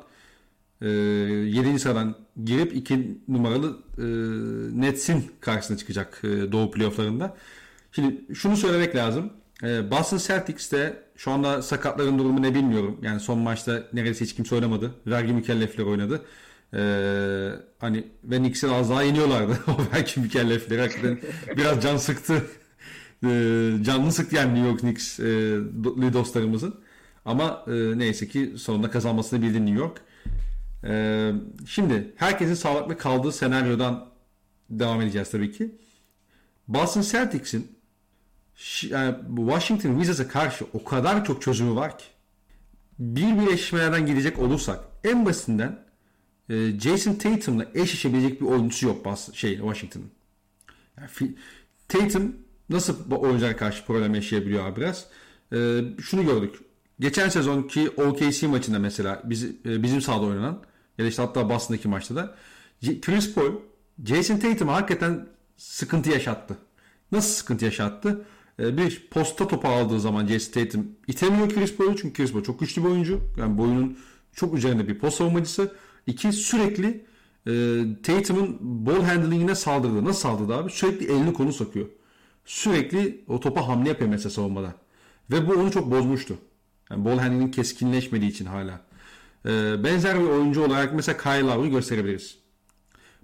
[0.83, 1.79] e, 7.
[1.79, 4.05] sıradan girip 2 numaralı e,
[4.81, 7.37] Nets'in karşısına çıkacak e, Doğu playofflarında.
[7.93, 9.33] Şimdi şunu söylemek lazım.
[9.63, 12.99] E, Boston Celtics de şu anda sakatların durumu ne bilmiyorum.
[13.03, 14.95] Yani son maçta neredeyse hiç kimse oynamadı.
[15.07, 16.23] Vergi mükellefleri oynadı.
[16.75, 19.59] Ee, hani ve Knicks'i az daha yeniyorlardı.
[19.67, 21.19] o belki mükellefleri hakikaten
[21.57, 22.43] biraz can sıktı.
[23.25, 25.25] Ee, canlı sıktı yani New York Knicks e,
[26.13, 26.81] dostlarımızın.
[27.25, 30.01] Ama e, neyse ki sonunda kazanmasını bildi New York.
[30.85, 31.33] E,
[31.67, 34.09] şimdi herkesin sağlıklı kaldığı senaryodan
[34.71, 35.79] devam edeceğiz tabii ki.
[36.69, 37.79] Boston Celtics'in
[38.83, 42.05] yani Washington Wizards'a karşı o kadar çok çözümü var ki
[42.99, 45.88] bir birleşmelerden gidecek olursak en basitinden
[46.51, 50.11] e, Jason Tatum'la eşleşebilecek bir oyuncusu yok bas şey Washington'ın.
[50.99, 51.35] Yani,
[51.89, 52.37] Tatum
[52.71, 55.07] nasıl oyunculara karşı problem yaşayabiliyor abi biraz?
[55.53, 56.55] E, şunu gördük.
[57.01, 60.63] Geçen sezonki OKC maçında mesela biz, e, bizim sahada oynanan
[60.99, 62.35] ya da işte hatta Boston'daki maçta da
[62.83, 63.53] Chris Paul
[64.05, 65.27] Jason Tatum'a hakikaten
[65.57, 66.57] sıkıntı yaşattı.
[67.13, 68.25] Nasıl sıkıntı yaşattı?
[68.61, 72.61] E, bir posta topu aldığı zaman Jason Tatum itemiyor Chris Paul'u çünkü Chris Paul çok
[72.61, 73.21] güçlü bir oyuncu.
[73.39, 73.99] Yani boyunun
[74.33, 75.73] çok üzerinde bir post savunmacısı.
[76.09, 77.05] İki sürekli
[77.47, 77.53] e,
[78.03, 80.05] Tatum'un ball handlingine saldırdı.
[80.05, 80.71] Nasıl saldırdı abi?
[80.71, 81.87] Sürekli elini konu sokuyor.
[82.45, 84.75] Sürekli o topa hamle yapıyor mesela savunmada.
[85.31, 86.39] Ve bu onu çok bozmuştu.
[86.91, 88.81] Yani ball handlingin keskinleşmediği için hala.
[89.47, 92.39] E, benzer bir oyuncu olarak mesela Kyle Lowry gösterebiliriz.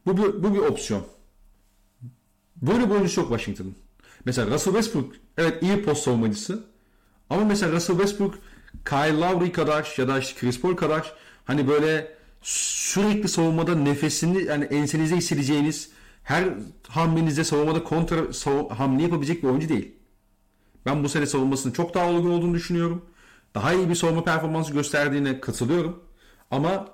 [0.07, 1.07] Bu bir, bu bir opsiyon.
[2.57, 3.77] Böyle bir oyuncu yok Washington'ın.
[4.25, 6.65] Mesela Russell Westbrook evet iyi post savunmacısı.
[7.31, 8.35] Ama mesela Russell Westbrook
[8.85, 11.13] Kyle Lowry kadar ya da işte Chris Paul kadar
[11.45, 12.15] hani böyle
[12.45, 15.91] sürekli savunmada nefesini yani ensenize hissedeceğiniz
[16.23, 16.45] her
[16.89, 19.95] hamlenizde savunmada kontra sav- hamle yapabilecek bir oyuncu değil.
[20.87, 23.05] Ben bu sene savunmasının çok daha olgun olduğunu düşünüyorum.
[23.55, 26.03] Daha iyi bir savunma performansı gösterdiğine katılıyorum.
[26.51, 26.89] Ama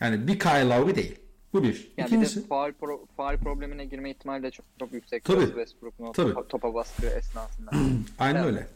[0.00, 1.16] yani bir Kyle Lowry değil.
[1.52, 1.92] Bu bir.
[1.96, 2.36] Yani İkincisi.
[2.36, 5.24] Bir de faal, pro, faal problemine girme ihtimali de çok, çok yüksek.
[5.24, 5.46] Tabii.
[5.46, 6.34] Westbrook'un Tabii.
[6.48, 7.70] topa baskı esnasında.
[8.18, 8.46] Aynen evet.
[8.46, 8.66] öyle.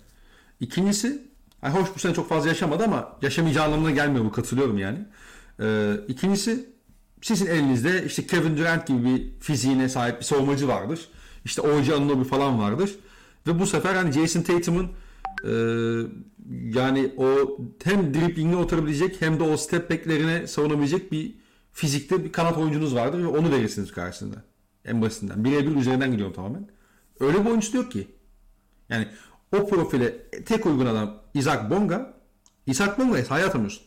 [0.60, 1.22] İkincisi,
[1.62, 4.98] yani hoş bu sene çok fazla yaşamadı ama yaşamayacağı anlamına gelmiyor bu katılıyorum yani.
[5.60, 6.76] Ee, ikincisi
[7.22, 11.08] sizin elinizde işte Kevin Durant gibi bir fiziğine sahip bir savunmacı vardır.
[11.44, 12.90] İşte OG Anunoby falan vardır.
[13.46, 14.90] Ve bu sefer hani Jason Tatum'un
[15.44, 15.52] e,
[16.78, 21.34] yani o hem driblingine oturabilecek hem de o step back'lerine savunabilecek bir
[21.72, 24.36] fizikte bir kanat oyuncunuz vardır ve onu verirsiniz karşısında.
[24.84, 25.44] En basitinden.
[25.44, 26.68] Birebir üzerinden gidiyorum tamamen.
[27.20, 28.08] Öyle bir oyuncu yok ki.
[28.88, 29.08] Yani
[29.56, 32.16] o profile tek uygun adam Isaac Bonga.
[32.66, 33.82] Isaac Bonga'ya sahaya atamıyorsun.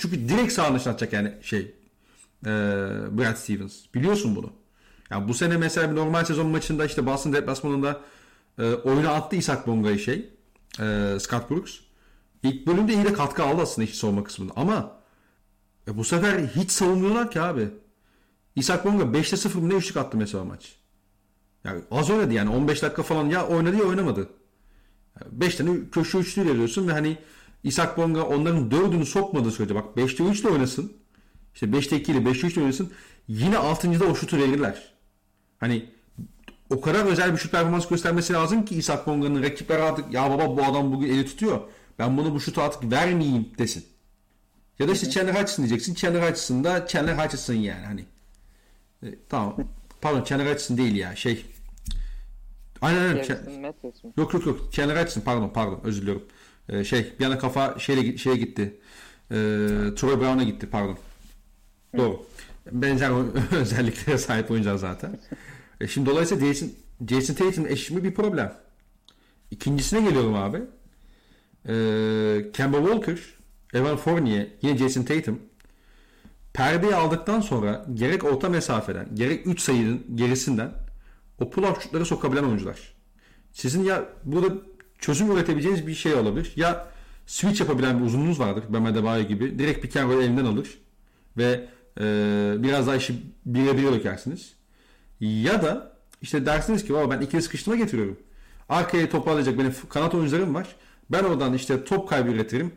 [0.00, 1.74] Çünkü direkt sağ dışına atacak yani şey
[2.46, 2.50] e,
[3.18, 3.84] Brad Stevens.
[3.94, 4.52] Biliyorsun bunu.
[5.10, 8.00] Yani bu sene mesela bir normal sezon maçında işte Boston deplasmanında
[8.58, 10.30] e, oyuna attı Isaac Bonga'yı şey
[10.80, 11.78] e, Scott Brooks.
[12.42, 14.52] İlk bölümde iyi de katkı aldı aslında hiç savunma kısmında.
[14.56, 14.96] Ama
[15.88, 17.68] e, bu sefer hiç savunmuyorlar ki abi.
[18.56, 20.76] Isaac Bonga 5'te 0 ne üçlük attı mesela maç.
[21.64, 24.28] Yani az oynadı yani 15 dakika falan ya oynadı ya oynamadı.
[25.30, 27.18] 5 tane köşe üçlüyle veriyorsun ve hani
[27.64, 30.92] Isak Bonga onların dördünü sokmadığı sürece bak 5'te 3 ile oynasın.
[31.54, 32.92] İşte 5'te 2 ile 5'te 3 ile oynasın.
[33.28, 34.94] Yine 6.da o şutu verirler.
[35.58, 35.90] Hani
[36.70, 40.56] o kadar özel bir şut performans göstermesi lazım ki Isak Bonga'nın rakipler artık ya baba
[40.56, 41.60] bu adam bugün eli tutuyor.
[41.98, 43.84] Ben bunu bu şutu artık vermeyeyim desin.
[44.78, 45.94] Ya da işte Chandler Hutchison diyeceksin.
[45.94, 48.04] Chandler Hutchison da Chandler Hutchison yani hani.
[49.02, 49.56] E, tamam.
[50.00, 51.46] Pardon Chandler Hutchison değil ya şey.
[52.80, 53.24] Aynen aynen.
[54.16, 54.72] Yok yok yok.
[54.72, 56.22] Chandler Hutchison pardon pardon özür diliyorum.
[56.70, 58.80] Ee, şey bir yana kafa şeyle şeye gitti.
[59.30, 59.36] Ee,
[59.96, 60.98] Troy Brown'a gitti pardon.
[61.96, 62.26] Doğru.
[62.72, 63.10] Benzer
[63.52, 65.18] özelliklere sahip oyuncular zaten.
[65.80, 66.70] E şimdi dolayısıyla Jason,
[67.08, 68.54] Jason Tatum eşimi bir problem.
[69.50, 70.58] İkincisine geliyorum abi.
[71.68, 73.18] Ee, Kemba Walker
[73.74, 75.40] Evan Fournier, yine Jason Tatum
[76.52, 80.72] perdeyi aldıktan sonra gerek orta mesafeden gerek 3 sayının gerisinden
[81.40, 82.94] o pull-up şutları sokabilen oyuncular.
[83.52, 84.54] Sizin ya burada
[85.00, 86.52] çözüm üretebileceğiniz bir şey olabilir.
[86.56, 86.86] Ya
[87.26, 88.64] switch yapabilen bir uzunluğunuz vardır.
[88.68, 89.58] Bam Adebayo gibi.
[89.58, 90.78] Direkt pick and elinden alır.
[91.36, 91.68] Ve
[92.00, 92.04] e,
[92.58, 93.14] biraz daha işi
[93.46, 94.54] bire bire dökersiniz.
[95.20, 98.18] Ya da işte dersiniz ki ben ikili sıkıştırma getiriyorum.
[98.68, 100.76] Arkaya toparlayacak benim kanat oyuncularım var.
[101.10, 102.72] Ben oradan işte top kaybı üretirim.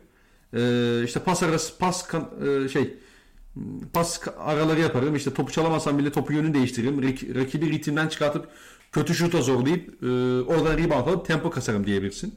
[0.56, 2.30] Ee, işte pas arası pas kan,
[2.64, 2.94] e, şey
[3.92, 5.16] pas araları yaparım.
[5.16, 7.02] İşte topu çalamazsam bile topu yönünü değiştiririm.
[7.34, 8.48] Rakibi ritimden çıkartıp
[8.94, 10.06] kötü şuta zorlayıp e,
[10.42, 12.34] oradan rebound alıp tempo kasarım diyebilirsin.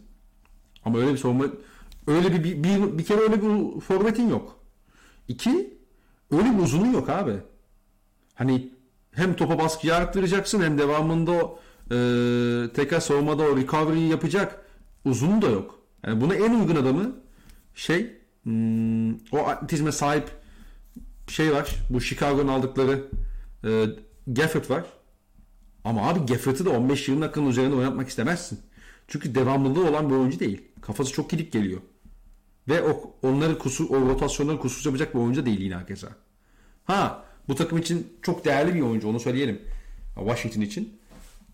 [0.85, 1.45] Ama öyle bir savunma
[2.07, 4.59] öyle bir, bir, bir, bir kere öyle bir forvetin yok.
[5.27, 5.77] İki
[6.31, 7.33] öyle bir uzunluğu yok abi.
[8.35, 8.73] Hani
[9.11, 11.33] hem topa baskıyı arttıracaksın hem devamında
[11.91, 11.97] e,
[12.73, 14.65] tekrar savunmada o recovery'yi yapacak
[15.05, 15.79] uzunluğu da yok.
[16.05, 17.15] Yani buna en uygun adamı
[17.75, 20.29] şey hmm, o atletizme sahip
[21.27, 21.75] şey var.
[21.89, 23.07] Bu Chicago'nun aldıkları
[23.63, 23.85] e,
[24.27, 24.83] Gafford var.
[25.87, 28.59] Ama abi Gafford'ı da 15-20 dakikanın üzerinde oynatmak istemezsin.
[29.07, 30.61] Çünkü devamlılığı olan bir oyuncu değil.
[30.81, 31.81] Kafası çok kilit geliyor.
[32.67, 36.07] Ve o, onları kusur, o rotasyonları kusursuz yapacak bir oyuncu değil yine herkese.
[36.85, 39.61] Ha bu takım için çok değerli bir oyuncu onu söyleyelim.
[40.15, 40.99] Washington için.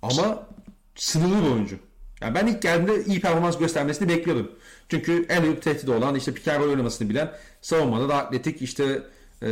[0.01, 0.47] Ama
[0.95, 1.75] sınırlı bir oyuncu.
[2.21, 4.51] Yani ben ilk geldiğimde iyi performans göstermesini bekliyordum.
[4.89, 7.31] Çünkü en büyük tehdidi olan işte pick oynamasını bilen
[7.61, 9.03] savunmada da atletik işte
[9.41, 9.47] e,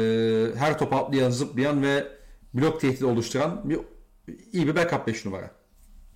[0.56, 2.08] her top atlayan zıplayan ve
[2.54, 3.80] blok tehdidi oluşturan bir
[4.54, 5.52] iyi bir backup 5 numara.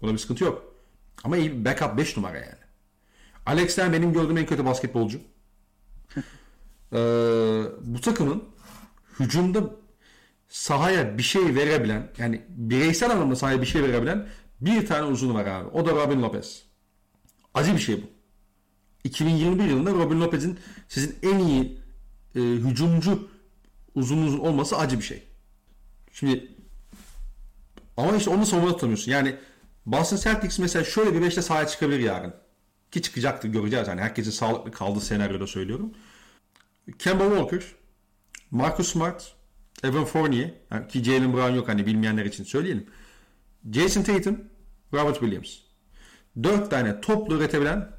[0.01, 0.76] Buna bir sıkıntı yok.
[1.24, 2.66] Ama iyi bir backup 5 numara yani.
[3.45, 5.20] Alex'ten benim gördüğüm en kötü basketbolcu.
[6.93, 6.97] ee,
[7.82, 8.43] bu takımın
[9.20, 9.63] hücumda
[10.49, 14.28] sahaya bir şey verebilen yani bireysel anlamda sahaya bir şey verebilen
[14.61, 15.68] bir tane uzun var abi.
[15.68, 16.63] O da Robin Lopez.
[17.53, 18.05] Acı bir şey bu.
[19.03, 21.80] 2021 yılında Robin Lopez'in sizin en iyi
[22.36, 23.30] e, hücumcu
[23.95, 25.24] uzunluğunuzun olması acı bir şey.
[26.11, 26.55] Şimdi
[27.98, 29.12] ama işte onu savunma tutamıyorsun.
[29.12, 29.36] Yani
[29.86, 32.34] Boston Celtics mesela şöyle bir beşte sahaya çıkabilir yarın.
[32.91, 33.88] Ki çıkacaktır göreceğiz.
[33.88, 35.93] Yani herkesin sağlıklı kaldığı senaryoda söylüyorum.
[37.00, 37.64] Kemba Walker,
[38.52, 39.36] Marcus Smart,
[39.84, 42.88] Evan Fournier yani ki Jalen Brown yok hani bilmeyenler için söyleyelim.
[43.72, 44.39] Jason Tatum,
[44.93, 45.58] Robert Williams.
[46.43, 47.89] Dört tane toplu üretebilen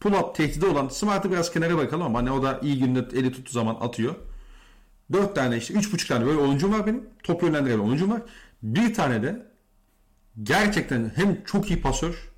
[0.00, 3.52] pull-up tehdidi olan Smart'ı biraz kenara bakalım ama hani o da iyi günde eli tuttuğu
[3.52, 4.14] zaman atıyor.
[5.12, 7.04] Dört tane işte üç buçuk tane böyle oyuncum var benim.
[7.22, 8.22] Top yönlendiren oyuncum var.
[8.66, 9.46] Bir tane de
[10.42, 12.30] gerçekten hem çok iyi pasör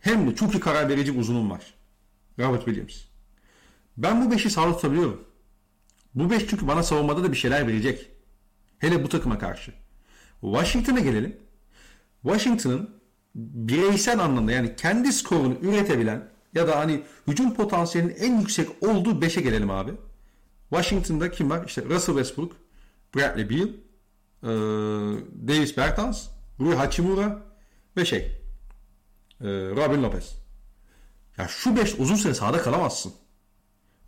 [0.00, 1.74] hem de çok iyi karar verici bir uzunum var.
[2.38, 2.96] Robert Williams.
[3.96, 5.24] Ben bu beşi sağlık tutabiliyorum.
[6.14, 8.10] Bu beş çünkü bana savunmada da bir şeyler verecek.
[8.78, 9.72] Hele bu takıma karşı.
[10.40, 11.36] Washington'a gelelim.
[12.22, 12.90] Washington'ın
[13.34, 19.42] bireysel anlamda yani kendi skorunu üretebilen ya da hani hücum potansiyelinin en yüksek olduğu 5'e
[19.42, 19.92] gelelim abi.
[20.70, 21.64] Washington'da kim var?
[21.66, 22.56] İşte Russell Westbrook,
[23.14, 23.68] Bradley Beal,
[24.42, 24.48] e,
[25.48, 26.28] Davis Bertans,
[26.60, 27.42] Rui Hachimura
[27.96, 28.18] ve şey
[29.40, 30.34] e, Robin Lopez.
[31.38, 33.12] Ya şu 5 uzun süre sahada kalamazsın.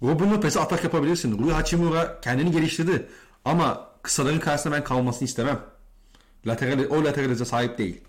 [0.02, 1.38] Robin Lopez'e atak yapabilirsin.
[1.38, 3.06] Rui Hachimura kendini geliştirdi.
[3.44, 5.60] Ama kısaların karşısında ben kalmasını istemem.
[6.46, 8.00] Lateral, o lateralize sahip değil.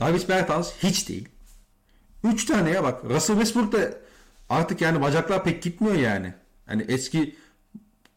[0.00, 1.28] Davis Bertans hiç değil.
[2.24, 3.04] 3 taneye bak.
[3.04, 3.94] Russell Westbrook da
[4.48, 6.34] artık yani bacaklar pek gitmiyor yani.
[6.66, 7.36] Hani eski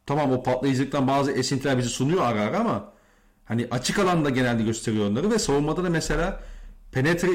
[0.06, 2.94] tamam o patlayıcılıktan bazı esintiler bizi sunuyor ara ara ama
[3.48, 6.44] hani açık alanda genelde gösteriyor onları ve savunmada da mesela
[6.92, 7.30] penetre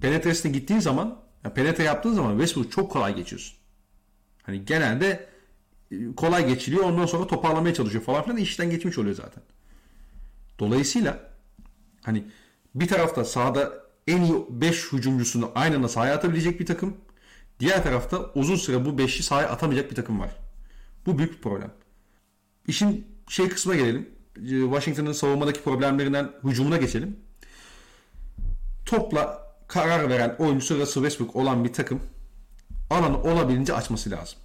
[0.00, 3.58] penetresine gittiğin zaman yani penetre yaptığın zaman Westbrook çok kolay geçiyorsun.
[4.42, 5.28] Hani genelde
[5.90, 9.42] e, kolay geçiliyor ondan sonra toparlamaya çalışıyor falan filan işten geçmiş oluyor zaten.
[10.58, 11.30] Dolayısıyla
[12.02, 12.24] hani
[12.74, 13.72] bir tarafta sahada
[14.06, 16.96] en iyi 5 hücumcusunu aynı anda sahaya atabilecek bir takım.
[17.60, 20.30] Diğer tarafta uzun süre bu 5'i sahaya atamayacak bir takım var.
[21.06, 21.70] Bu büyük bir problem.
[22.66, 24.15] İşin şey kısmına gelelim.
[24.36, 27.16] E, Washington'ın savunmadaki problemlerinden hücumuna geçelim.
[28.86, 32.00] Topla karar veren oyuncusu Russell Westbrook olan bir takım
[32.90, 34.38] alanı olabildiğince açması lazım.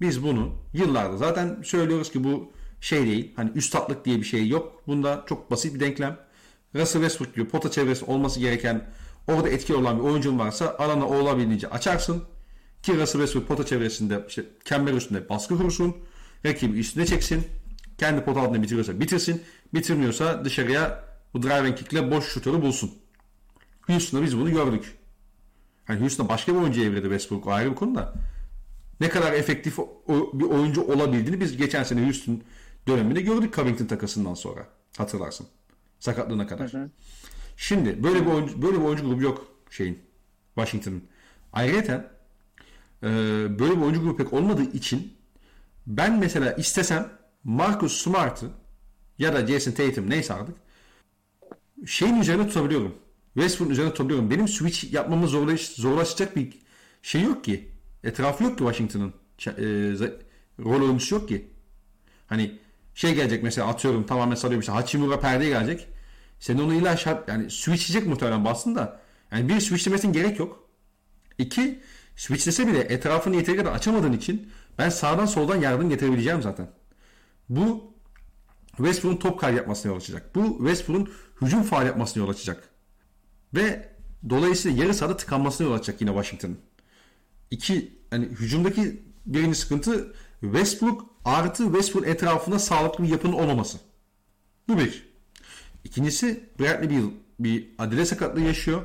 [0.00, 3.32] Biz bunu yıllarda zaten söylüyoruz ki bu şey değil.
[3.36, 4.82] Hani üstatlık diye bir şey yok.
[4.86, 6.18] Bunda çok basit bir denklem.
[6.74, 8.90] Russell Westbrook gibi pota çevresi olması gereken
[9.28, 12.24] orada etkili olan bir oyuncun varsa alanı olabildiğince açarsın.
[12.82, 15.96] Ki Russell Westbrook pota çevresinde işte kember üstünde baskı kursun.
[16.46, 17.46] Rakibi üstüne çeksin.
[17.98, 19.42] Kendi pota altında bitiriyorsa bitirsin.
[19.74, 22.94] Bitirmiyorsa dışarıya bu driving kickle boş şutörü bulsun.
[23.80, 24.98] Houston'da biz bunu gördük.
[25.84, 28.14] Hani Houston'da başka bir oyuncu evredi Westbrook ayrı bir konu da.
[29.00, 29.78] Ne kadar efektif
[30.08, 32.42] bir oyuncu olabildiğini biz geçen sene Houston
[32.88, 34.66] döneminde gördük Covington takasından sonra.
[34.98, 35.46] Hatırlarsın.
[36.00, 36.72] Sakatlığına kadar.
[36.72, 36.90] Hı hı.
[37.56, 39.98] Şimdi böyle bir oyuncu, böyle bir oyuncu grubu yok şeyin
[40.54, 41.04] Washington'ın.
[41.52, 42.10] Ayrıca
[43.02, 43.06] e,
[43.58, 45.16] böyle bir oyuncu grubu pek olmadığı için
[45.86, 47.08] Ben mesela istesem
[47.46, 48.50] Marcus Smart'ı
[49.18, 50.56] ya da Jason Tatum neyse artık
[51.86, 52.94] şeyin üzerine tutabiliyorum.
[53.34, 54.30] Westbrook'un üzerine tutabiliyorum.
[54.30, 56.58] Benim switch yapmamı zorlaş, zorlaşacak bir
[57.02, 57.70] şey yok ki.
[58.04, 59.14] Etrafı yok ki Washington'ın.
[59.46, 59.52] E,
[60.58, 61.50] rol oyuncusu yok ki.
[62.26, 62.58] Hani
[62.94, 65.88] şey gelecek mesela atıyorum tamamen salıyorum işte Hachimura perdeye gelecek.
[66.40, 69.00] Sen onu illa şart yani switchleyecek muhtemelen bassın da.
[69.32, 70.68] Yani bir switchlemesine gerek yok.
[71.38, 71.80] İki
[72.16, 76.68] switchlese bile etrafını yeteri kadar açamadığın için ben sağdan soldan yardım getirebileceğim zaten.
[77.48, 77.94] Bu
[78.76, 80.34] Westbrook'un top kay yapmasına yol açacak.
[80.34, 82.68] Bu Westbrook'un hücum faal yapmasına yol açacak.
[83.54, 83.96] Ve
[84.30, 86.58] dolayısıyla yarı sahada tıkanmasına yol açacak yine Washington'ın.
[87.50, 93.78] İki, yani hücumdaki birinci sıkıntı Westbrook artı Westbrook etrafında sağlıklı bir yapının olmaması.
[94.68, 95.06] Bu bir.
[95.84, 98.82] İkincisi Bradley Beal bir adele sakatlığı yaşıyor.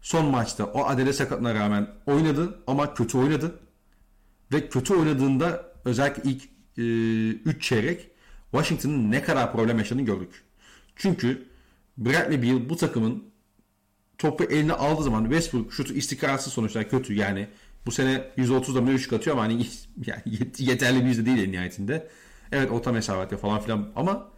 [0.00, 3.60] Son maçta o adele sakatlığına rağmen oynadı ama kötü oynadı.
[4.52, 6.42] Ve kötü oynadığında özellikle ilk
[6.76, 8.10] 3 e, çeyrek
[8.50, 10.42] Washington'ın ne kadar problem yaşadığını gördük.
[10.96, 11.46] Çünkü
[11.98, 13.24] Bradley Beal bu takımın
[14.18, 17.48] topu eline aldığı zaman Westbrook şutu istikrarsız sonuçlar kötü yani
[17.86, 19.66] bu sene 130'da mı 3 atıyor ama hani
[20.06, 20.22] yani
[20.58, 22.08] yeterli bir yüzde değil en nihayetinde.
[22.52, 24.28] Evet orta mesafede falan filan ama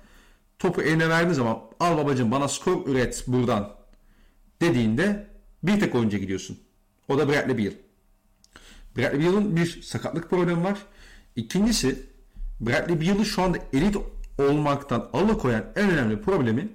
[0.59, 3.77] topu eline verdiği zaman al babacım bana skor üret buradan
[4.61, 5.27] dediğinde
[5.63, 6.59] bir tek oyuncu gidiyorsun.
[7.09, 7.73] O da Bradley Beal.
[8.97, 10.79] Bradley Beal'ın bir sakatlık problemi var.
[11.37, 12.07] İkincisi
[12.61, 13.97] Bradley Beal'ı şu anda elit
[14.39, 16.69] olmaktan alıkoyan en önemli problemi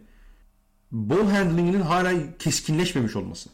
[0.91, 3.49] ball handling'inin hala keskinleşmemiş olması.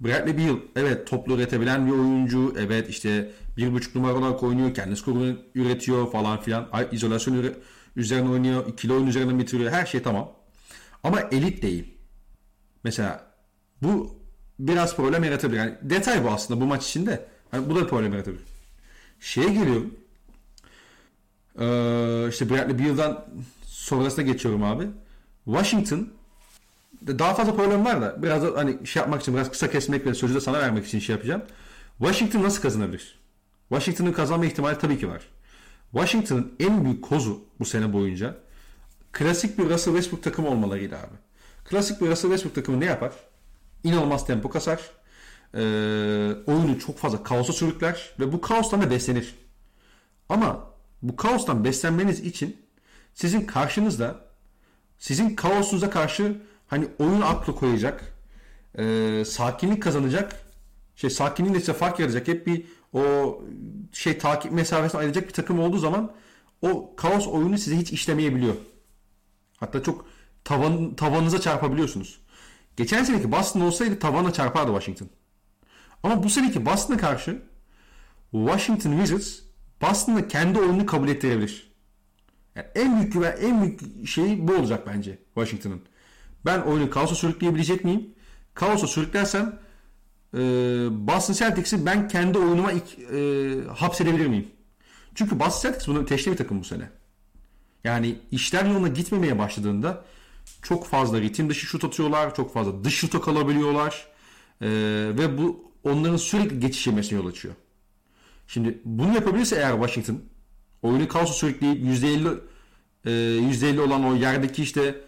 [0.00, 2.54] Bradley Beal evet toplu üretebilen bir oyuncu.
[2.58, 4.74] Evet işte bir buçuk numara olarak oynuyor.
[4.74, 6.68] Kendi skorunu üretiyor falan filan.
[6.92, 7.54] İzolasyon
[7.96, 8.66] üzerine oynuyor.
[8.68, 9.72] ikili oyun üzerinden bitiriyor.
[9.72, 10.32] Her şey tamam.
[11.02, 11.94] Ama elit değil.
[12.84, 13.26] Mesela
[13.82, 14.16] bu
[14.58, 15.58] biraz problem yaratabilir.
[15.58, 17.28] Yani detay bu aslında bu maç içinde.
[17.52, 18.44] Yani bu da problem yaratabilir.
[19.20, 19.94] Şeye geliyorum.
[21.60, 23.24] Ee, işte Bradley Beal'dan
[23.64, 24.86] sonrasına geçiyorum abi.
[25.44, 26.08] Washington
[27.06, 30.14] daha fazla problem var da biraz da hani şey yapmak için biraz kısa kesmek ve
[30.14, 31.42] sözü de sana vermek için şey yapacağım.
[31.98, 33.18] Washington nasıl kazanabilir?
[33.68, 35.22] Washington'ın kazanma ihtimali tabii ki var.
[35.92, 38.36] Washington'ın en büyük kozu bu sene boyunca
[39.12, 41.16] klasik bir Russell Westbrook takımı olmalarıydı abi.
[41.64, 43.12] Klasik bir Russell Westbrook takımı ne yapar?
[43.84, 44.80] İnanılmaz tempo kasar.
[45.54, 45.58] Ee,
[46.46, 49.34] oyunu çok fazla kaosa sürükler ve bu kaostan da beslenir.
[50.28, 52.56] Ama bu kaostan beslenmeniz için
[53.14, 54.20] sizin karşınızda
[54.98, 58.12] sizin kaosunuza karşı hani oyun aklı koyacak,
[58.78, 60.46] e, sakinlik kazanacak,
[60.96, 62.28] şey sakinliğin size fark yaratacak.
[62.28, 63.42] Hep bir o
[63.92, 66.12] şey takip mesafesini ayıracak bir takım olduğu zaman
[66.62, 68.54] o kaos oyunu size hiç işlemeyebiliyor.
[69.56, 70.06] Hatta çok
[70.44, 72.20] tavan, tavanınıza çarpabiliyorsunuz.
[72.76, 75.08] Geçen seneki Boston olsaydı tavana çarpardı Washington.
[76.02, 77.42] Ama bu seneki Boston'a karşı
[78.32, 79.45] Washington Wizards
[79.82, 81.72] Boston'da kendi oyununu kabul ettirebilir.
[82.54, 85.82] Yani en büyük güven, en büyük şey bu olacak bence Washington'ın.
[86.44, 88.14] Ben oyunu kaosa sürükleyebilecek miyim?
[88.54, 89.58] Kaosa sürüklersem
[90.34, 90.38] e,
[90.90, 94.48] Boston Celtics'i ben kendi oyunuma ilk, e, hapsedebilir miyim?
[95.14, 96.90] Çünkü Boston Celtics bunu teşne bir takım bu sene.
[97.84, 100.04] Yani işler yoluna gitmemeye başladığında
[100.62, 102.34] çok fazla ritim dışı şut atıyorlar.
[102.34, 104.06] Çok fazla dış şuta kalabiliyorlar.
[104.60, 104.68] E,
[105.18, 107.54] ve bu onların sürekli geçiş yemesine yol açıyor.
[108.46, 110.20] Şimdi bunu yapabilirse eğer Washington
[110.82, 112.38] oyunu kaosa sürükleyip %50
[113.04, 115.00] e, %50 olan o yerdeki işte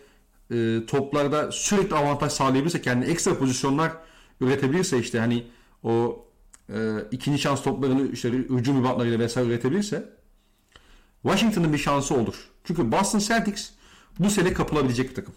[0.51, 3.93] e, toplarda sürekli avantaj sağlayabilirse kendi ekstra pozisyonlar
[4.41, 5.47] üretebilirse işte hani
[5.82, 6.26] o
[6.68, 6.76] e,
[7.11, 10.18] ikinci şans toplarını işte hücum ribatlarıyla vesaire üretebilirse
[11.22, 12.34] Washington'ın bir şansı olur.
[12.64, 13.70] Çünkü Boston Celtics
[14.18, 15.34] bu sene kapılabilecek bir takım.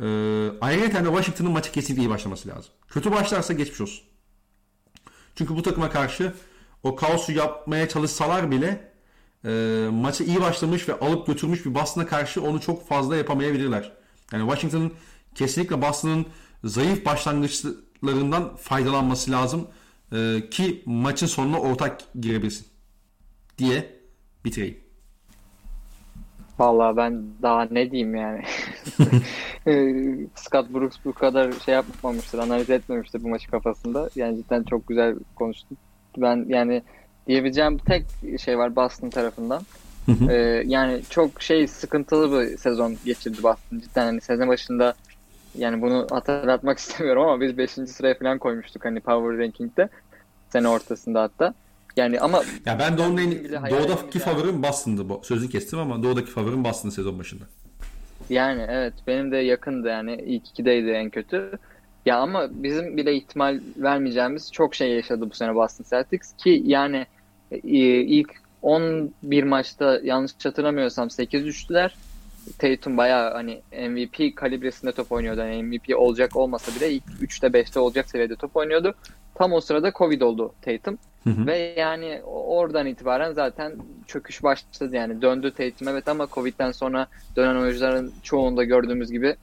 [0.00, 2.72] Ee, ayrıca de Washington'ın maçı kesinlikle iyi başlaması lazım.
[2.88, 4.04] Kötü başlarsa geçmiş olsun.
[5.34, 6.34] Çünkü bu takıma karşı
[6.82, 8.92] o kaosu yapmaya çalışsalar bile
[9.44, 9.50] e,
[9.92, 13.92] maça iyi başlamış ve alıp götürmüş bir Boston'a karşı onu çok fazla yapamayabilirler.
[14.32, 14.92] Yani Washington'ın
[15.34, 16.26] kesinlikle Boston'ın
[16.64, 19.68] zayıf başlangıçlarından faydalanması lazım
[20.12, 22.66] e, ki maçın sonuna ortak girebilsin
[23.58, 23.98] diye
[24.44, 24.78] bitireyim.
[26.58, 28.42] Vallahi ben daha ne diyeyim yani.
[29.66, 29.94] E,
[30.34, 34.10] Scott Brooks bu kadar şey yapmamıştır, analiz etmemiştir bu maçı kafasında.
[34.16, 35.78] Yani cidden çok güzel konuştun.
[36.22, 36.82] Ben yani
[37.26, 38.04] diyebileceğim tek
[38.40, 39.62] şey var Boston tarafından.
[40.28, 43.78] Ee, yani çok şey sıkıntılı bir sezon geçirdi Boston.
[43.78, 44.94] Cidden hani sezon başında
[45.58, 47.70] yani bunu hatırlatmak istemiyorum ama biz 5.
[47.70, 49.88] sıraya falan koymuştuk hani Power Ranking'de.
[50.52, 51.54] Sene ortasında hatta.
[51.96, 53.30] Yani ama ya ben de onun en
[53.70, 55.20] doğudaki favorim Boston'dı bu.
[55.24, 57.44] Sözü kestim ama doğudaki favorim Boston sezon başında.
[58.30, 61.58] Yani evet benim de yakındı yani ilk ikideydi en kötü.
[62.06, 67.06] Ya ama bizim bile ihtimal vermeyeceğimiz çok şey yaşadı bu sene Boston Celtics ki yani
[67.52, 67.58] e,
[68.00, 71.96] ilk 11 maçta yanlış hatırlamıyorsam 8 düştüler.
[72.58, 75.40] Tatum bayağı hani MVP kalibresinde top oynuyordu.
[75.40, 78.94] Yani MVP olacak olmasa bile ilk 3'te 5'te olacak seviyede top oynuyordu.
[79.34, 80.98] Tam o sırada Covid oldu Tatum.
[81.24, 81.46] Hı hı.
[81.46, 83.72] Ve yani oradan itibaren zaten
[84.06, 85.22] çöküş başladı yani.
[85.22, 89.36] Döndü Tatum evet ama Covid'den sonra dönen oyuncuların çoğunda gördüğümüz gibi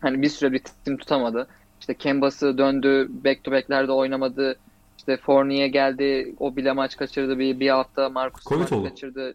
[0.00, 1.46] hani bir süre ritim tutamadı.
[1.80, 4.56] İşte Kemba'sı döndü, back to back'lerde oynamadı.
[4.98, 8.08] İşte Fournier geldi, o bile maç kaçırdı bir, bir hafta.
[8.08, 8.88] Marcus Covid maç oldu.
[8.88, 9.34] kaçırdı.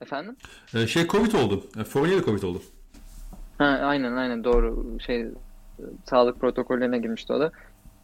[0.00, 0.36] Efendim?
[0.74, 1.64] Ee, şey Covid oldu.
[1.80, 2.62] E, Fournier de Covid oldu.
[3.58, 4.86] Ha, aynen aynen doğru.
[5.06, 5.26] Şey
[6.04, 7.52] sağlık protokollerine girmişti o da.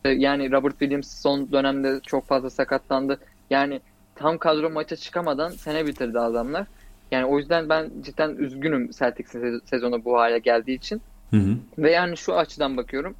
[0.04, 3.20] Ee, yani Robert Williams son dönemde çok fazla sakatlandı.
[3.50, 3.80] Yani
[4.14, 6.66] tam kadro maça çıkamadan sene bitirdi adamlar.
[7.10, 11.02] Yani o yüzden ben cidden üzgünüm Celtics sezonu bu hale geldiği için.
[11.30, 11.56] Hı hı.
[11.78, 13.14] Ve yani şu açıdan bakıyorum.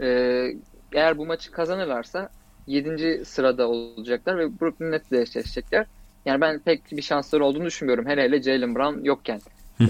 [0.00, 0.54] Ee,
[0.92, 2.28] eğer bu maçı kazanırlarsa
[2.66, 3.24] 7.
[3.24, 5.86] sırada olacaklar ve Brooklyn Nets'le eşleşecekler.
[6.26, 8.06] Yani ben pek bir şansları olduğunu düşünmüyorum.
[8.06, 9.40] Hele hele Jalen Brown yokken.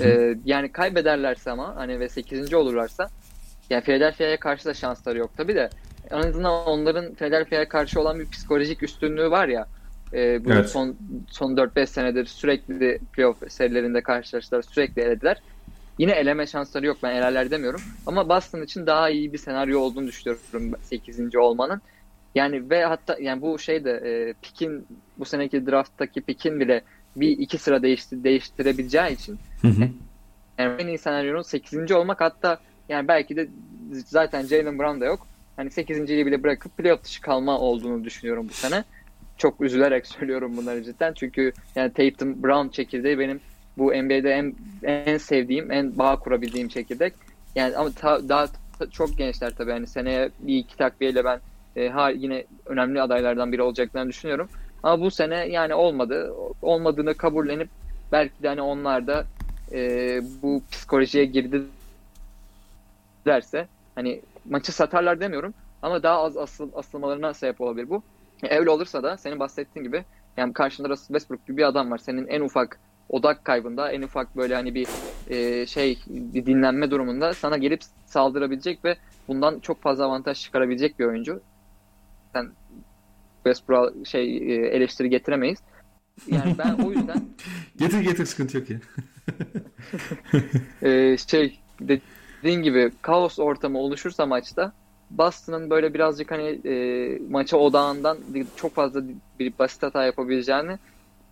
[0.01, 2.55] ee, yani kaybederlerse ama hani ve 8.
[2.55, 3.09] olurlarsa
[3.70, 5.70] yani Philadelphia'ya karşı da şansları yok tabi de
[6.11, 9.66] en azından onların Philadelphia'ya karşı olan bir psikolojik üstünlüğü var ya
[10.12, 10.68] e, bu evet.
[10.68, 10.97] son
[11.30, 15.43] son 4-5 senedir sürekli playoff serilerinde karşılaştılar sürekli elediler.
[15.99, 17.80] Yine eleme şansları yok ben elerler demiyorum.
[18.07, 21.36] Ama Boston için daha iyi bir senaryo olduğunu düşünüyorum 8.
[21.36, 21.82] olmanın.
[22.34, 24.86] Yani ve hatta yani bu şey de e, Pick'in
[25.18, 26.82] bu seneki drafttaki Pick'in bile
[27.16, 29.88] bir iki sıra değişti, değiştirebileceği için hı hı.
[30.59, 31.92] yani en iyi senaryonun 8.
[31.92, 33.49] olmak hatta yani belki de
[33.92, 35.26] zaten Jalen Brown da yok.
[35.57, 38.84] Hani 8.yi bile bırakıp playoff dışı kalma olduğunu düşünüyorum bu sene.
[39.36, 41.12] Çok üzülerek söylüyorum bunları cidden.
[41.12, 43.40] Çünkü yani Tatum Brown çekirdeği benim
[43.79, 47.14] bu NBA'de en, en sevdiğim, en bağ kurabildiğim çekirdek.
[47.55, 48.47] Yani ama ta, daha
[48.79, 49.70] ta, çok gençler tabii.
[49.70, 51.41] Yani seneye bir iki takviyeyle ben
[51.77, 54.49] e, ha, yine önemli adaylardan biri olacaklarını düşünüyorum.
[54.83, 56.35] Ama bu sene yani olmadı.
[56.62, 57.68] Olmadığını kabullenip
[58.12, 59.25] belki de hani onlar da
[59.72, 61.62] e, bu psikolojiye girdi
[63.27, 64.20] derse hani
[64.51, 68.03] maçı satarlar demiyorum ama daha az asıl, asılmalarına sebep olabilir bu.
[68.43, 70.05] E, öyle olursa da senin bahsettiğin gibi
[70.37, 71.99] yani karşında Russell Westbrook gibi bir adam var.
[71.99, 72.79] Senin en ufak
[73.09, 74.89] odak kaybında, en ufak böyle hani bir
[75.31, 78.97] e, şey bir dinlenme durumunda sana gelip saldırabilecek ve
[79.29, 81.41] bundan çok fazla avantaj çıkarabilecek bir oyuncu.
[82.33, 82.51] Sen
[83.45, 85.59] Westbrook şey e, eleştiri getiremeyiz.
[86.27, 87.23] Yani ben o yüzden
[87.77, 88.79] getir getir sıkıntı yok ya.
[90.83, 94.73] ee, şey dediğin gibi kaos ortamı oluşursa maçta
[95.11, 98.19] Boston'ın böyle birazcık hani e, maça odağından
[98.57, 99.03] çok fazla
[99.39, 100.79] bir basit hata yapabileceğini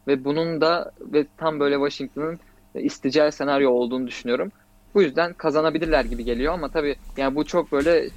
[0.08, 2.38] ve bunun da ve tam böyle Washington'ın
[2.74, 4.52] isteyeceği senaryo olduğunu düşünüyorum.
[4.94, 8.10] Bu yüzden kazanabilirler gibi geliyor ama tabii yani bu çok böyle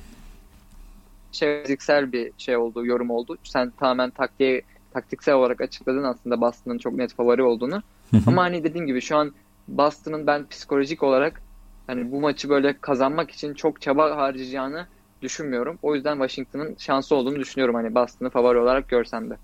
[1.31, 3.37] şey fiziksel bir şey oldu, yorum oldu.
[3.43, 4.61] Sen tamamen taktiğe
[4.91, 7.81] taktiksel olarak açıkladın aslında Boston'ın çok net favori olduğunu.
[8.27, 9.33] ama hani dediğim gibi şu an
[9.67, 11.41] Boston'ın ben psikolojik olarak
[11.87, 14.87] hani bu maçı böyle kazanmak için çok çaba harcayacağını
[15.21, 15.79] düşünmüyorum.
[15.81, 19.37] O yüzden Washington'ın şansı olduğunu düşünüyorum hani Boston'ı favori olarak görsem de.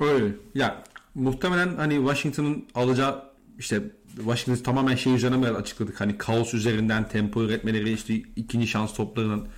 [0.00, 0.34] Öyle.
[0.54, 0.82] Ya
[1.18, 3.24] muhtemelen hani Washington'ın alacağı
[3.58, 3.82] işte
[4.16, 6.00] Washington tamamen şey üzerine açıkladık.
[6.00, 9.48] Hani kaos üzerinden tempo üretmeleri işte ikinci şans toplarının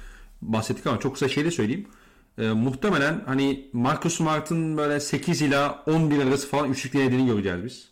[0.42, 1.86] bahsettik ama çok kısa şey de söyleyeyim.
[2.38, 7.88] E, muhtemelen hani Marcus Smart'ın böyle 8 ila 11 arası falan üçlük denediğini göreceğiz biz.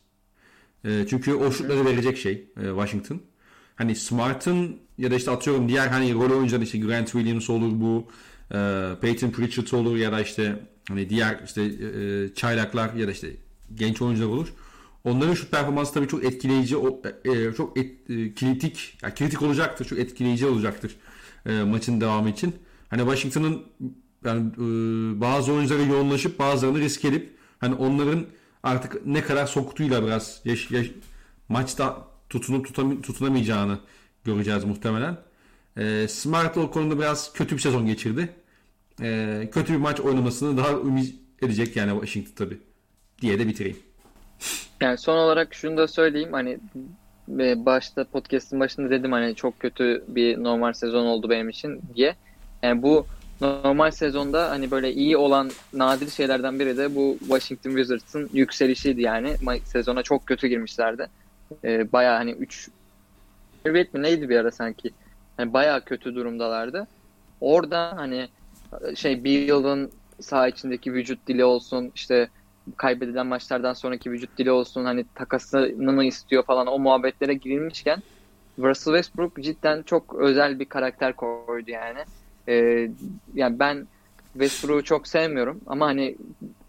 [0.84, 3.20] E, çünkü o şutları verecek şey e, Washington.
[3.76, 8.08] Hani Smart'ın ya da işte atıyorum diğer hani rol oyuncuları işte Grant Williams olur bu
[8.50, 13.28] e, Peyton Pritchard olur ya da işte hani diğer işte e, çaylaklar ya da işte
[13.74, 14.48] genç oyuncular olur.
[15.04, 16.76] Onların şut performansı tabii çok etkileyici,
[17.24, 20.96] e, çok et, e, kritik, yani kritik olacaktır, çok etkileyici olacaktır
[21.46, 22.56] e, maçın devamı için.
[22.88, 23.62] Hani Washington'ın
[24.24, 24.60] yani e,
[25.20, 28.26] bazı oyunculara yoğunlaşıp bazılarını risk edip hani onların
[28.62, 30.90] artık ne kadar soktuğuyla biraz yaş, yaş,
[31.48, 33.78] maçta tutunup tutam, tutunamayacağını
[34.24, 35.18] göreceğiz muhtemelen.
[35.76, 38.34] E, Smart o konuda biraz kötü bir sezon geçirdi.
[39.02, 42.58] E, kötü bir maç oynamasını daha ümit edecek yani Washington tabi
[43.20, 43.78] diye de bitireyim.
[44.80, 46.58] Yani son olarak şunu da söyleyeyim hani
[47.66, 52.16] başta podcast'ın başında dedim hani çok kötü bir normal sezon oldu benim için diye.
[52.62, 53.06] Yani bu
[53.40, 59.36] normal sezonda hani böyle iyi olan nadir şeylerden biri de bu Washington Wizards'ın yükselişiydi yani.
[59.64, 61.08] Sezona çok kötü girmişlerdi.
[61.64, 62.68] Ee, bayağı hani 3
[63.64, 64.90] mağlubiyet mi neydi bir ara sanki.
[65.36, 66.86] Hani bayağı kötü durumdalardı.
[67.40, 68.28] Orada hani
[68.94, 69.90] şey bir yılın
[70.20, 72.28] saha içindeki vücut dili olsun işte
[72.76, 78.02] kaybedilen maçlardan sonraki vücut dili olsun hani takasını mı istiyor falan o muhabbetlere girilmişken
[78.58, 81.98] Russell Westbrook cidden çok özel bir karakter koydu yani.
[82.48, 82.90] Ee,
[83.34, 83.86] yani ben
[84.32, 86.16] Westbrook'u çok sevmiyorum ama hani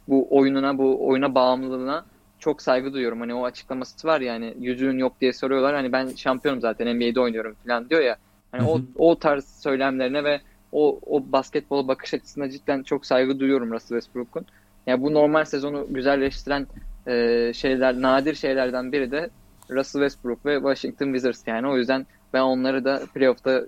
[0.08, 2.06] bu oyununa, bu oyuna bağımlılığına
[2.40, 3.20] çok saygı duyuyorum.
[3.20, 5.76] Hani o açıklaması var ya hani yüzüğün yok diye soruyorlar.
[5.76, 8.18] Hani ben şampiyonum zaten NBA'de oynuyorum falan diyor ya.
[8.52, 10.42] Hani o o tarz söylemlerine ve
[10.72, 14.46] o o basketbola bakış açısına cidden çok saygı duyuyorum Russell Westbrook'un.
[14.88, 16.68] Yani bu normal sezonu güzelleştiren
[17.08, 19.30] e, şeyler, nadir şeylerden biri de
[19.70, 21.68] Russell Westbrook ve Washington Wizards yani.
[21.68, 23.62] O yüzden ben onları da playoff'ta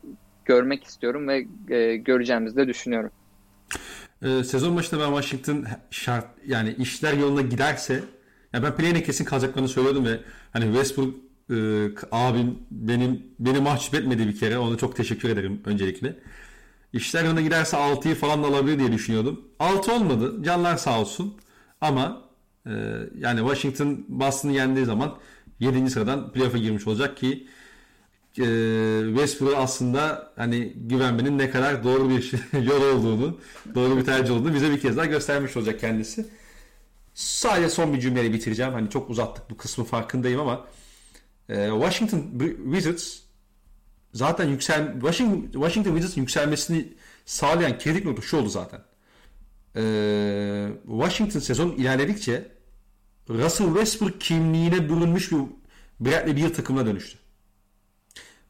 [0.45, 1.45] görmek istiyorum ve
[1.75, 3.11] e, göreceğimizi de düşünüyorum.
[4.23, 8.03] Ee, sezon başında ben Washington şart yani işler yoluna giderse
[8.53, 10.19] ya ben play'ine kesin kalacaklarını söylüyordum ve
[10.53, 11.15] hani Westbrook
[11.49, 11.55] e,
[12.11, 14.57] abim benim beni mahcup etmedi bir kere.
[14.57, 16.15] Ona çok teşekkür ederim öncelikle.
[16.93, 19.41] İşler yoluna giderse 6'yı falan da alabilir diye düşünüyordum.
[19.59, 20.43] 6 olmadı.
[20.43, 21.37] Canlar sağ olsun.
[21.81, 22.21] Ama
[22.65, 22.71] e,
[23.17, 25.17] yani Washington Boston'ı yendiği zaman
[25.59, 25.89] 7.
[25.89, 27.47] sıradan playoff'a girmiş olacak ki
[28.37, 28.45] e,
[29.07, 32.33] Westbrook aslında hani güvenmenin ne kadar doğru bir
[32.63, 33.39] yol olduğunu,
[33.75, 36.27] doğru bir tercih olduğunu bize bir kez daha göstermiş olacak kendisi.
[37.13, 38.73] Sadece son bir cümleyle bitireceğim.
[38.73, 40.65] Hani çok uzattık bu kısmı farkındayım ama
[41.49, 43.30] e, Washington Wizards
[44.13, 46.93] zaten yüksel Washington, Washington Wizards'ın yükselmesini
[47.25, 48.81] sağlayan kritik nokta şu oldu zaten.
[49.75, 49.83] E,
[50.85, 52.51] Washington sezon ilerledikçe
[53.29, 55.37] Russell Westbrook kimliğine bürünmüş bir
[55.99, 57.17] Bradley Beal takımına dönüştü.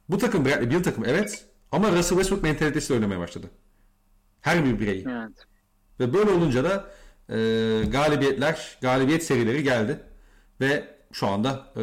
[0.09, 3.49] Bu takım Bradley Beal takım evet ama Russell Westbrook mentalitesiyle oynamaya başladı.
[4.41, 5.05] Her bir bireyi.
[5.09, 5.45] Evet.
[5.99, 6.91] Ve böyle olunca da
[7.29, 7.35] e,
[7.87, 9.99] galibiyetler, galibiyet serileri geldi.
[10.61, 11.81] Ve şu anda e,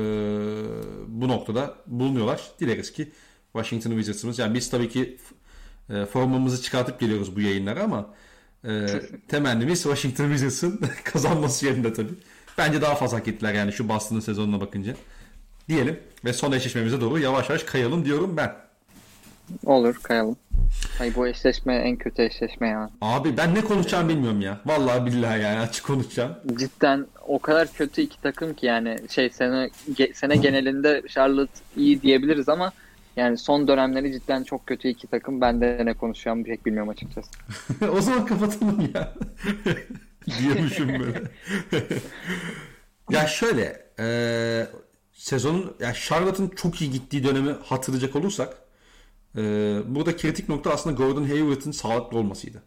[1.07, 2.43] bu noktada bulunuyorlar.
[2.61, 3.13] Dileriz ki
[3.63, 5.17] Washington Wizards'ımız yani biz tabii ki
[5.91, 8.07] e, formamızı çıkartıp geliyoruz bu yayınlara ama
[8.65, 8.87] e,
[9.29, 12.15] temennimiz Washington Wizards'ın kazanması yerinde tabii.
[12.59, 14.95] Bence daha fazla hak ettiler yani şu Boston'ın sezonuna bakınca.
[15.69, 18.53] Diyelim ve son eşleşmemize doğru yavaş yavaş kayalım diyorum ben.
[19.67, 20.37] Olur kayalım.
[21.01, 22.91] Ay bu eşleşme en kötü eşleşme ya.
[23.01, 24.61] Abi ben ne konuşacağım bilmiyorum ya.
[24.67, 26.35] Vallahi billahi yani açık konuşacağım.
[26.59, 29.71] Cidden o kadar kötü iki takım ki yani şey sene
[30.15, 32.73] sene genelinde Charlotte iyi diyebiliriz ama
[33.19, 35.41] yani son dönemleri cidden çok kötü iki takım.
[35.41, 37.31] Ben de ne konuşacağımı pek bilmiyorum açıkçası.
[37.93, 39.15] o zaman kapatalım ya.
[40.43, 41.23] Diyormuşum böyle.
[43.11, 44.07] ya şöyle e,
[45.13, 48.57] sezonun ya Charlotte'ın çok iyi gittiği dönemi hatırlayacak olursak
[49.37, 49.43] e,
[49.87, 52.63] burada kritik nokta aslında Gordon Hayward'ın sağlıklı olmasıydı.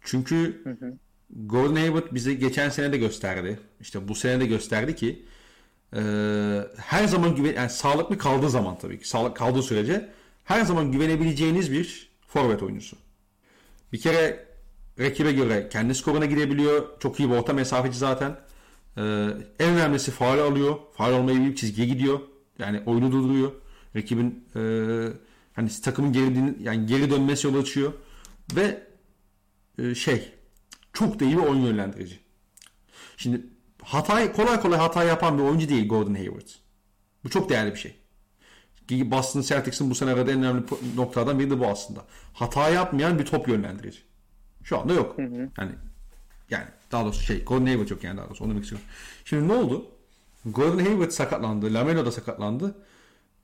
[0.00, 0.98] Çünkü hı hı.
[1.30, 3.60] Gordon Hayward bize geçen sene de gösterdi.
[3.80, 5.24] İşte bu sene de gösterdi ki
[6.76, 10.10] her zaman güven yani sağlıklı kaldığı zaman tabii ki sağlık kaldığı sürece
[10.44, 12.96] her zaman güvenebileceğiniz bir forvet oyuncusu.
[13.92, 14.46] Bir kere
[14.98, 17.00] rakibe göre kendi skoruna girebiliyor.
[17.00, 18.36] Çok iyi bir orta mesafeci zaten.
[18.96, 19.02] Ee,
[19.58, 20.76] en önemlisi faal alıyor.
[20.96, 22.20] Faal olmayı bir çizgiye gidiyor.
[22.58, 23.52] Yani oyunu durduruyor.
[23.96, 24.60] Rakibin e,
[25.52, 27.92] hani takımın geri yani geri dönmesi yol açıyor.
[28.56, 28.86] Ve
[29.78, 30.32] e, şey
[30.92, 32.18] çok da iyi bir oyun yönlendirici.
[33.16, 33.46] Şimdi
[33.84, 36.48] hata kolay kolay hata yapan bir oyuncu değil Gordon Hayward.
[37.24, 37.96] Bu çok değerli bir şey.
[38.90, 40.62] Boston Celtics'in bu sene arada en önemli
[40.96, 42.04] noktadan biri de bu aslında.
[42.32, 43.98] Hata yapmayan bir top yönlendirici.
[44.62, 45.18] Şu anda yok.
[45.18, 45.48] Hı hı.
[45.58, 45.72] Yani
[46.50, 48.88] yani daha doğrusu şey Gordon Hayward yok yani daha doğrusu onu demek istiyorum.
[49.24, 49.86] Şimdi ne oldu?
[50.44, 51.74] Gordon Hayward sakatlandı.
[51.74, 52.74] Lamelo da sakatlandı.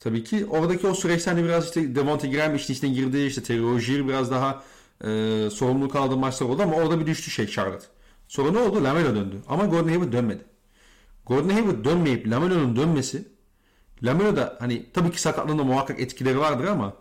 [0.01, 3.19] Tabii ki oradaki o süreçte hani biraz işte Devonta Graham işin içine girdi.
[3.19, 4.63] işte Terry Rozier biraz daha
[5.05, 5.09] e,
[5.51, 7.87] sorumluluk aldığı maçlar oldu ama orada bir düştü şey Charlotte.
[8.29, 8.85] Sonra ne oldu?
[8.85, 9.43] Lamelo döndü.
[9.49, 10.45] Ama Gordon Hayward dönmedi.
[11.27, 13.29] Gordon Hayward dönmeyip Lamelo'nun dönmesi
[14.03, 16.97] Lamelo da hani tabii ki sakatlığında muhakkak etkileri vardır ama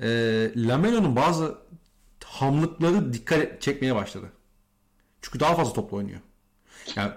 [0.00, 0.08] e,
[0.56, 1.58] Lamelo'nun bazı
[2.24, 4.32] hamlıkları dikkat çekmeye başladı.
[5.22, 6.20] Çünkü daha fazla topla oynuyor.
[6.96, 7.12] Yani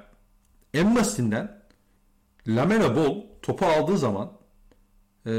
[0.74, 1.64] en basitinden
[2.48, 4.32] Lamela Ball topu aldığı zaman
[5.28, 5.34] e,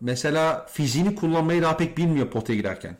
[0.00, 2.96] mesela fiziğini kullanmayı daha pek bilmiyor potaya girerken.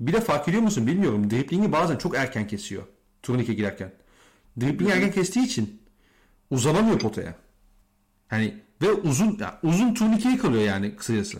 [0.00, 1.30] Bir de fark ediyor musun bilmiyorum.
[1.30, 2.82] Driplingi bazen çok erken kesiyor.
[3.24, 3.92] Turnike girerken.
[4.60, 5.82] Driplingi erken kestiği için
[6.50, 7.34] uzanamıyor potaya.
[8.28, 11.38] Hani ve uzun yani uzun turnikeyi kalıyor yani kısacası.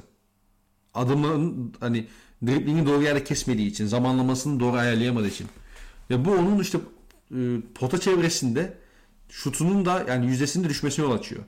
[0.94, 2.06] Adımın hani
[2.46, 5.46] driplingi doğru yerde kesmediği için, zamanlamasını doğru ayarlayamadığı için.
[6.10, 6.78] Ve bu onun işte
[7.30, 7.36] e,
[7.74, 8.78] pota çevresinde
[9.28, 11.42] şutunun da yani yüzdesinin de düşmesine yol açıyor.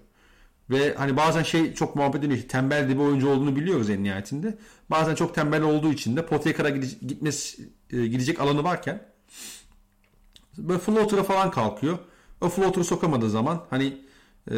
[0.70, 2.48] Ve hani bazen şey çok muhabbet ediliyor.
[2.48, 4.58] Tembel bir oyuncu olduğunu biliyoruz en nihayetinde.
[4.90, 9.02] Bazen çok tembel olduğu için de potaya kadar gitmesi, e, gidecek alanı varken
[10.58, 11.98] böyle floater'a falan kalkıyor.
[12.40, 14.06] O floater'ı sokamadığı zaman hani
[14.50, 14.54] e,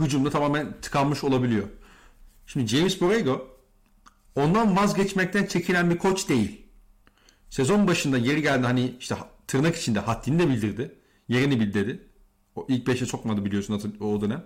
[0.00, 1.68] hücumda tamamen tıkanmış olabiliyor.
[2.46, 3.48] Şimdi James Borrego
[4.36, 6.66] ondan vazgeçmekten çekilen bir koç değil.
[7.50, 9.16] Sezon başında yeri geldi hani işte
[9.46, 10.94] tırnak içinde haddini de bildirdi.
[11.28, 12.06] Yerini bildirdi.
[12.56, 14.44] O ilk 5'e sokmadı biliyorsun o dönem.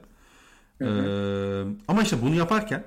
[0.78, 1.68] Hı hı.
[1.68, 2.84] Ee, ama işte bunu yaparken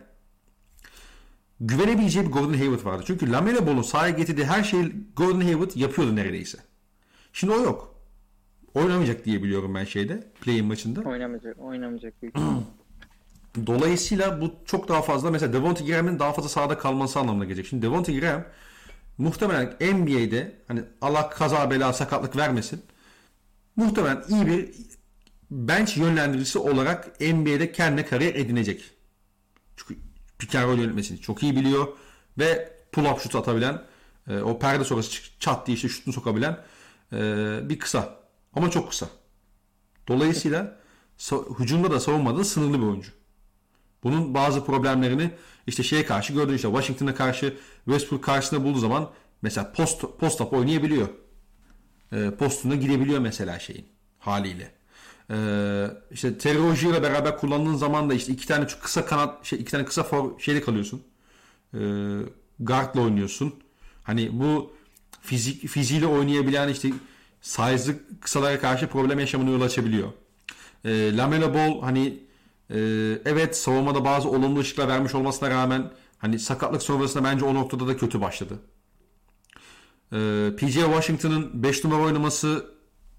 [1.60, 3.04] güvenebileceği bir Gordon Hayward vardı.
[3.08, 6.58] Çünkü Lamelo Ball'un sahaya getirdiği her şeyi Gordon Hayward yapıyordu neredeyse.
[7.38, 7.96] Şimdi o yok.
[8.74, 10.32] oynamayacak diye biliyorum ben şeyde.
[10.42, 11.10] Play-in maçında.
[11.10, 12.36] Oynamayacak, oynamayacak büyük.
[13.66, 17.68] Dolayısıyla bu çok daha fazla mesela Devonte Graham'in daha fazla sahada kalması anlamına gelecek.
[17.68, 18.44] Şimdi Devonte Graham
[19.18, 22.82] muhtemelen NBA'de hani Allah kaza bela sakatlık vermesin.
[23.76, 24.70] Muhtemelen iyi bir
[25.52, 28.92] bench yönlendiricisi olarak NBA'de kendine kariyer edinecek.
[29.76, 30.02] Çünkü
[30.40, 31.88] pick and yönetmesini çok iyi biliyor
[32.38, 33.82] ve pull up şut atabilen
[34.28, 36.58] e, o perde sonrası çat diye işte şutunu sokabilen
[37.70, 38.20] bir kısa.
[38.54, 39.08] Ama çok kısa.
[40.08, 40.80] Dolayısıyla
[41.60, 43.12] hücumda da savunmada da sınırlı bir oyuncu.
[44.04, 45.32] Bunun bazı problemlerini
[45.68, 49.10] işte şeye karşı gördün işte Washington'a karşı Westbrook karşısında bulduğu zaman
[49.42, 51.08] mesela post post up oynayabiliyor.
[52.12, 53.86] E, postuna girebiliyor mesela şeyin
[54.20, 54.72] haliyle.
[55.30, 55.38] E,
[56.12, 59.60] işte Terry Rozier ile beraber kullandığın zaman da işte iki tane çok kısa kanat şey
[59.60, 61.04] iki tane kısa for şeyle kalıyorsun.
[61.74, 61.80] E,
[62.60, 63.56] guardla oynuyorsun.
[64.04, 64.77] Hani bu
[65.28, 66.90] fizik fiziğiyle oynayabilen işte
[67.42, 70.08] size'lı kısalara karşı problem yaşamını yol açabiliyor.
[70.86, 72.20] E, Lamelo Ball hani
[72.70, 72.78] e,
[73.26, 77.98] evet savunmada bazı olumlu ışıklar vermiş olmasına rağmen hani sakatlık sonrasında bence o noktada da
[77.98, 78.60] kötü başladı.
[80.14, 82.66] E, PJ Washington'ın 5 numara oynaması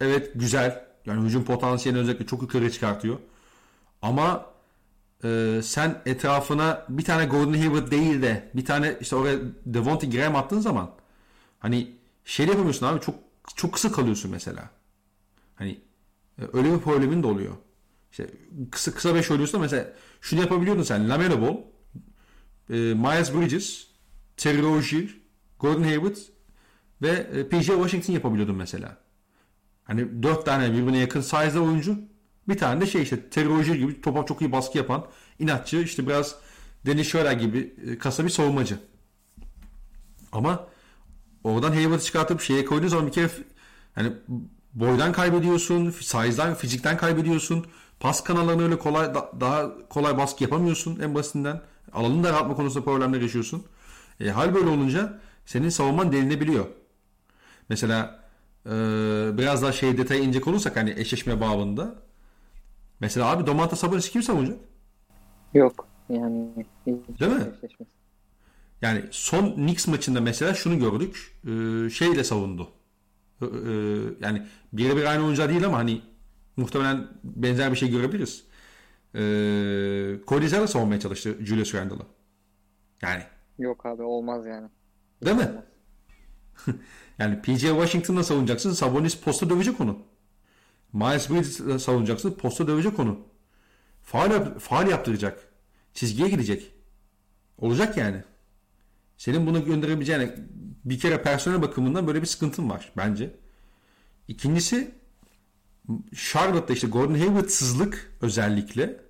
[0.00, 0.84] evet güzel.
[1.06, 3.18] Yani hücum potansiyelini özellikle çok yukarı çıkartıyor.
[4.02, 4.46] Ama
[5.24, 10.36] e, sen etrafına bir tane Gordon Hayward değil de bir tane işte oraya Devontae Graham
[10.36, 10.90] attığın zaman
[11.58, 11.97] hani
[12.28, 13.14] şey yapamıyorsun abi çok
[13.56, 14.70] çok kısa kalıyorsun mesela.
[15.54, 15.80] Hani
[16.38, 17.54] e, öyle bir problemin de oluyor.
[18.10, 18.30] İşte
[18.70, 21.08] kısa kısa 5 oynuyorsun mesela şunu yapabiliyordun sen.
[21.08, 21.56] Lamelo Ball,
[22.70, 23.86] e, Miles Bridges,
[24.36, 25.08] Terry Rozier,
[25.60, 26.16] Gordon Hayward
[27.02, 28.96] ve e, PJ Washington yapabiliyordun mesela.
[29.84, 31.98] Hani 4 tane birbirine yakın size'da oyuncu.
[32.48, 35.06] Bir tane de şey işte Terry Rozier gibi topa çok iyi baskı yapan
[35.38, 36.36] inatçı işte biraz
[36.86, 38.78] Dennis Schroeder gibi e, kasa bir savunmacı.
[40.32, 40.68] Ama
[41.44, 43.30] oradan Hayward'ı çıkartıp şeye koyduğun zaman bir kere
[43.94, 44.12] hani
[44.74, 47.66] boydan kaybediyorsun, size'dan, fizikten kaybediyorsun.
[48.00, 51.60] Pas kanallarına öyle kolay daha kolay baskı yapamıyorsun en basitinden.
[51.92, 53.64] Alanını da rahatma konusunda problemler yaşıyorsun.
[54.20, 56.66] E, hal böyle olunca senin savunman delinebiliyor.
[57.68, 58.20] Mesela
[58.66, 58.70] e,
[59.38, 61.94] biraz daha şey detaya inecek olursak hani eşleşme babında.
[63.00, 64.58] Mesela abi Domantas Sabonis kim savunacak?
[65.54, 65.86] Yok.
[66.08, 67.52] Yani Değil mi?
[68.82, 71.40] Yani son Knicks maçında mesela şunu gördük.
[71.44, 72.70] E, şeyle savundu.
[73.42, 73.48] E, e,
[74.20, 76.02] yani birebir aynı oyuncu değil ama hani
[76.56, 78.44] muhtemelen benzer bir şey görebiliriz.
[79.14, 82.06] Ee, Cody Zeller savunmaya çalıştı Julius Randle'ı.
[83.02, 83.22] Yani.
[83.58, 84.68] Yok abi olmaz yani.
[85.24, 85.50] Değil mi?
[87.18, 88.72] yani PJ Washington'la savunacaksın.
[88.72, 89.98] Sabonis posta dövecek onu.
[90.92, 92.32] Miles Bridges'la savunacaksın.
[92.32, 93.20] Posta dövecek onu.
[94.02, 95.48] Faal, faal yaptıracak.
[95.94, 96.72] Çizgiye gidecek.
[97.58, 98.24] Olacak yani.
[99.18, 100.34] Senin bunu gönderebileceğine
[100.84, 103.34] bir kere personel bakımından böyle bir sıkıntın var bence.
[104.28, 104.94] İkincisi
[106.14, 109.00] Charlotte'da işte Gordon Hayward'sızlık özellikle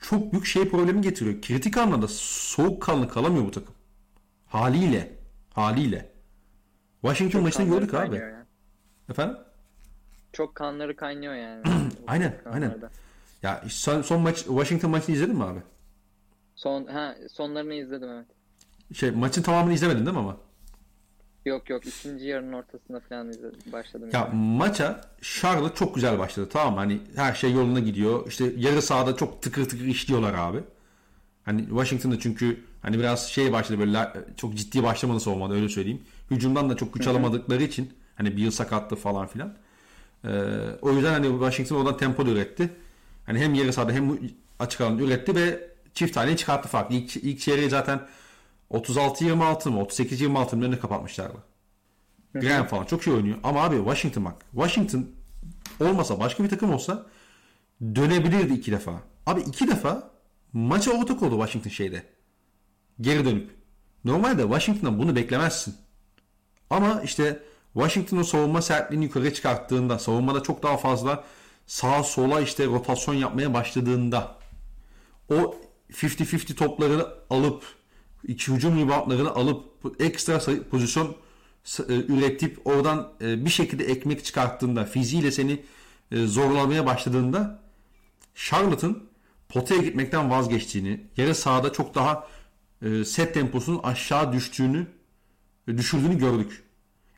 [0.00, 1.42] çok büyük şey problemi getiriyor.
[1.42, 3.74] Kritik anlamda soğukkanlı kalamıyor bu takım.
[4.46, 5.18] Haliyle.
[5.50, 6.12] Haliyle.
[7.00, 8.16] Washington maçını gördük abi.
[8.16, 8.44] Yani.
[9.10, 9.36] Efendim?
[10.32, 11.62] Çok kanları kaynıyor yani.
[12.06, 12.78] aynen, aynen.
[13.42, 15.60] Ya son, son maç Washington maçını izledin mi abi?
[16.54, 18.26] Son ha sonlarını izledim evet.
[18.94, 20.36] Şey maçın tamamını izlemedin değil mi ama?
[21.44, 24.10] Yok yok ikinci yarının ortasında falan izledim, başladım.
[24.12, 24.34] Ya yani.
[24.34, 28.26] maça Charlotte çok güzel başladı tamam Hani her şey yoluna gidiyor.
[28.28, 30.58] İşte yarı sahada çok tıkır tıkır işliyorlar abi.
[31.44, 36.02] Hani Washington'da çünkü hani biraz şey başladı böyle çok ciddi başlamadı savunmada öyle söyleyeyim.
[36.30, 39.54] Hücumdan da çok güç alamadıkları için hani bir yıl sakattı falan filan.
[40.24, 40.28] Ee,
[40.82, 42.70] o yüzden hani Washington oradan tempo da üretti.
[43.26, 44.18] Hani hem yarı sahada hem
[44.58, 46.90] açık alanda üretti ve çift tane çıkarttı fark.
[46.90, 48.00] İlk, ilk çeyreği zaten
[48.70, 51.38] 36-26 mı 38-26 mı önüne kapatmışlardı.
[52.34, 53.38] Graham falan çok iyi oynuyor.
[53.42, 54.44] Ama abi Washington bak.
[54.52, 55.06] Washington
[55.80, 57.06] olmasa başka bir takım olsa
[57.82, 58.92] dönebilirdi iki defa.
[59.26, 60.10] Abi iki defa
[60.52, 62.02] maça ortak oldu Washington şeyde.
[63.00, 63.50] Geri dönüp.
[64.04, 65.76] Normalde Washington'dan bunu beklemezsin.
[66.70, 67.42] Ama işte
[67.72, 71.24] Washington'ın savunma sertliğini yukarı çıkarttığında, savunmada çok daha fazla
[71.66, 74.36] sağa sola işte rotasyon yapmaya başladığında
[75.30, 75.56] o
[75.92, 77.77] 50-50 toplarını alıp
[78.28, 79.64] iki hücum reboundlarını alıp
[80.00, 81.16] ekstra sayı, pozisyon
[81.88, 85.62] e, üretip oradan e, bir şekilde ekmek çıkarttığında fiziğiyle seni
[86.12, 87.62] e, zorlamaya başladığında
[88.34, 89.08] Charlotte'ın
[89.48, 92.28] potaya gitmekten vazgeçtiğini, yarı sahada çok daha
[93.04, 94.86] set temposunun aşağı düştüğünü
[95.68, 96.62] düşürdüğünü gördük.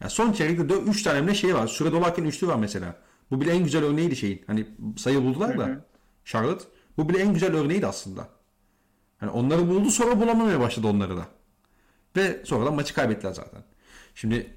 [0.00, 1.66] Yani son çeyrekte 3 tane ne şey var.
[1.66, 2.96] Süre dolarken üçlü var mesela.
[3.30, 4.42] Bu bile en güzel örneğiydi şeyin.
[4.46, 4.66] Hani
[4.96, 5.84] sayı buldular da
[6.24, 6.64] Charlotte.
[6.96, 8.28] Bu bile en güzel örneğiydi aslında.
[9.22, 11.28] Yani onları buldu sonra bulamamaya başladı onları da.
[12.16, 13.62] Ve sonradan maçı kaybettiler zaten.
[14.14, 14.56] Şimdi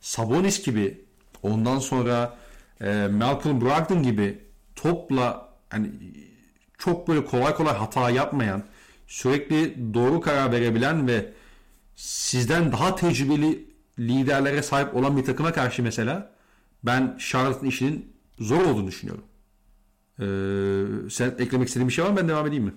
[0.00, 1.04] Sabonis gibi
[1.42, 2.38] ondan sonra
[2.80, 4.38] e, Malcolm Brogdon gibi
[4.76, 5.90] topla hani
[6.78, 8.62] çok böyle kolay kolay hata yapmayan,
[9.06, 11.32] sürekli doğru karar verebilen ve
[11.96, 16.32] sizden daha tecrübeli liderlere sahip olan bir takıma karşı mesela
[16.84, 19.24] ben Charlotte'ın işinin zor olduğunu düşünüyorum.
[20.20, 22.16] Ee, sen eklemek istediğin bir şey var mı?
[22.16, 22.74] Ben devam edeyim mi?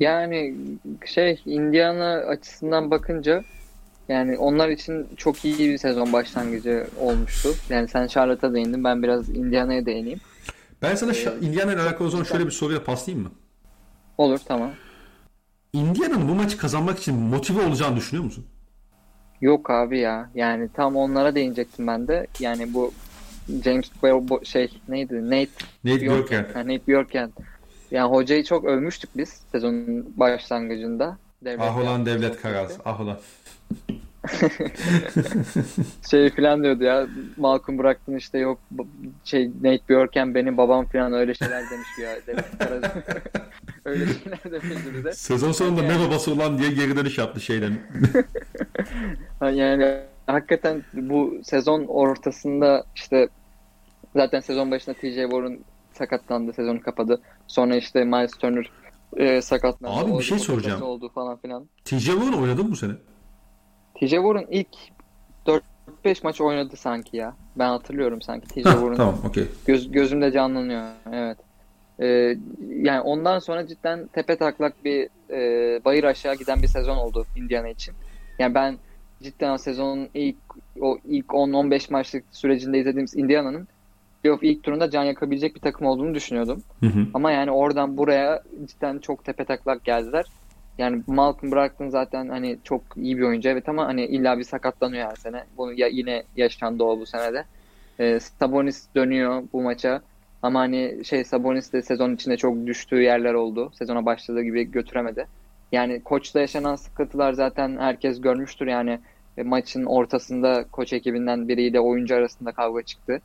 [0.00, 0.54] Yani
[1.06, 3.44] şey Indiana açısından bakınca
[4.08, 7.48] yani onlar için çok iyi bir sezon başlangıcı olmuştu.
[7.68, 8.84] Yani sen Charlotte'a değindin.
[8.84, 10.20] Ben biraz Indiana'ya değineyim.
[10.82, 13.32] Ben sana ee, Indiana ile alakalı o zaman şöyle bir soruyla paslayayım mı?
[14.18, 14.70] Olur tamam.
[15.72, 18.46] Indiana'nın bu maçı kazanmak için motive olacağını düşünüyor musun?
[19.40, 20.30] Yok abi ya.
[20.34, 22.26] Yani tam onlara değinecektim ben de.
[22.40, 22.92] Yani bu
[23.64, 23.90] James
[24.42, 25.30] şey neydi?
[25.30, 25.48] Nate
[25.84, 26.46] Nate Bjorken.
[26.54, 27.32] Nate Bjorken.
[27.92, 31.18] Yani hocayı çok övmüştük biz sezonun başlangıcında.
[31.44, 32.78] Devlet ah ulan Devlet Karaz.
[32.84, 33.18] Ah ulan.
[36.10, 37.06] şey falan diyordu ya
[37.36, 38.58] Malcolm bıraktın işte yok
[39.24, 42.82] şey Nate Bjorken benim babam falan öyle şeyler demiş ya Devlet Karaz.
[43.84, 45.12] öyle şeyler demişti bize.
[45.12, 45.94] Sezon sonunda yani...
[45.94, 47.78] ne babası ulan diye geri dönüş yaptı şeyden.
[49.52, 53.28] yani hakikaten bu sezon ortasında işte
[54.16, 55.58] zaten sezon başında TJ Warren
[55.96, 57.20] sakatlandı, sezonu kapadı.
[57.46, 58.70] Sonra işte Miles Turner
[59.16, 59.96] e, sakatlandı.
[59.96, 60.82] Abi bir şey soracağım.
[60.82, 61.68] Oldu falan filan.
[61.84, 62.92] TJ Warren oynadı mı bu sene?
[63.94, 64.68] TJ Warren ilk
[66.04, 67.36] 4-5 maç oynadı sanki ya.
[67.56, 68.94] Ben hatırlıyorum sanki TJ Warren.
[68.94, 69.44] tamam, okey.
[69.66, 70.82] Göz, gözümde canlanıyor.
[71.12, 71.38] Evet.
[72.00, 72.36] Ee,
[72.68, 77.68] yani ondan sonra cidden tepe taklak bir e, bayır aşağı giden bir sezon oldu Indiana
[77.68, 77.94] için.
[78.38, 78.76] Yani ben
[79.22, 80.36] cidden sezonun ilk
[80.80, 83.68] o ilk 10-15 maçlık sürecinde izlediğimiz Indiana'nın
[84.22, 86.62] playoff ilk turunda can yakabilecek bir takım olduğunu düşünüyordum.
[86.80, 87.06] Hı hı.
[87.14, 90.24] Ama yani oradan buraya cidden çok tepe taklak geldiler.
[90.78, 95.10] Yani Malcolm Brogdon zaten hani çok iyi bir oyuncu evet ama hani illa bir sakatlanıyor
[95.10, 95.44] her sene.
[95.56, 97.44] Bu ya yine yaşandı o bu senede.
[98.00, 100.02] Ee, Sabonis dönüyor bu maça.
[100.42, 103.70] Ama hani şey Sabonis de sezon içinde çok düştüğü yerler oldu.
[103.74, 105.26] Sezona başladığı gibi götüremedi.
[105.72, 108.98] Yani koçla yaşanan sıkıntılar zaten herkes görmüştür yani
[109.36, 113.20] e, maçın ortasında koç ekibinden biriyle oyuncu arasında kavga çıktı.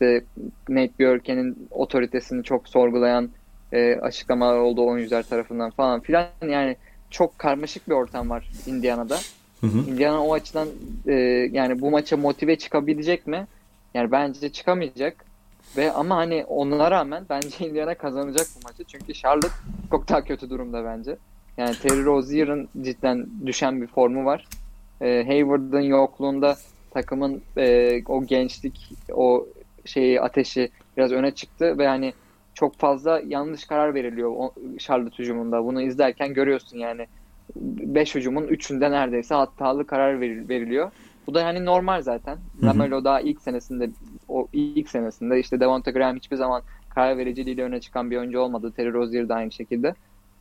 [0.00, 0.24] İşte
[0.68, 3.30] Nate Björken'in otoritesini çok sorgulayan
[3.72, 6.26] e, açıklamalar oldu oyuncular tarafından falan filan.
[6.48, 6.76] Yani
[7.10, 9.18] çok karmaşık bir ortam var Indiana'da.
[9.60, 9.78] Hı hı.
[9.90, 10.68] Indiana o açıdan
[11.06, 11.14] e,
[11.52, 13.46] yani bu maça motive çıkabilecek mi?
[13.94, 15.24] Yani bence çıkamayacak.
[15.76, 18.84] Ve ama hani ona rağmen bence Indiana kazanacak bu maçı.
[18.84, 19.54] Çünkü Charlotte
[19.90, 21.16] çok daha kötü durumda bence.
[21.56, 24.48] Yani Terry Rozier'ın cidden düşen bir formu var.
[25.00, 26.56] E, Hayward'ın yokluğunda
[26.90, 29.46] takımın e, o gençlik, o
[29.90, 32.14] şeyi ateşi biraz öne çıktı ve hani
[32.54, 35.64] çok fazla yanlış karar veriliyor o Charlotte hücumunda.
[35.64, 37.06] Bunu izlerken görüyorsun yani
[37.56, 40.90] 5 hücumun 3'ünde neredeyse hatalı karar veriliyor.
[41.26, 42.38] Bu da hani normal zaten.
[42.62, 43.90] Lamelo daha ilk senesinde
[44.28, 48.72] o ilk senesinde işte Devonta Graham hiçbir zaman karar vericiliğiyle öne çıkan bir oyuncu olmadı.
[48.76, 49.94] Terry Rozier de aynı şekilde.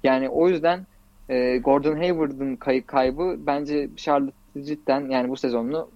[0.04, 0.88] Yani o yüzden
[1.30, 5.92] e, Gordon Hayward'ın kay- kaybı bence Charlotte cidden yani bu sezonunu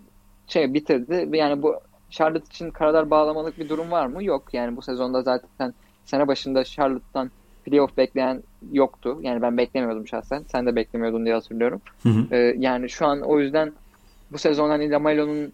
[0.48, 1.30] şey bitirdi.
[1.38, 1.76] Yani bu
[2.14, 4.24] Charlotte için karadar bağlamalık bir durum var mı?
[4.24, 4.54] Yok.
[4.54, 5.74] Yani bu sezonda zaten
[6.06, 7.32] sene başında Charlotte'tan
[7.66, 9.20] playoff bekleyen yoktu.
[9.22, 10.44] Yani ben beklemiyordum şahsen.
[10.52, 11.82] Sen de beklemiyordun diye hatırlıyorum.
[12.04, 12.36] Hı hı.
[12.36, 13.74] Ee, yani şu an o yüzden
[14.32, 15.54] bu sezon hani Lamelo'nun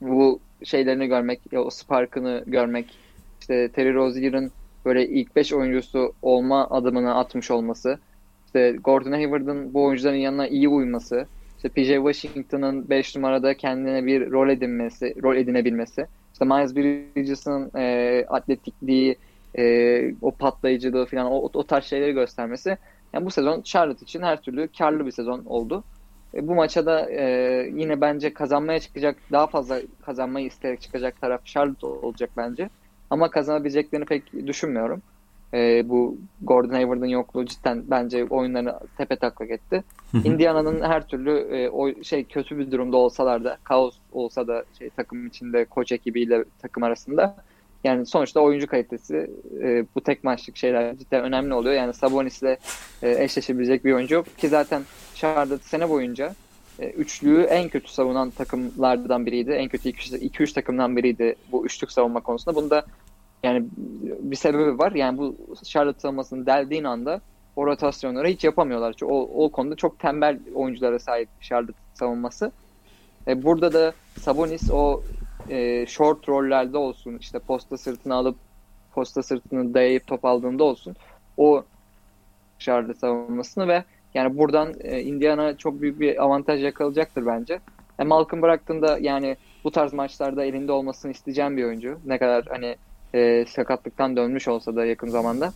[0.00, 2.98] bu şeylerini görmek, o sparkını görmek,
[3.40, 4.50] işte Terry Rozier'ın
[4.84, 7.98] böyle ilk 5 oyuncusu olma adımını atmış olması,
[8.46, 11.26] işte Gordon Hayward'ın bu oyuncuların yanına iyi uyması,
[11.66, 18.24] işte PJ Washington'ın 5 numarada kendine bir rol edinmesi, rol edinebilmesi, işte Miles Bridges'ın e,
[18.28, 19.16] atletikliği,
[19.58, 22.78] e, o patlayıcılığı falan o, o tarz şeyleri göstermesi.
[23.12, 25.84] Yani bu sezon Charlotte için her türlü karlı bir sezon oldu.
[26.34, 27.24] E, bu maça da e,
[27.74, 32.70] yine bence kazanmaya çıkacak, daha fazla kazanmayı isteyerek çıkacak taraf Charlotte olacak bence.
[33.10, 35.02] Ama kazanabileceklerini pek düşünmüyorum.
[35.56, 39.84] E, bu Gordon Hayward'ın yokluğu cidden bence oyunlarını tepe taklak etti.
[40.24, 44.90] Indiana'nın her türlü e, o şey kötü bir durumda olsalar da kaos olsa da şey
[44.90, 47.36] takım içinde koç ekibiyle takım arasında
[47.84, 49.30] yani sonuçta oyuncu kalitesi
[49.62, 51.74] e, bu tek maçlık şeyler cidden önemli oluyor.
[51.74, 52.56] Yani Sabonis'le
[53.02, 54.82] e, eşleşebilecek bir oyuncu yok ki zaten
[55.14, 56.34] Charlotte sene boyunca
[56.78, 59.50] e, üçlüyü en kötü savunan takımlardan biriydi.
[59.50, 62.56] En kötü 2-3 takımdan biriydi bu üçlük savunma konusunda.
[62.56, 62.84] Bunda
[63.46, 63.66] yani
[64.20, 64.92] bir sebebi var.
[64.92, 67.20] Yani bu Charlotte savunmasını deldiğin anda
[67.56, 68.94] o rotasyonları hiç yapamıyorlar.
[69.02, 72.52] O, o konuda çok tembel oyunculara sahip Charlotte savunması.
[73.28, 75.02] E, burada da Sabonis o
[75.50, 78.36] e, short rollerde olsun işte posta sırtını alıp
[78.94, 80.96] posta sırtını dayayıp top aldığında olsun
[81.36, 81.64] o
[82.58, 87.60] Charlotte savunmasını ve yani buradan e, Indiana çok büyük bir avantaj yakalayacaktır bence.
[87.98, 91.98] E, Malcolm bıraktığında yani bu tarz maçlarda elinde olmasını isteyeceğim bir oyuncu.
[92.04, 92.76] Ne kadar hani
[93.16, 95.52] e, sakatlıktan dönmüş olsa da yakın zamanda.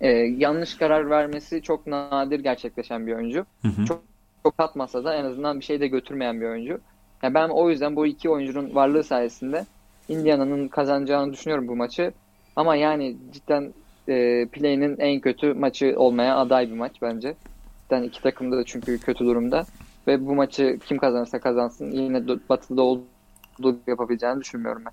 [0.00, 3.46] E, yanlış karar vermesi çok nadir gerçekleşen bir oyuncu.
[3.62, 3.84] Hı hı.
[3.84, 4.02] Çok
[4.42, 6.80] çok atmasa da en azından bir şey de götürmeyen bir oyuncu.
[7.22, 9.66] Yani ben o yüzden bu iki oyuncunun varlığı sayesinde
[10.08, 12.12] Indiana'nın kazanacağını düşünüyorum bu maçı.
[12.56, 13.74] Ama yani cidden
[14.08, 17.34] e, play'nin en kötü maçı olmaya aday bir maç bence.
[17.82, 19.64] Cidden iki takım da çünkü kötü durumda.
[20.06, 24.92] Ve bu maçı kim kazanırsa kazansın yine batıda olduğu yapabileceğini düşünmüyorum ben.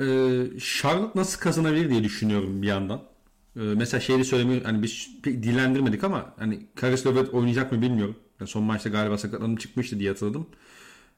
[0.00, 3.02] Ee, Charlotte nasıl kazanabilir diye düşünüyorum bir yandan.
[3.56, 8.16] Ee, mesela şeyi söylemiyor hani biz dillendirmedik ama hani Karis Levert oynayacak mı bilmiyorum.
[8.40, 10.46] Yani son maçta galiba sakatlanıp çıkmıştı diye hatırladım.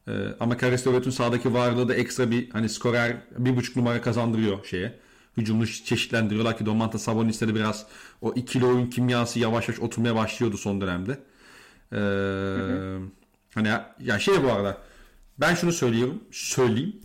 [0.09, 4.65] Ee, ama Karis Levert'ün sahadaki varlığı da ekstra bir hani skorer bir buçuk numara kazandırıyor
[4.65, 4.99] şeye.
[5.37, 7.87] Hücumunu çeşitlendiriyorlar ki Domantas Sabonis'te de biraz
[8.21, 11.19] o ikili oyun kimyası yavaş yavaş oturmaya başlıyordu son dönemde.
[11.93, 13.01] Ee, hı hı.
[13.55, 14.79] Hani ya, ya şey bu arada
[15.39, 17.01] ben şunu söylüyorum söyleyeyim.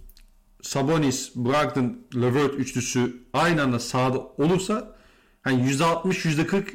[0.66, 4.96] Sabonis, Brogdon, Levert üçlüsü aynı anda sahada olursa
[5.42, 6.74] hani %60 %40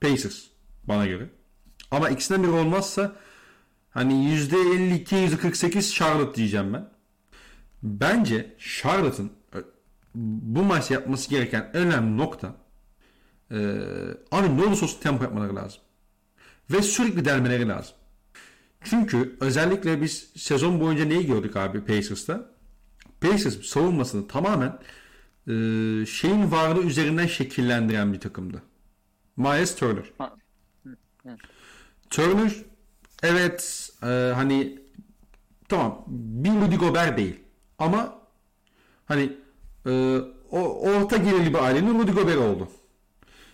[0.00, 0.44] Pacers
[0.84, 1.30] bana göre.
[1.90, 3.16] Ama ikisinden biri olmazsa
[3.90, 6.88] hani %52 %48 Charlotte diyeceğim ben.
[7.82, 9.58] Bence Charlotte'ın e,
[10.14, 12.56] bu maç yapması gereken en önemli nokta
[13.50, 13.56] e,
[14.30, 15.80] abi ne olursa olsun tempo yapmaları lazım.
[16.70, 17.94] Ve sürekli delmeleri lazım.
[18.84, 22.49] Çünkü özellikle biz sezon boyunca neyi gördük abi Pacers'ta?
[23.20, 24.78] Pacers savunmasını tamamen
[25.46, 25.52] e,
[26.06, 28.62] şeyin varlığı üzerinden şekillendiren bir takımdı.
[29.36, 30.04] Miles Turner.
[32.10, 32.52] Turner
[33.22, 34.78] evet e, hani
[35.68, 37.40] tamam bir Rudy Gobert değil
[37.78, 38.18] ama
[39.06, 39.32] hani
[39.86, 40.18] e,
[40.50, 42.68] o orta gelirli bir ailenin Rudy Gobert oldu.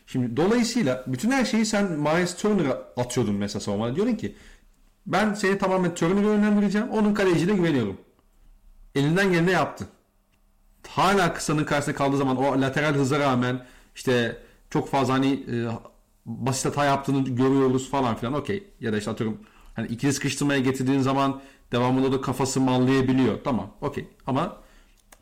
[0.07, 3.97] Şimdi dolayısıyla bütün her şeyi sen Miles Turner'a atıyordun mesela savunmada.
[3.97, 4.37] Diyordun ki
[5.07, 6.89] ben seni tamamen Turner'a yönlendireceğim.
[6.89, 7.99] Onun kaleciliğine güveniyorum.
[8.97, 9.87] Elinden geleni yaptı.
[10.89, 15.55] Hala kısanın karşısında kaldığı zaman o lateral hıza rağmen işte çok fazla hani e,
[16.27, 18.65] basit hata yaptığını görüyoruz falan filan okey.
[18.81, 19.41] Ya da işte atıyorum
[19.75, 21.41] hani ikili sıkıştırmaya getirdiğin zaman
[21.73, 23.39] devamında da kafası mallayabiliyor.
[23.45, 24.09] Tamam okey.
[24.27, 24.57] Ama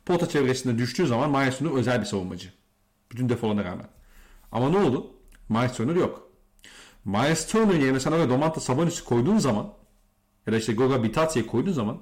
[0.05, 2.49] pota çevresinde düştüğü zaman Turner özel bir savunmacı.
[3.11, 3.87] Bütün defolarına rağmen.
[4.51, 5.11] Ama ne oldu?
[5.75, 6.29] Turner yok.
[7.05, 9.73] Miles Turner yerine sen oraya Domantas Sabonis'i koyduğun zaman
[10.47, 12.01] ya da işte Goga Bitatsia'yı koyduğun zaman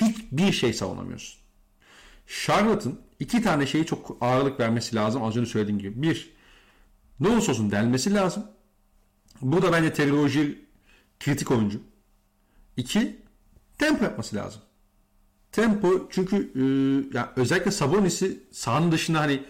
[0.00, 1.40] hiçbir şey savunamıyorsun.
[2.26, 6.02] Charlotte'ın iki tane şeyi çok ağırlık vermesi lazım az önce söylediğim gibi.
[6.02, 6.32] Bir,
[7.20, 8.46] ne olursa olsun delmesi lazım.
[9.42, 10.58] Burada bence Terry
[11.20, 11.80] kritik oyuncu.
[12.76, 13.16] İki,
[13.78, 14.60] tempo yapması lazım.
[15.52, 16.60] Tempo çünkü e,
[17.18, 19.42] yani özellikle Sabonis'i sahanın dışında hani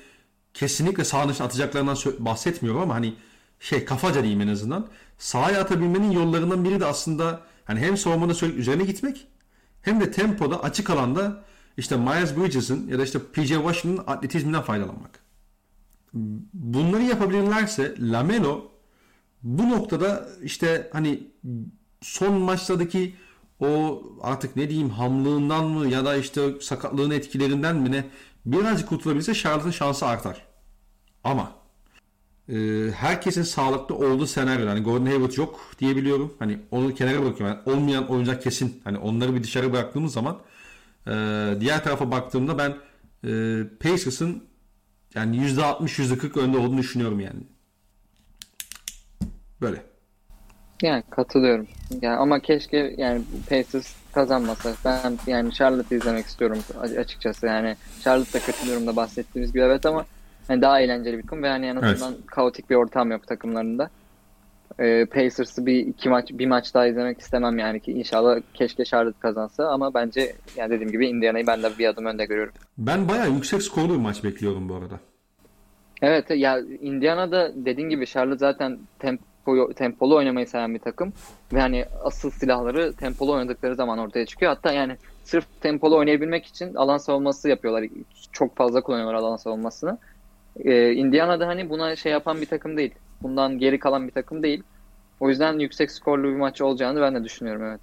[0.54, 3.14] kesinlikle sahanın dışına atacaklarından bahsetmiyorum ama hani
[3.60, 4.88] şey kafaca diyeyim en azından.
[5.18, 9.26] Sahaya atabilmenin yollarından biri de aslında hani hem savunmada üzerine gitmek
[9.86, 11.44] hem de tempoda açık alanda
[11.76, 15.26] işte Miles Bridges'ın ya da işte PJ Washington'ın atletizminden faydalanmak
[16.54, 18.70] bunları yapabilirlerse Lamelo
[19.42, 21.26] bu noktada işte hani
[22.02, 23.16] son maçlardaki
[23.60, 28.04] o artık ne diyeyim hamlığından mı ya da işte sakatlığın etkilerinden mi ne
[28.46, 30.46] birazcık kurtulabilirse Charlotte'ın şansı artar.
[31.24, 31.52] Ama
[32.48, 36.34] e, herkesin sağlıklı olduğu senaryo hani Gordon Hayward yok diyebiliyorum.
[36.38, 37.56] Hani onu kenara bırakıyorum.
[37.56, 38.80] Yani olmayan oyuncular kesin.
[38.84, 40.38] Hani onları bir dışarı bıraktığımız zaman
[41.06, 41.12] e,
[41.60, 42.76] diğer tarafa baktığımda ben
[43.24, 44.44] e, Pacers'ın
[45.14, 47.40] yani %60 %40 önde olduğunu düşünüyorum yani.
[49.60, 49.82] Böyle.
[50.82, 51.66] Yani katılıyorum.
[52.02, 54.74] Yani ama keşke yani Pacers kazanmasa.
[54.84, 56.58] Ben yani Charlotte izlemek istiyorum
[56.98, 57.46] açıkçası.
[57.46, 60.06] Yani Charlotte da kötü durumda bahsettiğimiz gibi evet ama
[60.48, 62.26] yani daha eğlenceli bir takım ve yani en azından evet.
[62.26, 63.90] kaotik bir ortam yok takımlarında.
[64.78, 69.20] Ee, Pacers'ı bir iki maç bir maç daha izlemek istemem yani ki inşallah keşke Charlotte
[69.20, 72.52] kazansa ama bence yani dediğim gibi Indiana'yı ben de bir adım önde görüyorum.
[72.78, 75.00] Ben bayağı yüksek skorlu bir maç bekliyorum bu arada.
[76.02, 81.12] Evet ya Indiana'da dediğin gibi Charlotte zaten tempo, tempolu oynamayı seven bir takım
[81.52, 84.54] ve hani asıl silahları tempolu oynadıkları zaman ortaya çıkıyor.
[84.54, 87.84] Hatta yani sırf tempolu oynayabilmek için alan savunması yapıyorlar.
[88.32, 89.98] Çok fazla kullanıyorlar alan savunmasını.
[90.64, 92.94] Ee, Indiana'da hani buna şey yapan bir takım değil.
[93.22, 94.62] Bundan geri kalan bir takım değil.
[95.20, 97.80] O yüzden yüksek skorlu bir maç olacağını ben de düşünüyorum evet.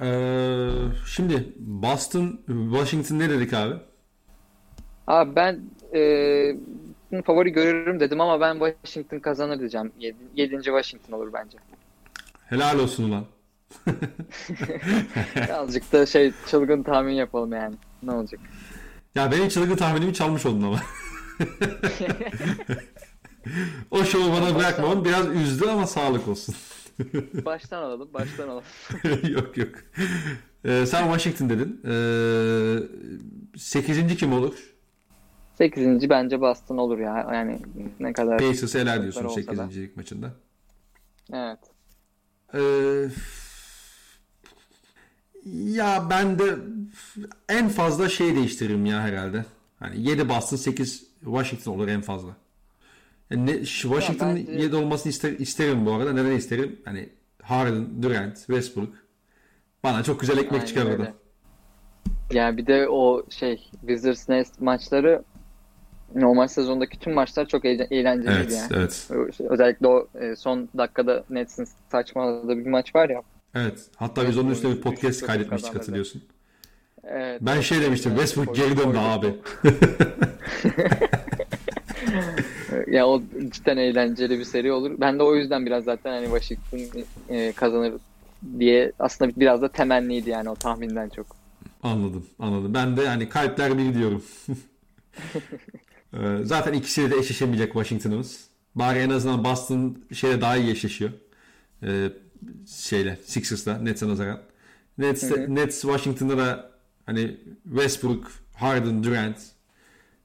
[0.00, 0.70] Ee,
[1.06, 3.74] şimdi Boston, Washington ne dedik abi?
[5.06, 5.60] Abi ben
[5.94, 9.92] e, favori görürüm dedim ama ben Washington kazanır diyeceğim.
[9.98, 11.58] Yedi, yedinci Washington olur bence.
[12.46, 13.24] Helal olsun ulan.
[15.36, 17.74] Birazcık da şey çılgın tahmin yapalım yani.
[18.02, 18.40] Ne olacak?
[19.14, 20.76] Ya benim çılgın tahminimi çalmış oldun ama.
[23.90, 26.54] o şovu bana bırakmamın biraz üzdü ama sağlık olsun.
[27.44, 28.64] baştan alalım, baştan alalım.
[29.28, 29.68] yok yok.
[30.64, 31.80] Ee, sen Washington dedin.
[31.84, 34.16] Ee, 8.
[34.16, 34.54] kim olur?
[35.58, 36.10] 8.
[36.10, 37.28] bence Boston olur ya.
[37.32, 37.60] Yani
[38.00, 39.66] ne kadar Pacers eler diyorsun olsa da.
[39.66, 39.82] 8.
[39.82, 40.32] lik maçında.
[41.32, 41.58] Evet.
[42.54, 43.08] Ee,
[45.52, 46.56] ya ben de
[47.48, 49.44] en fazla şey değiştiririm ya herhalde.
[49.78, 52.36] Hani 7 Boston 8 Washington olur en fazla.
[53.30, 56.12] Yani ne, şu Washington'ın bence- 7 olmasını ister, isterim bu arada.
[56.12, 56.80] Neden isterim?
[56.84, 57.08] Hani
[57.42, 58.92] Harden, Durant, Westbrook.
[59.84, 60.92] Bana çok güzel ekmek Aynen çıkar öyle.
[60.96, 61.12] orada.
[62.32, 65.22] Yani bir de o şey Wizards Nets maçları
[66.14, 68.82] normal sezondaki tüm maçlar çok eğlen- eğlenceliydi Evet, yani.
[68.82, 69.08] evet.
[69.50, 73.22] Özellikle o e, son dakikada Nets'in saçmaladığı bir maç var ya.
[73.54, 73.86] Evet.
[73.96, 76.22] Hatta biz onun üstüne bir podcast kaydetmiştik hatırlıyorsun.
[77.10, 77.40] Evet.
[77.42, 78.12] Ben şey demiştim.
[78.12, 79.34] Evet, Westbrook geri döndü abi.
[82.86, 84.92] Ya o cidden eğlenceli bir seri olur.
[85.00, 87.92] Ben de o yüzden biraz zaten hani Washington e, kazanır
[88.58, 91.26] diye aslında biraz da temenniydi yani o tahminden çok.
[91.82, 92.74] Anladım, anladım.
[92.74, 94.22] Ben de yani kalpler bir diyorum.
[96.14, 98.48] Ee, Zaten ikisiyle de eşleşemeyecek Washington'ımız.
[98.74, 101.10] Bari en azından Boston şeyle daha iyi eşleşiyor.
[101.82, 102.08] Ee,
[102.66, 104.40] şeyle, Sixers'la, Nets'e nazaran.
[104.98, 105.54] Nets, Hı hı.
[105.54, 106.70] Nets Washington'da da
[107.08, 109.36] hani Westbrook, Harden, Durant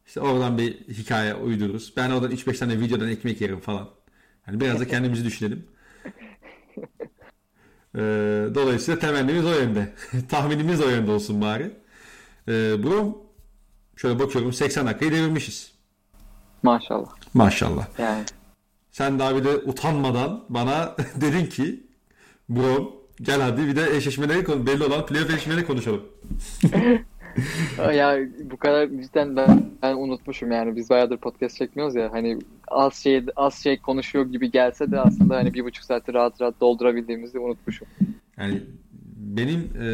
[0.08, 1.94] işte oradan bir hikaye uydururuz.
[1.98, 3.90] Ben oradan 3-5 tane videodan ekmek yerim falan.
[4.46, 5.68] Hani biraz da kendimizi düşünelim.
[7.96, 8.00] Ee,
[8.56, 9.94] dolayısıyla temennimiz o yönde.
[10.30, 11.72] Tahminimiz o yönde olsun bari.
[12.48, 13.26] Ee, bro
[13.96, 15.72] şöyle bakıyorum 80 dakikayı devirmişiz.
[16.64, 17.10] Maşallah.
[17.34, 17.88] Maşallah.
[18.00, 18.26] Yani
[18.92, 21.88] Sen daha bir de utanmadan bana dedin ki
[22.50, 26.04] bro gel hadi bir de eşleşmeleri konu- belli olan playoff eşleşmeleri konuşalım.
[27.94, 28.20] ya
[28.52, 33.26] bu kadar cidden ben, ben unutmuşum yani biz bayağıdır podcast çekmiyoruz ya hani az şey
[33.36, 37.88] az şey konuşuyor gibi gelse de aslında hani bir buçuk saati rahat rahat doldurabildiğimizi unutmuşum.
[38.38, 38.62] Yani
[39.16, 39.88] benim e,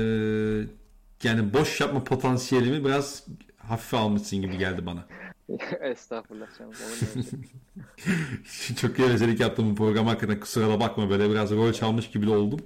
[1.24, 3.28] yani boş yapma potansiyelimi biraz
[3.58, 5.06] hafife almışsın gibi geldi bana.
[5.82, 6.74] Estağfurullah canım.
[6.74, 8.76] şey?
[8.76, 12.60] Çok gevezelik yaptım bu program hakkında kusura da bakma böyle biraz rol çalmış gibi oldum.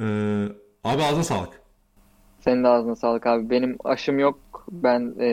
[0.00, 0.48] Ee,
[0.84, 1.60] abi ağzına sağlık.
[2.40, 3.50] Senin de ağzına sağlık abi.
[3.50, 4.38] Benim aşım yok.
[4.70, 5.28] Ben e,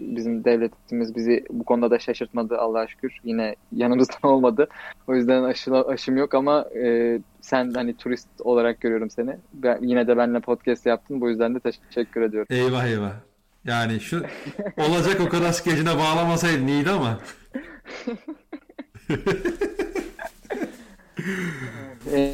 [0.00, 3.18] bizim devletimiz bizi bu konuda da şaşırtmadı Allah'a şükür.
[3.24, 4.68] Yine yanımızda olmadı.
[5.06, 9.36] O yüzden aşı, aşım yok ama e, sen hani turist olarak görüyorum seni.
[9.54, 11.20] Ben, yine de benimle podcast yaptın.
[11.20, 12.46] Bu yüzden de teşekkür ediyorum.
[12.50, 13.12] Eyvah eyvah.
[13.64, 14.22] Yani şu
[14.76, 17.18] olacak o kadar skecine bağlamasaydın iyiydi ama.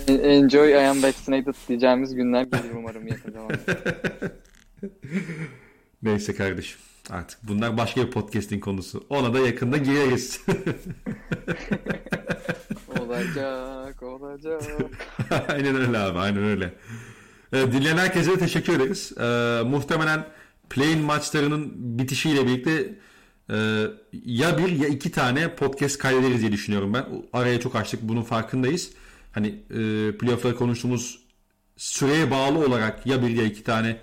[0.09, 3.56] Enjoy I am vaccinated diyeceğimiz günler gelir umarım yakın zamanda.
[6.02, 6.78] Neyse kardeşim.
[7.10, 9.06] Artık bunlar başka bir podcasting konusu.
[9.09, 10.40] Ona da yakında gireriz.
[13.00, 14.62] Olacak, olacak.
[15.48, 16.74] aynen öyle abi, aynen öyle.
[17.52, 19.12] Ee, dinleyen herkese teşekkür ederiz.
[19.20, 20.24] Ee, muhtemelen
[20.70, 22.94] play-in maçlarının bitişiyle birlikte
[24.24, 27.05] ya bir ya iki tane podcast kaydederiz diye düşünüyorum ben.
[27.33, 28.91] Araya çok açtık, bunun farkındayız.
[29.33, 29.77] Hani e,
[30.19, 31.23] playoff'ları konuştuğumuz
[31.77, 33.97] süreye bağlı olarak ya bir ya iki tane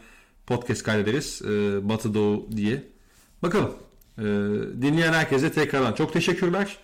[0.48, 1.42] podcast kaydederiz.
[1.42, 1.50] E,
[1.90, 2.84] Batı Doğu diye.
[3.44, 3.74] Bakalım.
[4.18, 4.24] E,
[4.82, 6.78] dinleyen herkese tekrardan çok teşekkürler.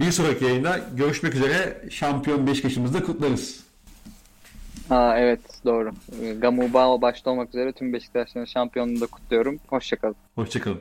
[0.00, 1.84] Bir sonraki yayında görüşmek üzere.
[1.90, 3.60] Şampiyon Beşiktaş'ımızı da kutlarız.
[4.88, 5.90] Ha evet doğru.
[6.38, 9.60] Gamu Bao başta olmak üzere tüm Beşiktaşların şampiyonluğunu da kutluyorum.
[9.66, 10.16] Hoşçakalın.
[10.34, 10.80] Hoşçakalın.